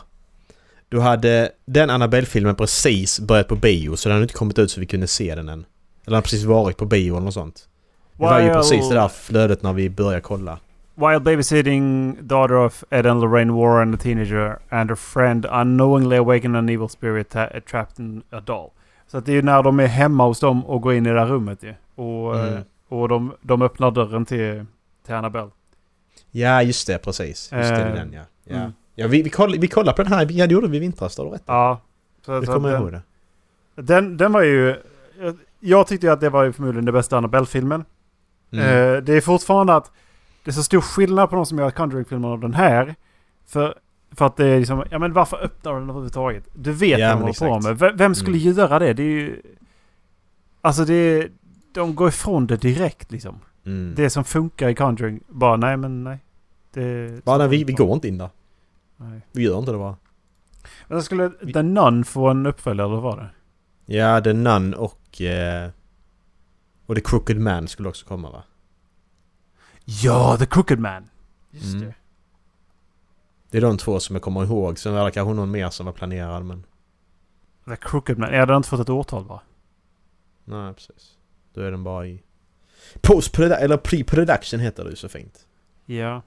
Då 0.89 0.99
hade 0.99 1.51
den 1.65 1.89
Annabelle-filmen 1.89 2.55
precis 2.55 3.19
börjat 3.19 3.47
på 3.47 3.55
bio 3.55 3.95
så 3.95 4.09
den 4.09 4.13
hade 4.15 4.23
inte 4.23 4.33
kommit 4.33 4.59
ut 4.59 4.71
så 4.71 4.79
vi 4.79 4.85
kunde 4.85 5.07
se 5.07 5.35
den 5.35 5.49
än. 5.49 5.53
Eller 5.59 5.65
den 6.05 6.13
hade 6.13 6.23
precis 6.23 6.43
varit 6.43 6.77
på 6.77 6.85
bio 6.85 7.13
eller 7.13 7.25
något 7.25 7.33
sånt. 7.33 7.69
Det 8.13 8.23
var 8.23 8.39
ju 8.39 8.53
precis 8.53 8.89
det 8.89 8.95
där 8.95 9.07
flödet 9.07 9.63
när 9.63 9.73
vi 9.73 9.89
började 9.89 10.21
kolla. 10.21 10.59
While 10.97 11.19
babysitting 11.19 12.15
daughter 12.27 12.55
of 12.55 12.83
Ed 12.89 13.05
and 13.05 13.21
Lorraine 13.21 13.53
Warren, 13.53 13.93
a 13.93 13.97
teenager, 13.97 14.59
and 14.69 14.89
her 14.89 14.95
friend 14.95 15.45
unknowingly 15.51 16.17
awaken 16.17 16.55
an 16.55 16.69
evil 16.69 16.87
spirit 16.89 17.29
trapped 17.65 17.99
in 17.99 18.23
a 18.31 18.39
doll. 18.39 18.69
Så 19.07 19.17
att 19.17 19.25
det 19.25 19.31
är 19.31 19.35
ju 19.35 19.41
när 19.41 19.63
de 19.63 19.79
är 19.79 19.87
hemma 19.87 20.25
hos 20.25 20.39
dem 20.39 20.65
och 20.65 20.81
går 20.81 20.93
in 20.93 21.05
i 21.05 21.09
det 21.13 21.19
här 21.19 21.27
rummet 21.27 21.63
ju. 21.63 21.73
Och, 21.95 22.39
Mm. 22.39 22.53
eh, 22.53 22.59
och 22.89 23.09
de, 23.09 23.31
de 23.41 23.61
öppnar 23.61 23.91
dörren 23.91 24.25
till, 24.25 24.65
till 25.05 25.15
Annabelle. 25.15 25.49
Ja, 26.31 26.61
just 26.63 26.87
det. 26.87 26.97
Precis. 26.97 27.27
Just 27.51 27.51
det, 27.51 27.75
det 27.75 27.83
Eh, 27.89 27.93
den 27.93 28.13
ja. 28.13 28.21
Ja, 28.43 28.55
mm. 28.55 28.71
ja 28.95 29.07
vi, 29.07 29.21
vi, 29.21 29.29
kollade, 29.29 29.57
vi 29.59 29.67
kollade 29.67 29.95
på 29.95 30.03
den 30.03 30.11
här. 30.13 30.27
Ja, 30.31 30.47
det 30.47 30.53
gjorde 30.53 30.67
vi 30.67 30.77
i 30.77 30.79
vintras. 30.79 31.15
Du 31.15 31.23
rätt. 31.23 31.43
Ja. 31.45 31.81
Så, 32.25 32.39
Det 32.39 32.45
kommer 32.47 32.69
jag 32.69 32.81
ihåg 32.81 32.91
det. 32.91 33.01
Den, 33.81 34.17
den 34.17 34.31
var 34.31 34.41
ju... 34.41 34.75
jag- 35.21 35.37
Jag 35.59 35.87
tyckte 35.87 36.07
ju 36.07 36.13
att 36.13 36.21
det 36.21 36.29
var 36.29 36.43
ju 36.43 36.51
förmodligen 36.53 36.85
den 36.85 36.93
bästa 36.93 37.17
Annabelle-filmen. 37.17 37.85
Mm. 38.51 38.65
Eh, 38.65 39.01
det 39.03 39.13
är 39.13 39.21
fortfarande 39.21 39.75
att 39.75 39.91
det 40.45 40.51
är 40.51 40.53
så 40.53 40.63
stor 40.63 40.81
skillnad 40.81 41.29
på 41.29 41.35
de 41.35 41.45
som 41.45 41.57
gör 41.59 41.71
Conjuring-filmer 41.71 42.27
och 42.27 42.39
den 42.39 42.53
här. 42.53 42.95
För, 43.47 43.75
för 44.11 44.25
att 44.25 44.37
det 44.37 44.45
är 44.47 44.57
liksom, 44.59 44.83
ja 44.91 44.99
men 44.99 45.13
varför 45.13 45.37
öppnar 45.43 45.73
du 45.73 45.79
den 45.79 45.89
överhuvudtaget? 45.89 46.47
Du 46.53 46.71
vet 46.71 46.99
Ja, 46.99 47.07
vad 47.07 47.17
de 47.17 47.39
håller 47.39 47.61
på 47.61 47.67
med. 47.67 47.79
Vem, 47.79 47.97
vem 47.97 48.15
skulle 48.15 48.37
Mm. 48.37 48.53
göra 48.57 48.79
det? 48.79 48.93
Det 48.93 49.03
är 49.03 49.07
ju... 49.07 49.41
Alltså 50.61 50.85
det 50.85 50.93
är... 50.93 51.31
De 51.73 51.95
går 51.95 52.07
ifrån 52.07 52.47
det 52.47 52.57
direkt 52.57 53.11
liksom. 53.11 53.39
Mm. 53.65 53.93
Det 53.95 54.09
som 54.09 54.23
funkar 54.23 54.69
i 54.69 54.75
Conjuring, 54.75 55.19
bara 55.27 55.55
nej 55.55 55.77
men 55.77 56.03
nej. 56.03 56.19
Det, 56.73 57.23
Bara, 57.25 57.37
nej, 57.37 57.47
vi, 57.47 57.63
vi 57.63 57.73
går 57.73 57.93
inte 57.93 58.07
in 58.07 58.17
där. 58.17 58.29
Nej. 58.97 59.21
Vi 59.31 59.43
gör 59.43 59.59
inte 59.59 59.71
det 59.71 59.77
bara. 59.77 59.95
Men 60.87 61.03
skulle 61.03 61.29
The 61.29 61.61
Nun 61.63 62.05
få 62.05 62.27
en 62.29 62.45
uppföljare 62.45 62.87
eller 62.87 63.01
var 63.01 63.17
det? 63.17 63.29
Ja, 63.93 64.21
The 64.21 64.33
Nun 64.33 64.73
och... 64.73 65.21
Eh, 65.21 65.69
och 66.85 66.95
The 66.95 67.01
Crooked 67.01 67.39
Man 67.39 67.67
skulle 67.67 67.89
också 67.89 68.05
komma 68.05 68.29
va? 68.31 68.43
Ja, 69.85 70.37
The 70.39 70.45
Crooked 70.45 70.79
Man! 70.79 71.09
Just 71.51 71.73
Mm. 71.75 71.87
det. 71.87 71.93
Det 73.49 73.57
är 73.57 73.61
de 73.61 73.77
två 73.77 73.99
som 73.99 74.15
jag 74.15 74.23
kommer 74.23 74.43
ihåg. 74.43 74.79
Sen 74.79 74.93
var 74.93 75.05
det 75.05 75.11
kanske 75.11 75.33
någon 75.33 75.51
mer 75.51 75.69
som 75.69 75.85
var 75.85 75.93
planerad 75.93 76.45
men... 76.45 76.65
The 77.65 77.75
Crooked 77.75 78.17
Man. 78.17 78.33
Ja, 78.33 78.39
den 78.39 78.49
har 78.49 78.55
inte 78.57 78.69
fått 78.69 78.79
ett 78.79 78.89
årtal 78.89 79.25
va? 79.25 79.41
Nej, 80.45 80.73
precis. 80.73 81.17
Då 81.53 81.61
är 81.61 81.71
den 81.71 81.83
bara 81.83 82.07
i... 82.07 82.23
Post-production, 83.01 83.63
eller 83.63 83.77
pre-production 83.77 84.59
heter 84.59 84.83
det 84.83 84.89
ju 84.89 84.95
så 84.95 85.09
fint. 85.09 85.47
Ja. 85.85 86.21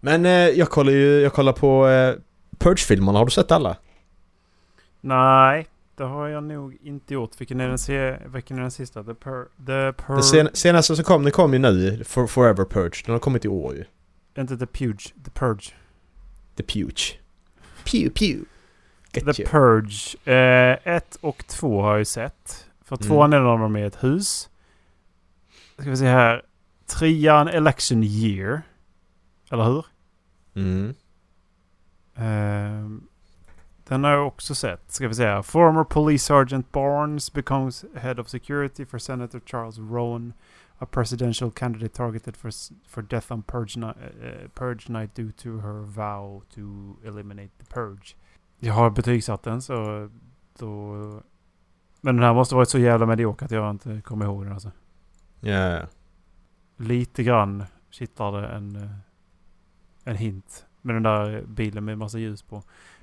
Men 0.00 0.26
eh, 0.26 0.30
jag 0.32 0.68
kollar 0.70 0.92
ju, 0.92 1.20
jag 1.20 1.32
kollar 1.32 1.52
på 1.52 1.88
eh, 1.88 2.14
Purge-filmerna. 2.58 3.18
Har 3.18 3.24
du 3.24 3.30
sett 3.30 3.52
alla? 3.52 3.76
Nej, 5.00 5.66
det 6.00 6.06
har 6.06 6.28
jag 6.28 6.44
nog 6.44 6.76
inte 6.82 7.14
gjort. 7.14 7.40
Vilken 7.40 7.60
är 7.60 7.68
den, 7.68 7.78
se, 7.78 8.18
vilken 8.26 8.56
är 8.58 8.62
den 8.62 8.70
sista? 8.70 9.04
The 9.04 9.14
Pur... 9.14 9.44
The 9.66 9.92
Pur... 10.02 10.14
Den 10.14 10.22
sen, 10.22 10.48
senaste 10.52 10.96
som 10.96 11.04
kom, 11.04 11.22
den 11.22 11.32
kom 11.32 11.52
ju 11.52 11.58
nu. 11.58 12.04
For, 12.04 12.26
Forever 12.26 12.64
Purge. 12.64 13.02
Den 13.06 13.12
har 13.12 13.18
kommit 13.18 13.44
i 13.44 13.48
år 13.48 13.74
ju. 13.74 13.84
Inte 14.38 14.56
The 14.56 14.66
Purge. 14.66 15.14
The 15.24 15.30
Purge. 15.30 15.74
The 16.56 16.62
Puge. 16.62 17.18
Pew 17.84 18.10
pew. 18.14 18.44
The 19.12 19.20
Get 19.20 19.40
you. 19.40 19.48
Purge. 19.48 20.16
Eh, 20.32 20.94
ett 20.96 21.16
och 21.20 21.46
två 21.46 21.82
har 21.82 21.90
jag 21.90 21.98
ju 21.98 22.04
sett. 22.04 22.66
För 22.84 22.96
Mm. 22.96 23.08
tvåan 23.08 23.32
är 23.32 23.40
när 23.40 23.58
de 23.58 23.76
är 23.76 23.80
i 23.80 23.86
ett 23.86 24.04
hus. 24.04 24.50
Ska 25.78 25.90
vi 25.90 25.96
se 25.96 26.06
här. 26.06 26.42
Trean 26.86 27.48
Election 27.48 28.02
Year. 28.02 28.62
Eller 29.50 29.64
hur? 29.64 29.86
Mm. 30.54 30.94
Ehm, 32.16 33.06
den 33.90 34.04
har 34.04 34.10
jag 34.10 34.26
också 34.26 34.54
sett. 34.54 34.92
Ska 34.92 35.08
vi 35.08 35.24
här. 35.24 35.42
Former 35.42 35.84
Police 35.84 36.24
Sergeant 36.24 36.72
Barnes 36.72 37.32
becomes 37.32 37.84
Head 37.96 38.20
of 38.20 38.28
Security 38.28 38.86
for 38.86 38.98
Senator 38.98 39.40
Charles 39.46 39.78
Rowan. 39.78 40.32
A 40.78 40.86
presidential 40.86 41.50
candidate 41.50 41.94
targeted 41.94 42.36
for, 42.36 42.50
for 42.88 43.02
death 43.02 43.32
on 43.32 43.42
purge, 43.42 43.76
ni- 43.76 44.26
eh, 44.26 44.48
purge 44.54 44.88
night 44.88 45.14
due 45.14 45.32
to 45.32 45.58
her 45.58 45.82
vow 45.84 46.42
to 46.54 46.60
eliminate 47.08 47.50
the 47.58 47.64
purge. 47.74 48.16
Jag 48.58 48.74
har 48.74 48.90
betygsatt 48.90 49.42
den 49.42 49.62
så 49.62 50.08
då... 50.58 50.94
Men 52.00 52.16
den 52.16 52.24
här 52.24 52.34
måste 52.34 52.54
varit 52.54 52.68
så 52.68 52.78
jävla 52.78 53.06
medioker 53.06 53.44
att 53.44 53.50
jag 53.50 53.70
inte 53.70 54.00
kommer 54.00 54.24
ihåg 54.24 54.44
den 54.44 54.52
alltså. 54.52 54.70
Ja, 55.40 55.52
ja. 55.52 55.86
Lite 56.76 57.22
grann 57.22 57.64
kittlade 57.90 58.46
en, 58.48 58.76
eh, 58.76 58.90
en 60.04 60.16
hint 60.16 60.66
med 60.82 60.94
den 60.96 61.02
där 61.02 61.42
bilen 61.46 61.84
med 61.84 61.98
massa 61.98 62.18
ljus 62.18 62.42
på. 62.42 62.62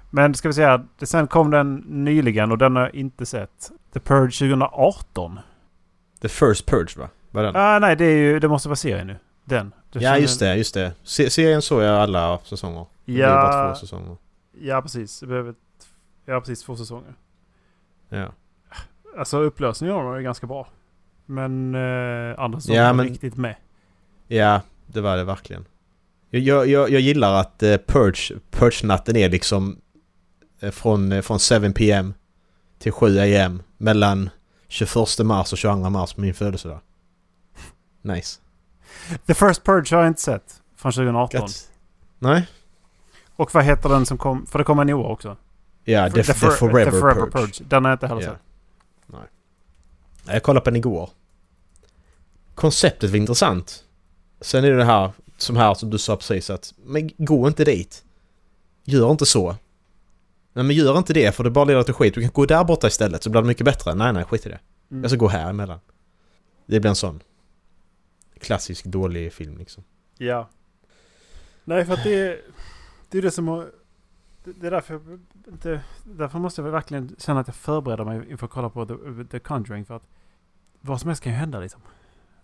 Men 0.09 0.33
ska 0.33 0.47
vi 0.49 0.53
säga, 0.53 0.85
det- 0.99 1.05
sen 1.05 1.27
kom 1.27 1.51
den 1.51 1.75
nyligen 1.87 2.51
och 2.51 2.57
den 2.57 2.75
har 2.75 2.83
jag 2.83 2.95
inte 2.95 3.25
sett. 3.25 3.71
The 3.93 3.99
Purge 3.99 4.31
2018. 4.31 5.39
The 6.21 6.29
First 6.29 6.65
Purge 6.65 6.99
va? 6.99 7.09
Var 7.31 7.43
den? 7.43 7.55
Ah, 7.55 7.79
nej, 7.79 7.95
det, 7.95 8.05
är 8.05 8.17
ju, 8.17 8.39
det 8.39 8.47
måste 8.47 8.69
vara 8.69 8.75
serien 8.75 9.07
nu. 9.07 9.15
Den. 9.45 9.73
Det 9.91 9.99
ja 9.99 10.17
just 10.17 10.39
det, 10.39 10.55
just 10.55 10.73
det. 10.73 10.91
Se, 11.03 11.29
serien 11.29 11.61
såg 11.61 11.81
jag 11.83 11.95
alla 12.01 12.39
säsonger. 12.43 12.85
Det 13.05 13.11
blir 13.11 13.23
bara 13.27 13.67
Ja, 13.67 13.73
två 13.73 13.79
säsonger. 13.79 14.17
ja 14.61 14.81
precis. 14.81 15.19
Det 15.19 15.27
behöver, 15.27 15.53
ja, 16.25 16.39
precis. 16.39 16.63
Två 16.63 16.75
säsonger. 16.75 17.13
Ja. 18.09 18.25
Alltså 19.17 19.37
upplösningen 19.39 19.95
av 19.95 20.03
dem 20.03 20.13
är 20.13 20.21
ganska 20.21 20.47
bra. 20.47 20.67
Men 21.25 21.75
eh, 21.75 22.39
andra 22.39 22.59
säsonger 22.59 22.79
Ja, 22.81 22.87
var 22.87 22.93
men- 22.93 23.05
riktigt 23.07 23.35
med. 23.37 23.55
Ja, 24.27 24.61
det 24.85 25.01
var 25.01 25.17
det 25.17 25.23
verkligen. 25.23 25.65
Jag, 26.29 26.41
jag, 26.41 26.67
jag, 26.67 26.89
jag 26.89 27.01
gillar 27.01 27.33
att 27.41 27.63
eh, 27.63 27.77
Purge, 27.77 28.33
Purge-natten 28.51 29.15
är 29.15 29.29
liksom 29.29 29.77
från, 30.71 31.11
eh, 31.11 31.21
från 31.21 31.39
7 31.39 31.71
PM 31.73 32.13
till 32.79 32.91
7 32.91 33.19
AM 33.19 33.63
mellan 33.77 34.29
21 34.67 35.23
mars 35.23 35.51
och 35.53 35.57
22 35.57 35.89
mars 35.89 36.17
min 36.17 36.33
födelsedag. 36.33 36.79
Nice. 38.01 38.39
The 39.25 39.33
First 39.33 39.63
Purge 39.63 39.95
har 39.95 40.03
jag 40.03 40.07
inte 40.09 40.21
sett. 40.21 40.61
Från 40.75 40.91
2018. 40.91 41.41
Gött. 41.41 41.71
Nej? 42.19 42.47
Och 43.35 43.53
vad 43.53 43.63
heter 43.63 43.89
den 43.89 44.05
som 44.05 44.17
kom? 44.17 44.45
För 44.45 44.59
det 44.59 44.65
kommer 44.65 44.81
en 44.81 44.89
i 44.89 44.93
år 44.93 45.07
också. 45.07 45.37
Ja, 45.83 46.09
the, 46.09 46.23
the, 46.23 46.33
For- 46.33 46.49
forever, 46.51 46.85
the 46.85 46.91
Forever 46.91 47.21
Purge. 47.21 47.31
Purge. 47.31 47.63
Den 47.67 47.85
har 47.85 47.91
jag 47.91 47.95
inte 47.95 48.07
heller 48.07 48.21
Ja. 48.21 48.29
sett. 48.31 48.39
Nej. 49.07 49.21
Jag 50.25 50.43
kollade 50.43 50.63
på 50.63 50.69
den 50.69 50.75
igår. 50.77 51.09
Konceptet 52.55 53.09
var 53.09 53.17
intressant. 53.17 53.83
Sen 54.41 54.63
är 54.63 54.69
det 54.71 54.77
det 54.77 54.85
här, 54.85 55.11
som 55.37 55.55
här 55.57 55.73
som 55.73 55.89
du 55.89 55.97
sa 55.97 56.15
precis 56.15 56.49
att, 56.49 56.73
men 56.85 57.09
gå 57.17 57.47
inte 57.47 57.63
dit. 57.65 58.03
Gör 58.83 59.11
inte 59.11 59.25
så. 59.25 59.55
Nej 60.57 60.65
men 60.65 60.75
gör 60.75 60.97
inte 60.97 61.13
det 61.13 61.35
för 61.35 61.43
det 61.43 61.49
bara 61.49 61.65
leder 61.65 61.83
till 61.83 61.93
skit. 61.93 62.13
Du 62.13 62.21
kan 62.21 62.31
gå 62.33 62.45
där 62.45 62.63
borta 62.63 62.87
istället 62.87 63.23
så 63.23 63.29
blir 63.29 63.41
det 63.41 63.47
mycket 63.47 63.65
bättre. 63.65 63.95
Nej 63.95 64.13
nej, 64.13 64.23
skit 64.23 64.45
i 64.45 64.49
det. 64.49 64.59
Mm. 64.91 65.03
Jag 65.03 65.11
ska 65.11 65.17
gå 65.17 65.27
här 65.27 65.49
emellan. 65.49 65.79
Det 66.65 66.79
blir 66.79 66.89
en 66.89 66.95
sån 66.95 67.23
klassisk 68.39 68.85
dålig 68.85 69.33
film 69.33 69.57
liksom. 69.57 69.83
Ja. 70.17 70.49
Nej, 71.63 71.85
för 71.85 71.93
att 71.93 72.03
det 72.03 72.13
är 72.13 72.41
det, 73.09 73.17
är 73.17 73.21
det 73.21 73.31
som 73.31 73.47
har... 73.47 73.71
Det, 74.43 74.67
är 74.67 74.71
därför 74.71 74.93
jag 74.93 75.19
inte... 75.47 75.81
Därför 76.03 76.39
måste 76.39 76.61
jag 76.61 76.71
verkligen 76.71 77.15
känna 77.17 77.39
att 77.39 77.47
jag 77.47 77.55
förbereder 77.55 78.05
mig 78.05 78.31
inför 78.31 78.45
att 78.45 78.51
kolla 78.51 78.69
på 78.69 78.85
The, 78.85 78.93
The 79.31 79.39
Conjuring. 79.39 79.85
För 79.85 79.95
att 79.95 80.07
vad 80.81 81.01
som 81.01 81.07
helst 81.07 81.23
kan 81.23 81.31
ju 81.31 81.37
hända 81.37 81.59
liksom. 81.59 81.81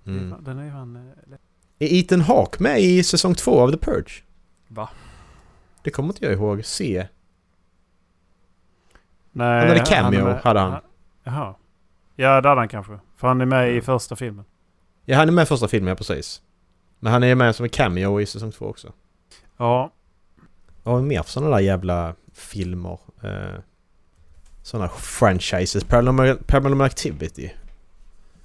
Mm. 0.05 0.43
Den 0.43 0.59
är 0.59 0.65
ju 0.65 0.71
fan... 0.71 0.95
eh. 0.95 1.37
Är 1.79 1.93
Ethan 1.93 2.21
Hawke 2.21 2.63
med 2.63 2.81
i 2.81 3.03
säsong 3.03 3.35
två 3.35 3.59
av 3.59 3.71
The 3.71 3.77
Purge? 3.77 4.23
Va? 4.67 4.89
Det 5.83 5.91
kommer 5.91 6.09
inte 6.09 6.25
jag 6.25 6.33
ihåg. 6.33 6.65
Se. 6.65 7.07
Nej, 9.35 9.59
Han 9.59 9.67
hade 9.67 9.79
cameo, 9.79 10.19
är 10.19 10.23
med- 10.23 10.41
hade 10.43 10.59
han. 10.59 10.81
Jaha. 11.23 11.55
Ja, 12.15 12.41
det 12.41 12.49
hade 12.49 12.61
han 12.61 12.67
kanske. 12.67 12.99
För 13.17 13.27
han 13.27 13.41
är 13.41 13.45
med 13.45 13.75
i 13.75 13.81
första 13.81 14.15
filmen. 14.15 14.45
Ja, 15.05 15.17
han 15.17 15.27
är 15.27 15.31
med 15.33 15.43
i 15.43 15.45
första 15.45 15.67
filmen, 15.67 15.89
ja, 15.89 15.95
precis. 15.95 16.41
Men 16.99 17.13
han 17.13 17.23
är 17.23 17.35
med 17.35 17.55
som 17.55 17.63
en 17.63 17.69
cameo 17.69 18.21
i 18.21 18.25
säsong 18.25 18.51
två 18.51 18.65
också. 18.65 18.91
Ja. 19.57 19.91
Vad 20.83 20.95
har 20.95 21.01
vi 21.01 21.07
mer 21.07 21.23
för 21.23 21.29
sådana 21.31 21.51
där 21.55 21.59
jävla 21.63 22.15
filmer? 22.33 22.97
Eh, 23.23 23.59
sådana 24.63 24.89
franchises. 24.89 25.83
Paranormal, 25.83 26.37
Paranormal 26.47 26.85
Activity. 26.85 27.49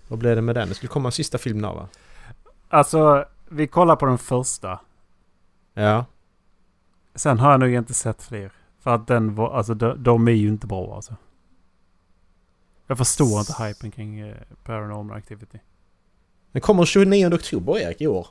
Vad 0.08 0.18
blev 0.18 0.36
det 0.36 0.42
med 0.42 0.54
den? 0.54 0.68
Det 0.68 0.74
skulle 0.74 0.88
komma 0.90 1.08
en 1.08 1.12
sista 1.12 1.38
film 1.38 1.62
där 1.62 1.72
va? 1.74 1.88
Alltså, 2.68 3.24
vi 3.48 3.66
kollar 3.66 3.96
på 3.96 4.06
den 4.06 4.18
första. 4.18 4.80
Ja. 5.74 6.04
Sen 7.14 7.38
har 7.38 7.50
jag 7.50 7.60
nog 7.60 7.70
inte 7.74 7.94
sett 7.94 8.22
fler. 8.22 8.50
För 8.78 8.90
att 8.90 9.06
den 9.06 9.34
var... 9.34 9.56
Alltså 9.56 9.74
de, 9.74 10.02
de 10.02 10.28
är 10.28 10.32
ju 10.32 10.48
inte 10.48 10.66
bra 10.66 10.94
alltså. 10.94 11.16
Jag 12.86 12.98
förstår 12.98 13.40
inte 13.40 13.62
hypen 13.62 13.90
kring 13.90 14.20
eh, 14.20 14.36
Paranormal 14.64 15.16
Activity. 15.16 15.58
Den 16.52 16.62
kommer 16.62 16.84
29 16.84 17.34
oktober 17.34 17.78
Erik 17.78 18.00
i 18.00 18.06
år. 18.06 18.26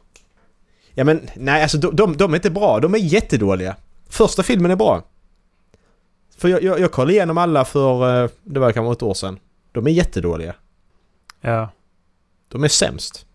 Ja 0.93 1.03
men 1.03 1.29
nej 1.35 1.61
alltså 1.61 1.77
de, 1.77 1.95
de, 1.95 2.17
de 2.17 2.31
är 2.31 2.35
inte 2.35 2.51
bra. 2.51 2.79
De 2.79 2.93
är 2.93 2.97
jättedåliga. 2.97 3.75
Första 4.09 4.43
filmen 4.43 4.71
är 4.71 4.75
bra. 4.75 5.03
För 6.37 6.47
jag, 6.47 6.63
jag, 6.63 6.79
jag 6.79 6.91
kollade 6.91 7.13
igenom 7.13 7.37
alla 7.37 7.65
för, 7.65 8.23
eh, 8.23 8.29
det 8.43 8.59
var 8.59 8.71
kanske 8.71 8.91
ett 8.91 9.03
år 9.03 9.13
sedan. 9.13 9.39
De 9.71 9.87
är 9.87 9.91
jättedåliga. 9.91 10.55
Ja. 11.41 11.69
De 12.47 12.63
är 12.63 12.67
sämst. 12.67 13.25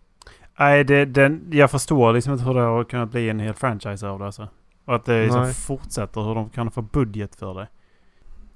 Nej, 0.58 0.84
det, 0.84 1.04
den, 1.04 1.48
jag 1.52 1.70
förstår 1.70 2.12
liksom 2.12 2.32
inte 2.32 2.44
hur 2.44 2.54
det 2.54 2.60
har 2.60 2.84
kunnat 2.84 3.10
bli 3.10 3.28
en 3.28 3.40
hel 3.40 3.54
franchise 3.54 4.08
av 4.08 4.18
det 4.18 4.26
alltså. 4.26 4.48
Och 4.84 4.94
att 4.94 5.04
det 5.04 5.22
liksom 5.22 5.54
fortsätter, 5.54 6.20
hur 6.20 6.34
de 6.34 6.50
kan 6.50 6.70
få 6.70 6.82
budget 6.82 7.36
för 7.36 7.54
det. 7.54 7.68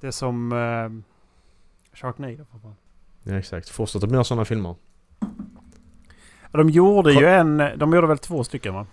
Det 0.00 0.06
är 0.06 0.10
som 0.10 0.52
eh, 0.52 1.96
Sharknado 1.96 2.44
för 2.52 2.58
fan. 2.58 2.76
Ja 3.22 3.34
exakt. 3.38 3.68
Fortsätter 3.68 4.06
med 4.06 4.26
sådana 4.26 4.44
filmer. 4.44 4.74
Ja, 6.52 6.58
De 6.58 6.70
gjorde 6.70 7.14
Ko- 7.14 7.20
ju 7.20 7.26
en, 7.26 7.56
de 7.76 7.92
gjorde 7.94 8.06
väl 8.06 8.18
två 8.18 8.44
stycken 8.44 8.74
va? 8.74 8.86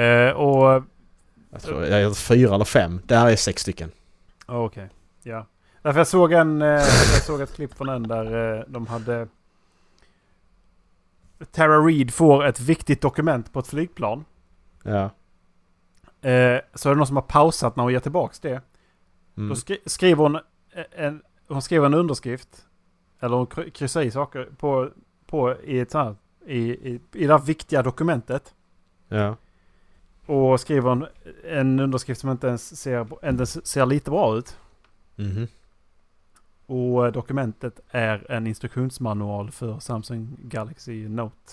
Eh, 0.00 0.30
och... 0.30 0.82
Jag 1.52 1.62
tror 1.62 1.84
jag 1.84 2.02
är 2.02 2.14
fyra 2.14 2.54
eller 2.54 2.64
fem. 2.64 3.00
Där 3.04 3.26
är 3.26 3.36
sex 3.36 3.62
stycken. 3.62 3.90
Okej, 4.46 4.88
ja. 5.22 5.46
Därför 5.82 6.00
jag 6.00 6.06
såg 6.06 6.32
en, 6.32 6.62
eh, 6.62 6.68
jag 6.68 7.22
såg 7.22 7.40
ett 7.40 7.54
klipp 7.54 7.74
från 7.74 7.88
en 7.88 8.02
där 8.08 8.56
eh, 8.58 8.64
de 8.68 8.86
hade... 8.86 9.28
Tara 11.52 11.78
Reid 11.78 12.14
får 12.14 12.44
ett 12.44 12.60
viktigt 12.60 13.00
dokument 13.00 13.52
på 13.52 13.58
ett 13.60 13.66
flygplan. 13.66 14.24
Ja. 14.82 15.10
Eh, 16.22 16.60
så 16.74 16.88
är 16.88 16.94
det 16.94 16.98
någon 16.98 17.06
som 17.06 17.16
har 17.16 17.22
pausat 17.22 17.76
när 17.76 17.82
hon 17.84 17.92
ger 17.92 18.00
tillbaks 18.00 18.40
det. 18.40 18.62
Mm. 19.36 19.48
Då 19.48 19.54
skri 19.54 19.78
skriver 19.86 20.22
hon 20.22 20.38
en, 20.90 21.22
hon 21.48 21.62
skriver 21.62 21.86
en 21.86 21.94
underskrift. 21.94 22.66
Eller 23.20 23.36
hon 23.36 23.46
kry- 23.46 23.70
kryssar 23.70 24.02
i 24.02 24.10
saker 24.10 24.48
på, 24.58 24.90
på 25.26 25.56
i, 25.64 25.78
ett 25.80 25.90
sånt 25.90 26.18
i, 26.46 26.58
i, 26.58 27.00
i 27.12 27.26
det 27.26 27.32
här 27.32 27.44
viktiga 27.44 27.82
dokumentet. 27.82 28.54
Ja. 29.08 29.36
Och 30.26 30.60
skriver 30.60 30.90
en, 30.92 31.06
en 31.44 31.80
underskrift 31.80 32.20
som 32.20 32.30
inte 32.30 32.46
ens 32.46 32.80
ser, 32.80 33.00
inte 33.00 33.26
ens 33.26 33.66
ser 33.66 33.86
lite 33.86 34.10
bra 34.10 34.36
ut. 34.36 34.56
Mhm. 35.16 35.46
Och 36.66 37.06
eh, 37.06 37.12
dokumentet 37.12 37.80
är 37.90 38.30
en 38.32 38.46
instruktionsmanual 38.46 39.50
för 39.50 39.78
Samsung 39.78 40.36
Galaxy 40.42 41.08
Note. 41.08 41.52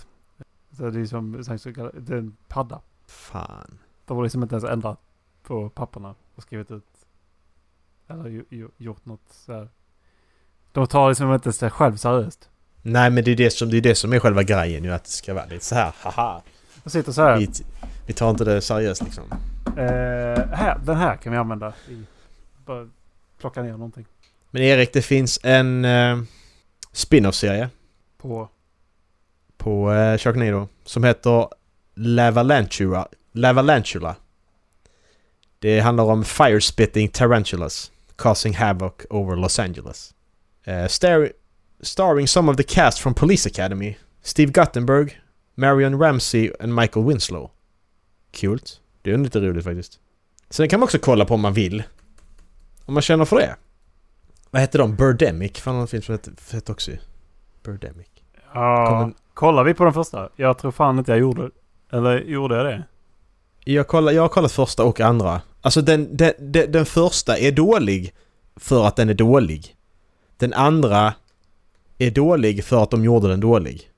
Så 0.72 0.90
det 0.90 1.00
är 1.00 1.06
som 1.06 1.44
Samsung 1.44 1.74
Gal- 1.74 1.92
det 2.00 2.14
är 2.14 2.18
en 2.18 2.38
padda. 2.48 2.82
Fan. 3.08 3.78
De 4.08 4.18
har 4.18 4.24
liksom 4.24 4.44
inte 4.44 4.56
ens 4.56 4.64
ändrat 4.64 5.00
på 5.44 5.70
papperna 5.70 6.16
och 6.36 6.44
skrivit 6.44 6.72
ut. 6.72 6.84
Eller 8.08 8.30
ju, 8.30 8.46
ju, 8.50 8.68
gjort 8.78 9.06
något 9.06 9.22
så 9.30 9.54
här. 9.54 9.70
De 10.72 10.88
tar 10.88 11.10
liksom 11.10 11.34
inte 11.34 11.54
sig 11.54 11.70
själv 11.70 11.96
seriöst. 11.96 12.50
Nej 12.82 13.10
men 13.10 13.24
det 13.24 13.32
är 13.32 13.36
det 13.36 13.52
som, 13.52 13.70
det 13.70 13.78
är 13.78 13.82
det 13.82 13.96
som 13.96 14.14
är 14.14 14.20
själva 14.20 14.44
grejen 14.44 14.84
ju 14.84 14.94
att 14.94 15.04
det 15.04 15.10
ska 15.10 15.34
vara 15.34 15.46
lite 15.46 15.66
så 15.66 15.76
här. 15.76 15.94
haha. 16.00 16.42
De 16.84 16.90
sitter 16.90 17.12
så 17.12 17.22
här. 17.22 17.38
Vi, 17.38 17.50
vi 18.08 18.14
tar 18.14 18.30
inte 18.30 18.44
det 18.44 18.62
seriöst 18.62 19.04
liksom. 19.04 19.24
Eh, 19.66 20.48
här, 20.54 20.80
den 20.86 20.96
här 20.96 21.16
kan 21.16 21.32
vi 21.32 21.38
använda. 21.38 21.74
I, 21.90 22.04
bara 22.66 22.90
plocka 23.40 23.62
ner 23.62 23.72
någonting. 23.72 24.06
Men 24.52 24.62
Erik, 24.62 24.94
det 24.94 25.02
finns 25.02 25.40
en 25.44 25.86
eh, 25.86 26.18
spin-off-serie 26.92 27.70
På... 28.18 28.50
på 29.58 29.94
eh, 29.94 30.18
Sharknado 30.18 30.68
som 30.84 31.04
heter 31.04 31.48
Lavalantula. 31.94 33.08
Lavalantula. 33.32 34.16
Det 35.60 35.80
handlar 35.80 36.04
om 36.04 36.24
fire-spitting 36.24 37.08
tarantulas 37.10 37.92
causing 38.16 38.54
havoc 38.56 38.94
over 39.10 39.36
Los 39.36 39.60
Angeles. 39.60 40.14
Uh, 40.68 40.88
star 40.88 41.32
starring 41.82 42.28
some 42.28 42.52
of 42.52 42.58
the 42.58 42.64
cast 42.64 43.00
from 43.00 43.14
Police 43.14 43.50
Academy. 43.50 43.98
Steve 44.22 44.52
Guttenberg, 44.52 45.22
Marion 45.56 46.00
Ramsey 46.00 46.52
and 46.60 46.76
Michael 46.76 47.06
Winslow. 47.06 47.52
Kul. 48.32 48.60
Det 49.02 49.12
är 49.12 49.18
lite 49.18 49.40
roligt 49.40 49.64
faktiskt. 49.64 50.00
Sen 50.50 50.70
kan 50.70 50.80
man 50.80 50.84
också 50.88 51.00
kolla 51.00 51.26
på 51.26 51.34
om 51.34 51.42
man 51.42 51.54
vill. 51.54 51.84
Om 52.86 52.94
man 52.94 53.04
känner 53.04 53.26
för 53.26 53.36
det. 53.36 53.56
Vad 54.52 54.62
heter 54.62 54.80
de? 54.80 54.96
Birdemic? 54.96 55.52
Fan 55.60 55.76
någon 55.78 55.88
film 55.88 56.04
som 56.04 56.14
heter, 56.14 56.34
heter 56.52 56.74
också. 56.74 56.92
Birdemic. 57.64 58.08
Ja, 58.54 58.86
Kommer- 58.88 59.14
kollar 59.34 59.64
vi 59.64 59.74
på 59.74 59.84
den 59.84 59.94
första? 59.94 60.30
Jag 60.36 60.58
tror 60.58 60.72
fan 60.72 61.00
inte 61.00 61.12
jag 61.12 61.20
gjorde 61.20 61.50
Eller 61.92 62.20
gjorde 62.20 62.56
jag 62.56 62.66
det? 62.66 62.84
Jag, 63.74 63.88
kollar, 63.88 64.12
jag 64.12 64.22
har 64.22 64.30
kollat 64.30 64.52
första 64.52 64.84
och 64.84 65.02
andra. 65.02 65.42
Alltså 65.62 65.82
den, 65.82 66.18
den, 66.18 66.34
den, 66.40 66.72
den 66.72 66.86
första 66.86 67.38
är 67.38 67.52
dålig 67.52 68.14
för 68.56 68.88
att 68.88 68.96
den 68.96 69.10
är 69.10 69.14
dålig. 69.14 69.76
Den 70.38 70.54
andra 70.54 71.14
är 71.98 72.12
dålig 72.12 72.64
för 72.64 72.84
att 72.84 72.92
de 72.92 73.04
gjorde 73.04 73.28
den 73.28 73.40
dålig. 73.40 73.90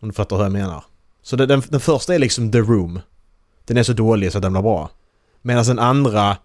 Om 0.00 0.08
du 0.08 0.14
fattar 0.14 0.36
hur 0.36 0.42
jag 0.42 0.52
menar. 0.52 0.84
Så 1.22 1.36
den, 1.36 1.62
den, 1.68 1.80
första 1.80 2.14
är 2.14 2.18
liksom 2.18 2.52
The 2.52 2.58
Room. 2.58 3.00
Den 3.64 3.76
är 3.76 3.82
så 3.82 3.92
dålig 3.92 4.32
så 4.32 4.38
att 4.38 4.42
den 4.42 4.52
blir 4.52 4.62
bra. 4.62 4.90
Medan 5.42 5.64
den 5.64 5.78
andra 5.78 6.36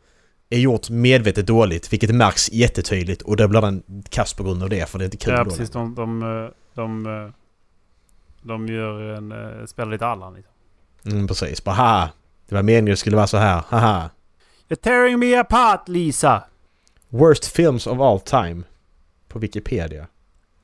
är 0.49 0.59
gjort 0.59 0.89
medvetet 0.89 1.47
dåligt, 1.47 1.93
vilket 1.93 2.15
märks 2.15 2.51
jättetydligt 2.51 3.21
och 3.21 3.37
då 3.37 3.47
blir 3.47 3.61
den 3.61 3.83
kass 4.09 4.33
på 4.33 4.43
grund 4.43 4.63
av 4.63 4.69
det, 4.69 4.89
för 4.89 4.99
det 4.99 5.03
är 5.03 5.07
inte 5.07 5.17
kul 5.17 5.33
Ja, 5.33 5.43
precis. 5.43 5.69
De, 5.69 5.95
de, 5.95 6.21
eh, 6.21 6.49
de, 6.73 7.05
eh, 7.05 7.33
de 8.41 8.67
gör 8.67 9.01
en... 9.01 9.31
eh, 9.31 9.65
Spelar 9.65 9.91
lite 9.91 10.05
Allan 10.05 10.33
liksom. 10.33 10.53
Mm, 11.05 11.27
precis. 11.27 11.63
Bara 11.63 11.75
haha. 11.75 12.09
Det 12.51 12.55
var 12.55 12.63
meningen 12.63 12.85
att 12.85 12.93
det 12.93 12.97
skulle 12.97 13.15
vara 13.15 13.27
så 13.27 13.37
här. 13.37 13.63
Haha. 13.69 14.09
You're 14.69 14.75
tearing 14.75 15.19
me 15.19 15.35
apart 15.35 15.87
Lisa! 15.87 16.43
Worst 17.09 17.45
films 17.45 17.87
of 17.87 17.99
all 17.99 18.19
time. 18.19 18.63
På 19.27 19.39
Wikipedia. 19.39 20.07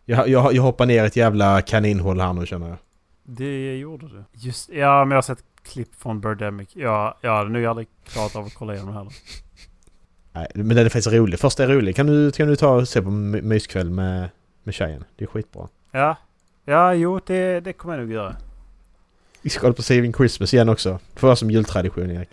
Jag, 0.06 0.28
jag, 0.28 0.54
jag 0.54 0.62
hoppar 0.64 0.86
ner 0.86 1.04
ett 1.06 1.16
jävla 1.16 1.62
kaninhål 1.62 2.20
här 2.22 2.34
nu 2.34 2.46
känner 2.46 2.68
jag. 2.68 2.78
Det 3.24 3.78
gjorde 3.78 4.08
du. 4.08 4.24
Just 4.34 4.70
Ja, 4.70 5.06
men 5.06 5.12
jag 5.12 5.18
har 5.18 5.22
sett 5.22 5.44
klipp 5.64 5.96
från 5.96 6.22
Birdemic. 6.22 6.70
Ja, 6.74 7.18
jag 7.22 7.36
hade 7.38 7.50
nog 7.50 7.66
aldrig 7.66 7.88
klarat 8.08 8.36
av 8.36 8.46
att 8.46 8.54
kolla 8.54 8.74
igenom 8.76 8.94
heller. 8.94 9.14
Nej, 10.32 10.48
men 10.56 10.68
den 10.68 10.78
är 10.86 10.90
faktiskt 10.90 11.08
rolig. 11.14 11.40
Första 11.40 11.64
är 11.64 11.68
rolig. 11.68 11.96
Kan 11.96 12.08
du, 12.08 12.32
kan 12.32 12.48
du 12.48 12.56
ta 12.56 12.70
och 12.76 12.88
se 12.88 13.02
på 13.02 13.10
my- 13.12 13.42
myskväll 13.42 13.90
med, 13.90 14.30
med 14.64 14.74
tjejen? 14.74 15.04
Det 15.16 15.24
är 15.24 15.28
skitbra. 15.28 15.68
Ja. 15.92 16.16
Ja, 16.66 16.94
jo, 16.94 17.20
det, 17.26 17.60
det 17.60 17.74
kommer 17.74 17.96
jag 17.98 18.02
nog 18.04 18.14
göra. 18.14 18.36
Vi 19.48 19.52
ska 19.52 19.62
kolla 19.62 19.74
på 19.74 19.82
Saving 19.82 20.14
Christmas 20.14 20.54
igen 20.54 20.70
också. 20.70 21.00
För 21.16 21.28
oss 21.32 21.40
som 21.40 21.52
jultradition 21.52 22.12
Erik. 22.12 22.30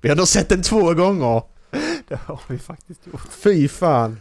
Vi 0.00 0.08
har 0.08 0.16
nog 0.16 0.28
sett 0.28 0.48
den 0.48 0.62
två 0.62 0.94
gånger! 0.94 1.42
Det 2.08 2.14
har 2.24 2.40
vi 2.48 2.58
faktiskt 2.58 3.06
gjort. 3.06 3.20
Fy 3.30 3.68
fan! 3.68 4.20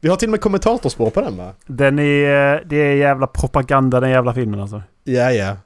Vi 0.00 0.08
har 0.08 0.16
till 0.16 0.28
och 0.28 0.30
med 0.30 0.40
kommentatorspår 0.40 1.10
på 1.10 1.20
den 1.20 1.36
va? 1.36 1.52
Den 1.66 1.98
är... 1.98 2.64
Det 2.64 2.76
är 2.76 2.94
jävla 2.94 3.26
propaganda 3.26 4.00
den 4.00 4.10
jävla 4.10 4.34
filmen 4.34 4.60
alltså. 4.60 4.82
Ja, 5.04 5.32
ja. 5.32 5.56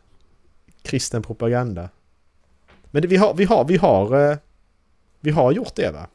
Kristen 0.83 1.23
propaganda. 1.23 1.89
Men 2.91 3.03
det, 3.03 3.09
vi 3.09 3.17
har, 3.17 3.35
vi 3.35 3.45
har, 3.45 3.65
vi 3.65 3.77
har... 3.77 4.31
eh, 4.31 4.37
Vi 5.21 5.31
har 5.31 5.53
gjort 5.53 5.75
det 5.75 5.91
va? 5.91 6.07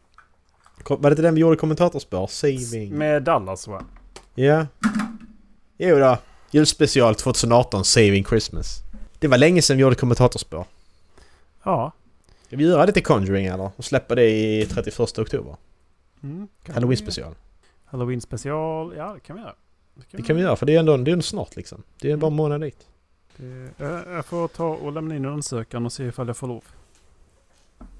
Var 0.90 0.98
det 1.02 1.10
inte 1.10 1.22
den 1.22 1.36
vi 1.36 1.42
gjorde 1.42 1.56
kommentatorspår? 1.56 2.28
Saving... 2.28 2.94
Med 2.98 3.24
Dallas 3.24 3.68
va? 3.68 3.84
Ja. 4.36 4.66
Jo 5.78 6.00
då. 6.00 6.18
Julspecial 6.52 7.16
2018 7.16 7.86
Saving 7.86 8.26
Christmas. 8.26 8.80
Det 9.24 9.28
var 9.28 9.38
länge 9.38 9.62
sedan 9.62 9.78
vi 9.78 9.82
gjorde 9.82 9.96
kommentatorspår. 9.96 10.66
Ja. 11.64 11.92
Ska 12.48 12.56
vi 12.56 12.64
göra 12.64 12.86
det 12.86 12.92
till 12.92 13.04
Conjuring 13.04 13.46
eller? 13.46 13.72
Och 13.76 13.86
släppa 13.86 14.16
det 14.16 14.30
i 14.30 14.66
31 14.66 15.00
oktober? 15.00 15.56
Mm, 16.24 16.48
kan 16.64 16.76
Halloween 16.76 16.98
special. 16.98 17.36
Halloween 17.86 18.22
special. 18.22 18.94
Ja, 18.98 19.14
det 19.14 19.20
kan 19.20 19.36
vi 19.36 19.42
göra. 19.42 19.56
Det 20.12 20.22
kan 20.22 20.36
vi 20.36 20.42
göra 20.42 20.56
för 20.56 20.66
det 20.66 20.76
är 20.76 20.80
ändå, 20.80 20.98
det 20.98 21.12
är 21.12 21.14
ändå 21.14 21.24
snart 21.24 21.56
liksom. 21.56 21.84
Det 22.00 22.12
är 22.12 22.18
bara 22.18 22.28
en 22.28 22.36
månad 22.36 22.62
dit. 22.62 22.88
Det, 23.38 23.70
jag, 23.78 24.08
jag 24.08 24.26
får 24.26 24.48
ta 24.48 24.68
och 24.68 24.92
lämna 24.92 25.16
in 25.16 25.26
en 25.26 25.32
ansökan 25.32 25.86
och 25.86 25.94
se 25.94 26.04
ifall 26.04 26.28
jag 26.28 26.38
får 26.38 26.48
lov. 26.48 26.64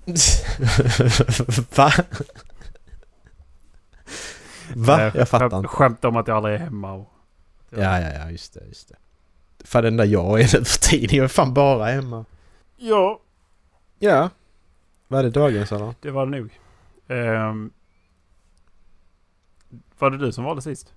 Va? 1.76 1.92
Va? 4.76 5.12
Jag 5.16 5.30
fattar 5.30 5.58
inte. 5.58 5.68
Skämt 5.68 6.06
om 6.06 6.16
att 6.16 6.28
jag 6.28 6.38
aldrig 6.38 6.56
är 6.56 6.60
hemma 6.60 6.94
och... 6.94 7.10
Ja, 7.70 8.00
ja, 8.00 8.14
ja, 8.14 8.32
just 8.32 8.54
det, 8.54 8.66
just 8.68 8.90
det. 8.90 8.96
Fan 9.64 9.84
den 9.84 9.98
där 9.98 10.06
jag 10.06 10.40
är 10.42 10.58
nu 10.60 10.66
för 10.66 10.80
tiden. 10.80 11.16
Jag 11.18 11.24
är 11.24 11.28
fan 11.28 11.54
bara 11.54 11.86
hemma. 11.86 12.26
Ja, 12.78 13.20
Ja. 14.00 14.30
Vad 15.08 15.20
är 15.20 15.24
det 15.24 15.30
dagens 15.30 15.72
eller? 15.72 15.94
det 16.02 16.12
var 16.12 16.26
det 16.26 16.38
nog. 16.40 16.60
Ehm, 17.08 17.72
var 20.00 20.10
det 20.12 20.18
du 20.18 20.32
som 20.32 20.44
valde 20.44 20.62
sist? 20.62 20.94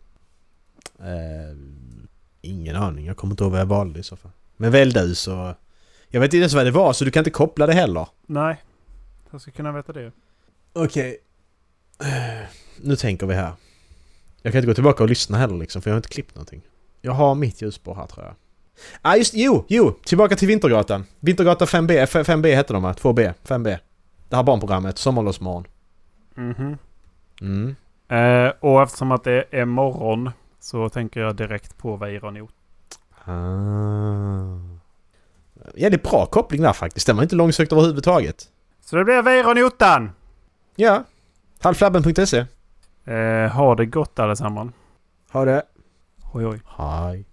Eh, 0.98 1.56
ingen 2.40 2.76
aning. 2.76 3.06
Jag 3.06 3.16
kommer 3.16 3.32
inte 3.32 3.44
ihåg 3.44 3.50
vad 3.52 3.60
jag 3.60 3.66
valde 3.66 4.00
i 4.00 4.02
så 4.02 4.16
fall. 4.16 4.30
Men 4.56 4.70
välj 4.70 4.92
du 4.92 5.14
så... 5.14 5.54
Jag 6.08 6.20
vet 6.20 6.28
inte 6.28 6.36
ens 6.36 6.54
vad 6.54 6.64
det 6.66 6.70
var 6.70 6.92
så 6.92 7.04
du 7.04 7.10
kan 7.10 7.20
inte 7.20 7.30
koppla 7.30 7.66
det 7.66 7.72
heller. 7.72 8.08
Nej. 8.26 8.62
Jag 9.30 9.40
ska 9.40 9.50
kunna 9.50 9.72
veta 9.72 9.92
det. 9.92 10.12
Okej. 10.72 11.18
Eh, 12.00 12.48
Nu 12.80 12.96
tänker 12.96 13.26
vi 13.26 13.34
här. 13.34 13.52
Jag 14.42 14.52
kan 14.52 14.58
inte 14.58 14.66
gå 14.66 14.74
tillbaka 14.74 15.02
och 15.02 15.08
lyssna 15.08 15.38
heller 15.38 15.56
liksom 15.56 15.82
för 15.82 15.90
jag 15.90 15.94
har 15.94 15.98
inte 15.98 16.08
klippt 16.08 16.34
någonting. 16.34 16.62
Jag 17.00 17.12
har 17.12 17.34
mitt 17.34 17.62
ljusspår 17.62 17.94
här 17.94 18.06
tror 18.06 18.24
jag. 18.26 18.34
Ah 19.02 19.16
just 19.16 19.34
jo, 19.34 19.64
jo! 19.68 19.90
Tillbaka 20.04 20.36
till 20.36 20.48
Vintergatan. 20.48 21.04
Vintergatan 21.20 21.66
5B, 21.68 21.90
F- 22.02 22.14
5B 22.28 22.54
hette 22.54 22.72
de 22.72 22.82
va? 22.82 22.92
2B, 22.92 23.34
5B. 23.44 23.78
Det 24.28 24.36
här 24.36 24.42
barnprogrammet, 24.42 24.98
Sommarlovsmorgon. 24.98 25.64
Mhm. 26.34 26.78
Mm. 27.40 27.76
Eh, 28.08 28.52
och 28.60 28.82
eftersom 28.82 29.12
att 29.12 29.24
det 29.24 29.44
är 29.50 29.64
morgon 29.64 30.30
så 30.60 30.88
tänker 30.88 31.20
jag 31.20 31.36
direkt 31.36 31.78
på 31.78 31.96
Veironot. 31.96 32.50
Ah. 33.24 34.58
Ja, 35.74 35.90
det 35.90 35.96
är 35.96 36.10
bra 36.10 36.26
koppling 36.26 36.62
där 36.62 36.72
faktiskt. 36.72 37.06
Den 37.06 37.16
var 37.16 37.22
inte 37.22 37.36
långsökt 37.36 37.72
överhuvudtaget. 37.72 38.44
Så 38.80 38.96
det 38.96 39.04
blir 39.04 39.22
Veironotan! 39.22 40.10
Ja. 40.76 41.04
Halvflabben.se. 41.60 42.44
Eh, 43.04 43.50
ha 43.52 43.74
det 43.74 43.86
gott 43.86 44.18
allesammans. 44.18 44.72
Ha 45.32 45.44
det. 45.44 45.62
Oj 46.32 46.46
oj. 46.46 46.60
Hej. 46.76 47.24